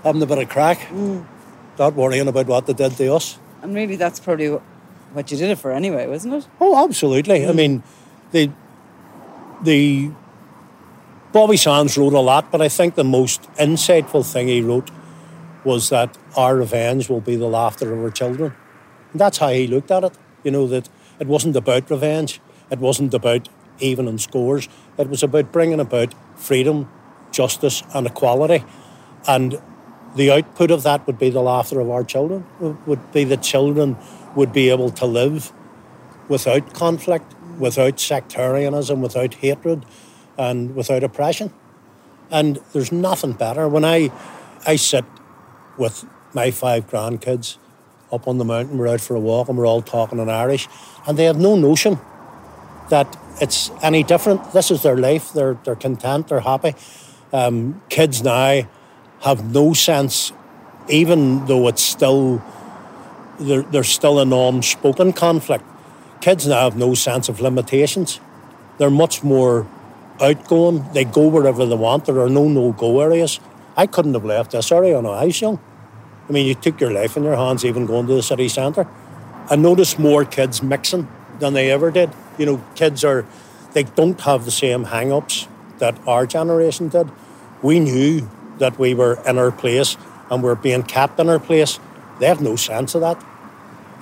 having 0.02 0.22
a 0.22 0.26
bit 0.26 0.38
of 0.38 0.48
crack, 0.48 0.78
mm. 0.88 1.24
not 1.78 1.94
worrying 1.94 2.26
about 2.26 2.46
what 2.46 2.66
they 2.66 2.72
did 2.72 2.96
to 2.96 3.14
us. 3.14 3.38
And 3.62 3.74
really, 3.74 3.96
that's 3.96 4.18
probably 4.18 4.48
what 5.12 5.30
you 5.30 5.36
did 5.36 5.50
it 5.50 5.58
for 5.58 5.70
anyway, 5.70 6.06
wasn't 6.06 6.34
it? 6.34 6.48
Oh, 6.60 6.82
absolutely. 6.82 7.40
Mm. 7.40 7.48
I 7.48 7.52
mean, 7.52 7.82
the 8.32 8.50
the 9.62 10.10
Bobby 11.32 11.56
Sands 11.56 11.98
wrote 11.98 12.14
a 12.14 12.20
lot, 12.20 12.50
but 12.50 12.62
I 12.62 12.68
think 12.68 12.94
the 12.94 13.04
most 13.04 13.42
insightful 13.54 14.24
thing 14.24 14.48
he 14.48 14.62
wrote 14.62 14.90
was 15.64 15.90
that 15.90 16.16
our 16.36 16.56
revenge 16.56 17.08
will 17.08 17.20
be 17.20 17.36
the 17.36 17.46
laughter 17.46 17.92
of 17.92 18.02
our 18.02 18.10
children. 18.10 18.54
And 19.12 19.20
that's 19.20 19.38
how 19.38 19.48
he 19.48 19.66
looked 19.66 19.90
at 19.90 20.04
it. 20.04 20.16
You 20.42 20.50
know, 20.50 20.66
that 20.68 20.88
it 21.20 21.26
wasn't 21.26 21.56
about 21.56 21.90
revenge, 21.90 22.40
it 22.70 22.78
wasn't 22.78 23.14
about 23.14 23.48
even 23.80 24.08
in 24.08 24.18
scores, 24.18 24.68
it 24.98 25.08
was 25.08 25.22
about 25.22 25.52
bringing 25.52 25.80
about 25.80 26.14
freedom, 26.36 26.90
justice, 27.30 27.82
and 27.94 28.06
equality. 28.06 28.64
And 29.26 29.60
the 30.16 30.30
output 30.30 30.70
of 30.70 30.82
that 30.82 31.06
would 31.06 31.18
be 31.18 31.30
the 31.30 31.40
laughter 31.40 31.80
of 31.80 31.90
our 31.90 32.04
children, 32.04 32.44
would 32.86 33.12
be 33.12 33.24
the 33.24 33.36
children 33.36 33.96
would 34.34 34.52
be 34.52 34.70
able 34.70 34.90
to 34.90 35.06
live 35.06 35.52
without 36.28 36.74
conflict, 36.74 37.34
without 37.58 37.98
sectarianism, 38.00 39.00
without 39.00 39.34
hatred, 39.34 39.84
and 40.36 40.74
without 40.74 41.02
oppression. 41.02 41.52
And 42.30 42.58
there's 42.72 42.92
nothing 42.92 43.32
better. 43.32 43.68
When 43.68 43.84
I, 43.84 44.12
I 44.66 44.76
sit 44.76 45.04
with 45.76 46.04
my 46.34 46.50
five 46.50 46.86
grandkids 46.88 47.56
up 48.12 48.26
on 48.28 48.38
the 48.38 48.44
mountain, 48.44 48.78
we're 48.78 48.88
out 48.88 49.00
for 49.00 49.14
a 49.14 49.20
walk 49.20 49.48
and 49.48 49.58
we're 49.58 49.66
all 49.66 49.82
talking 49.82 50.18
in 50.18 50.28
Irish, 50.28 50.68
and 51.06 51.18
they 51.18 51.24
have 51.24 51.38
no 51.38 51.56
notion 51.56 51.98
that 52.90 53.16
it's 53.40 53.70
any 53.82 54.02
different. 54.02 54.52
This 54.52 54.70
is 54.70 54.82
their 54.82 54.96
life. 54.96 55.32
They're, 55.32 55.58
they're 55.64 55.76
content, 55.76 56.28
they're 56.28 56.40
happy. 56.40 56.74
Um, 57.32 57.82
kids 57.88 58.22
now 58.22 58.68
have 59.20 59.52
no 59.52 59.74
sense, 59.74 60.32
even 60.88 61.46
though 61.46 61.68
it's 61.68 61.82
still, 61.82 62.42
there's 63.38 63.88
still 63.88 64.18
an 64.20 64.32
unspoken 64.32 65.12
conflict. 65.12 65.64
Kids 66.20 66.46
now 66.46 66.64
have 66.64 66.76
no 66.76 66.94
sense 66.94 67.28
of 67.28 67.40
limitations. 67.40 68.20
They're 68.78 68.90
much 68.90 69.22
more 69.22 69.68
outgoing. 70.20 70.84
They 70.92 71.04
go 71.04 71.28
wherever 71.28 71.66
they 71.66 71.76
want. 71.76 72.06
There 72.06 72.20
are 72.20 72.28
no 72.28 72.48
no-go 72.48 73.00
areas. 73.00 73.38
I 73.76 73.86
couldn't 73.86 74.14
have 74.14 74.24
left 74.24 74.52
this 74.52 74.72
area 74.72 74.96
when 74.96 75.06
I 75.06 75.26
was 75.26 75.40
young. 75.40 75.60
I 76.28 76.32
mean, 76.32 76.46
you 76.46 76.54
took 76.54 76.80
your 76.80 76.90
life 76.90 77.16
in 77.16 77.24
your 77.24 77.36
hands 77.36 77.64
even 77.64 77.86
going 77.86 78.06
to 78.06 78.14
the 78.14 78.22
city 78.22 78.48
centre. 78.48 78.86
I 79.50 79.56
noticed 79.56 79.98
more 79.98 80.24
kids 80.24 80.62
mixing 80.62 81.08
than 81.38 81.54
they 81.54 81.70
ever 81.70 81.90
did. 81.90 82.10
You 82.36 82.46
know, 82.46 82.64
kids 82.74 83.02
are, 83.04 83.26
they 83.72 83.84
don't 83.84 84.20
have 84.20 84.44
the 84.44 84.50
same 84.50 84.84
hang 84.84 85.10
ups 85.12 85.48
that 85.78 85.96
our 86.06 86.26
generation 86.26 86.88
did. 86.88 87.08
We 87.62 87.80
knew 87.80 88.28
that 88.58 88.78
we 88.78 88.92
were 88.94 89.22
in 89.26 89.38
our 89.38 89.50
place 89.50 89.96
and 90.30 90.42
we're 90.42 90.54
being 90.54 90.82
kept 90.82 91.18
in 91.18 91.28
our 91.28 91.38
place. 91.38 91.80
They 92.18 92.26
have 92.26 92.42
no 92.42 92.56
sense 92.56 92.94
of 92.94 93.00
that. 93.00 93.24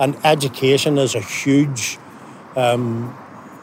And 0.01 0.17
education 0.25 0.99
is 0.99 1.15
a 1.15 1.21
huge 1.21 1.99
um, 2.57 3.17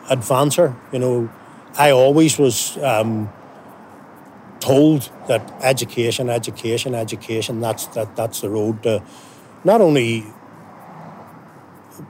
advancer. 0.10 0.76
You 0.92 1.00
know, 1.00 1.30
I 1.78 1.92
always 1.92 2.40
was 2.40 2.78
um, 2.78 3.30
told 4.64 5.12
that 5.28 5.42
education, 5.62 6.30
education, 6.30 6.96
education, 6.96 7.60
that's, 7.60 7.88
that, 7.88 8.16
that's 8.16 8.42
the 8.42 8.50
road 8.50 8.82
to 8.84 9.04
not 9.64 9.82
only 9.82 10.26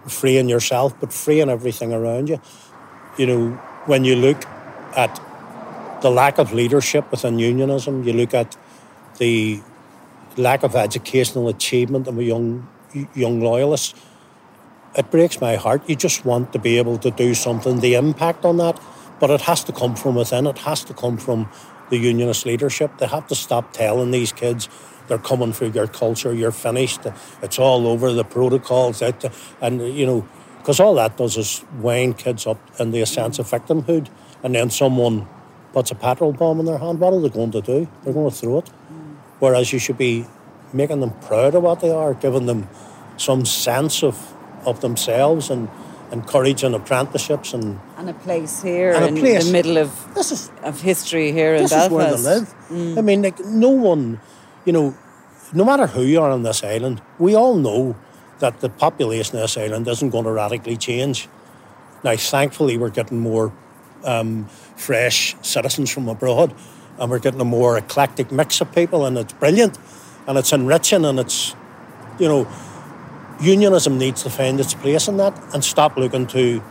freeing 0.07 0.49
yourself, 0.49 0.99
but 0.99 1.11
freeing 1.11 1.49
everything 1.49 1.91
around 1.93 2.29
you. 2.29 2.39
You 3.17 3.25
know, 3.27 3.49
when 3.85 4.05
you 4.05 4.15
look 4.15 4.45
at 4.95 5.19
the 6.01 6.11
lack 6.11 6.37
of 6.37 6.53
leadership 6.53 7.09
within 7.11 7.39
unionism, 7.39 8.03
you 8.03 8.13
look 8.13 8.33
at 8.33 8.55
the 9.17 9.61
lack 10.37 10.63
of 10.63 10.75
educational 10.75 11.47
achievement 11.47 12.07
of 12.07 12.21
young 12.21 12.67
young 13.15 13.41
loyalists, 13.41 13.95
it 14.95 15.09
breaks 15.09 15.41
my 15.41 15.55
heart. 15.55 15.81
You 15.89 15.95
just 15.95 16.25
want 16.25 16.53
to 16.53 16.59
be 16.59 16.77
able 16.77 16.97
to 16.99 17.09
do 17.09 17.33
something, 17.33 17.79
the 17.79 17.95
impact 17.95 18.45
on 18.45 18.57
that. 18.57 18.79
But 19.19 19.29
it 19.29 19.41
has 19.41 19.63
to 19.65 19.71
come 19.71 19.95
from 19.95 20.15
within. 20.15 20.45
It 20.47 20.59
has 20.59 20.83
to 20.85 20.93
come 20.93 21.17
from 21.17 21.49
the 21.93 21.99
unionist 21.99 22.45
leadership. 22.45 22.97
They 22.97 23.07
have 23.07 23.27
to 23.27 23.35
stop 23.35 23.71
telling 23.71 24.11
these 24.11 24.33
kids 24.33 24.67
they're 25.07 25.17
coming 25.17 25.53
for 25.53 25.65
your 25.65 25.87
culture, 25.87 26.33
you're 26.33 26.51
finished, 26.51 27.01
it's 27.41 27.59
all 27.59 27.87
over, 27.87 28.13
the 28.13 28.23
protocols, 28.23 29.01
out, 29.01 29.25
and 29.61 29.81
you 29.95 30.05
know, 30.05 30.27
because 30.57 30.79
all 30.79 30.95
that 30.95 31.17
does 31.17 31.37
is 31.37 31.63
wind 31.79 32.17
kids 32.17 32.47
up 32.47 32.57
into 32.79 33.01
a 33.01 33.05
sense 33.05 33.37
of 33.37 33.47
victimhood. 33.49 34.07
And 34.43 34.55
then 34.55 34.69
someone 34.69 35.27
puts 35.73 35.91
a 35.91 35.95
petrol 35.95 36.31
bomb 36.31 36.59
in 36.61 36.65
their 36.65 36.77
hand, 36.77 36.99
what 36.99 37.13
are 37.13 37.19
they 37.19 37.29
going 37.29 37.51
to 37.51 37.61
do? 37.61 37.87
They're 38.03 38.13
going 38.13 38.29
to 38.29 38.35
throw 38.35 38.59
it. 38.59 38.69
Whereas 39.39 39.73
you 39.73 39.79
should 39.79 39.97
be 39.97 40.25
making 40.71 41.01
them 41.01 41.11
proud 41.21 41.53
of 41.53 41.63
what 41.63 41.81
they 41.81 41.91
are, 41.91 42.13
giving 42.13 42.45
them 42.45 42.69
some 43.17 43.45
sense 43.45 44.03
of, 44.03 44.33
of 44.65 44.79
themselves 44.79 45.49
and 45.49 45.69
encouraging 46.13 46.73
apprenticeships 46.75 47.53
and 47.53 47.79
and 47.97 48.09
a 48.09 48.13
place 48.13 48.61
here 48.61 48.91
in 48.91 49.17
place. 49.17 49.45
the 49.45 49.51
middle 49.51 49.77
of 49.77 49.89
this 50.13 50.31
is 50.31 50.51
of 50.63 50.79
history 50.79 51.31
here 51.31 51.55
in 51.55 51.67
Belfast. 51.67 51.85
Is 51.85 51.91
where 51.91 52.15
they 52.15 52.21
live. 52.21 52.55
Mm. 52.69 52.97
I 52.97 53.01
mean, 53.01 53.21
like 53.23 53.39
no 53.39 53.69
one, 53.69 54.21
you 54.63 54.71
know, 54.71 54.95
no 55.53 55.65
matter 55.65 55.87
who 55.87 56.03
you 56.03 56.21
are 56.21 56.29
on 56.29 56.43
this 56.43 56.63
island, 56.63 57.01
we 57.19 57.35
all 57.35 57.55
know 57.55 57.95
that 58.39 58.59
the 58.59 58.69
population 58.69 59.35
of 59.37 59.41
this 59.41 59.57
island 59.57 59.87
isn't 59.87 60.09
going 60.09 60.25
to 60.25 60.31
radically 60.31 60.77
change. 60.77 61.27
Now, 62.03 62.15
thankfully, 62.15 62.77
we're 62.77 62.89
getting 62.89 63.19
more 63.19 63.53
um, 64.03 64.45
fresh 64.75 65.35
citizens 65.41 65.89
from 65.89 66.09
abroad, 66.09 66.53
and 66.99 67.09
we're 67.09 67.19
getting 67.19 67.41
a 67.41 67.45
more 67.45 67.77
eclectic 67.77 68.31
mix 68.31 68.61
of 68.61 68.71
people, 68.73 69.05
and 69.05 69.17
it's 69.17 69.33
brilliant, 69.33 69.77
and 70.27 70.37
it's 70.37 70.51
enriching, 70.51 71.05
and 71.05 71.19
it's, 71.19 71.55
you 72.19 72.27
know, 72.27 72.47
unionism 73.41 73.97
needs 73.97 74.23
to 74.23 74.29
find 74.29 74.59
its 74.59 74.73
place 74.73 75.07
in 75.07 75.17
that 75.17 75.37
and 75.53 75.63
stop 75.63 75.97
looking 75.97 76.27
to 76.27 76.63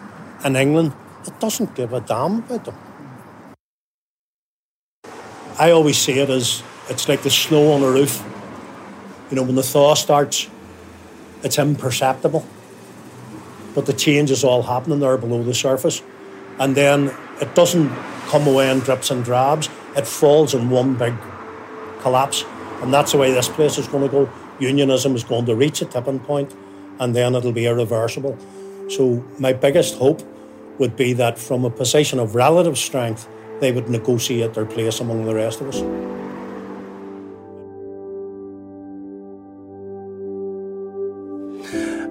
an 0.45 0.57
England 0.57 0.93
that 1.25 1.39
doesn't 1.41 1.75
give 1.75 1.93
a 1.93 2.01
damn 2.01 2.39
about 2.39 2.65
them. 2.65 2.77
I 5.59 5.71
always 5.71 5.99
see 5.99 6.19
it 6.19 6.31
as 6.31 6.63
it's 6.89 7.09
like 7.09 7.23
the 7.23 7.31
snow 7.31 7.73
on 7.73 7.83
a 7.83 7.91
roof. 7.91 8.25
You 9.31 9.37
know, 9.37 9.43
when 9.43 9.55
the 9.55 9.63
thaw 9.63 9.95
starts, 9.95 10.49
it's 11.43 11.59
imperceptible. 11.59 12.47
But 13.75 13.87
the 13.87 13.93
change 13.93 14.31
is 14.31 14.45
all 14.45 14.63
happening 14.63 15.01
there 15.01 15.17
below 15.17 15.43
the 15.43 15.55
surface. 15.55 16.03
And 16.59 16.75
then 16.75 17.15
it 17.41 17.55
doesn't 17.55 17.89
come 18.27 18.47
away 18.47 18.71
in 18.71 18.81
drips 18.81 19.11
and 19.11 19.25
drabs, 19.25 19.69
it 19.97 20.07
falls 20.07 20.55
in 20.55 20.71
one 20.71 20.95
big 20.95 21.15
collapse. 22.01 22.45
And 22.83 22.93
that's 22.93 23.13
the 23.13 23.19
way 23.19 23.33
this 23.33 23.49
place 23.49 23.79
is 23.79 23.87
going 23.87 24.03
to 24.03 24.09
go. 24.09 24.33
Unionism 24.61 25.15
is 25.15 25.25
going 25.25 25.47
to 25.47 25.55
reach 25.55 25.83
a 25.83 25.85
tipping 25.85 26.21
point 26.21 26.55
and 26.99 27.15
then 27.15 27.35
it'll 27.35 27.53
be 27.53 27.67
irreversible. 27.67 28.37
So, 28.89 29.25
my 29.39 29.53
biggest 29.53 29.97
hope 29.97 30.23
would 30.79 30.97
be 30.97 31.13
that 31.15 31.39
from 31.39 31.65
a 31.65 31.71
position 31.71 32.19
of 32.19 32.35
relative 32.35 32.77
strength, 32.77 33.29
they 33.61 33.73
would 33.73 33.89
negotiate 33.89 34.55
their 34.55 34.67
place 34.67 35.01
among 35.01 35.25
the 35.25 35.35
rest 35.35 35.61
of 35.61 35.69
us. 35.69 35.81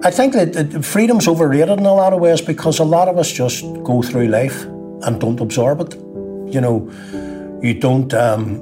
I 0.04 0.10
think 0.10 0.32
that 0.32 0.84
freedom's 0.84 1.28
overrated 1.28 1.78
in 1.78 1.86
a 1.86 1.94
lot 1.94 2.12
of 2.12 2.20
ways 2.20 2.40
because 2.40 2.80
a 2.80 2.84
lot 2.84 3.06
of 3.06 3.18
us 3.18 3.30
just 3.30 3.62
go 3.84 4.02
through 4.02 4.26
life 4.28 4.64
and 4.64 5.20
don't 5.20 5.40
absorb 5.40 5.80
it. 5.80 5.94
You 6.52 6.60
know, 6.60 6.90
you 7.62 7.74
don't 7.74 8.12
um, 8.12 8.56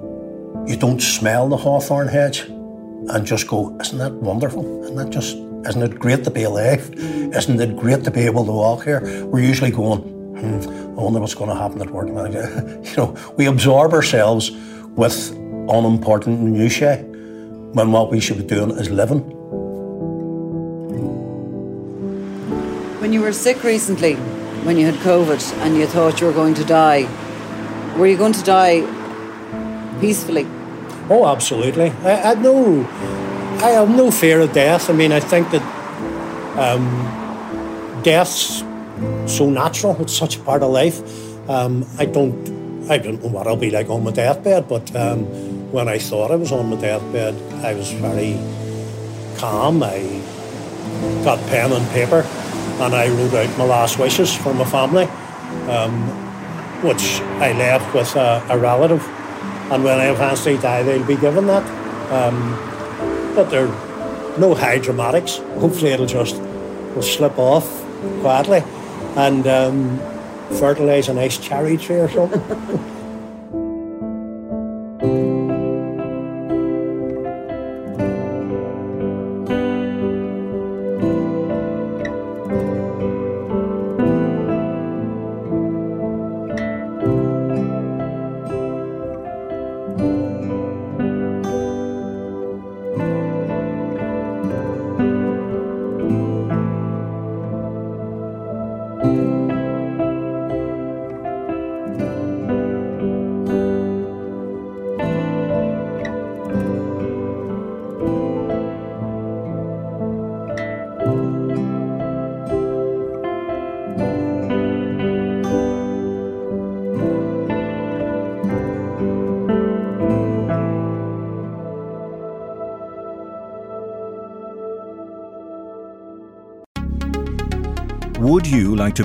you 0.66 0.76
don't 0.76 1.00
smell 1.00 1.48
the 1.48 1.56
hawthorn 1.56 2.08
hedge 2.08 2.46
and 3.14 3.26
just 3.26 3.46
go, 3.48 3.76
isn't 3.80 3.98
that 3.98 4.12
wonderful? 4.12 4.84
Isn't 4.84 4.96
that 4.96 5.10
just 5.10 5.36
isn't 5.66 5.82
it 5.82 5.98
great 5.98 6.24
to 6.24 6.30
be 6.30 6.44
alive? 6.44 6.90
Isn't 6.96 7.60
it 7.60 7.76
great 7.76 8.04
to 8.04 8.10
be 8.10 8.22
able 8.22 8.44
to 8.46 8.52
walk 8.52 8.84
here? 8.84 9.00
We're 9.26 9.40
usually 9.40 9.70
going, 9.70 10.00
hmm, 10.00 10.98
I 10.98 11.02
wonder 11.02 11.20
what's 11.20 11.34
going 11.34 11.50
to 11.50 11.56
happen 11.56 11.82
at 11.82 11.90
work. 11.90 12.08
you 12.88 12.96
know, 12.96 13.14
we 13.36 13.46
absorb 13.46 13.92
ourselves 13.92 14.50
with 14.96 15.32
unimportant 15.68 16.40
minutiae 16.40 17.04
when 17.74 17.92
what 17.92 18.10
we 18.10 18.20
should 18.20 18.38
be 18.38 18.44
doing 18.44 18.70
is 18.70 18.90
living. 18.90 19.20
When 23.00 23.12
you 23.12 23.20
were 23.20 23.32
sick 23.32 23.62
recently, 23.62 24.14
when 24.64 24.78
you 24.78 24.86
had 24.86 24.94
COVID 24.96 25.42
and 25.58 25.76
you 25.76 25.86
thought 25.86 26.20
you 26.20 26.26
were 26.26 26.32
going 26.32 26.54
to 26.54 26.64
die, 26.64 27.02
were 27.98 28.06
you 28.06 28.16
going 28.16 28.32
to 28.32 28.42
die 28.42 28.80
peacefully? 30.00 30.46
Oh, 31.10 31.26
absolutely. 31.26 31.90
I, 32.04 32.30
I 32.30 32.34
no, 32.34 32.82
I 33.62 33.70
have 33.70 33.90
no 33.90 34.10
fear 34.10 34.40
of 34.40 34.52
death. 34.52 34.88
I 34.88 34.92
mean, 34.92 35.12
I 35.12 35.20
think 35.20 35.50
that 35.50 35.62
um, 36.56 38.02
death's 38.02 38.62
so 39.26 39.50
natural. 39.50 40.00
It's 40.00 40.16
such 40.16 40.36
a 40.36 40.40
part 40.40 40.62
of 40.62 40.70
life. 40.70 41.00
Um, 41.50 41.84
I 41.98 42.04
don't, 42.04 42.88
I 42.88 42.98
don't 42.98 43.20
know 43.22 43.28
what 43.28 43.46
I'll 43.46 43.56
be 43.56 43.70
like 43.70 43.90
on 43.90 44.04
my 44.04 44.12
deathbed, 44.12 44.68
but 44.68 44.94
um, 44.94 45.24
when 45.72 45.88
I 45.88 45.98
thought 45.98 46.30
I 46.30 46.36
was 46.36 46.52
on 46.52 46.70
my 46.70 46.76
deathbed, 46.76 47.34
I 47.64 47.74
was 47.74 47.90
very 47.92 48.38
calm. 49.36 49.82
I 49.82 50.22
got 51.24 51.38
pen 51.48 51.72
and 51.72 51.88
paper 51.90 52.26
and 52.80 52.94
I 52.94 53.08
wrote 53.08 53.34
out 53.34 53.58
my 53.58 53.64
last 53.64 53.98
wishes 53.98 54.34
for 54.34 54.54
my 54.54 54.64
family, 54.64 55.04
um, 55.68 55.92
which 56.82 57.20
I 57.40 57.52
left 57.52 57.94
with 57.94 58.16
a, 58.16 58.42
a, 58.48 58.58
relative. 58.58 59.02
And 59.70 59.84
when 59.84 60.00
eventually 60.00 60.58
die, 60.58 60.82
they'll 60.82 61.06
be 61.06 61.16
given 61.16 61.46
that. 61.46 61.64
Um, 62.10 62.56
but 63.34 63.50
there 63.50 63.68
are 63.68 64.38
no 64.38 64.54
high 64.54 64.78
dramatics. 64.78 65.36
Hopefully, 65.58 65.92
it'll 65.92 66.06
just 66.06 66.36
will 66.94 67.02
slip 67.02 67.38
off 67.38 67.66
quietly 68.20 68.64
and 69.16 69.46
um, 69.46 69.98
fertilise 70.58 71.08
a 71.08 71.14
nice 71.14 71.38
cherry 71.38 71.76
tree 71.76 71.96
or 71.96 72.08
something. 72.08 72.84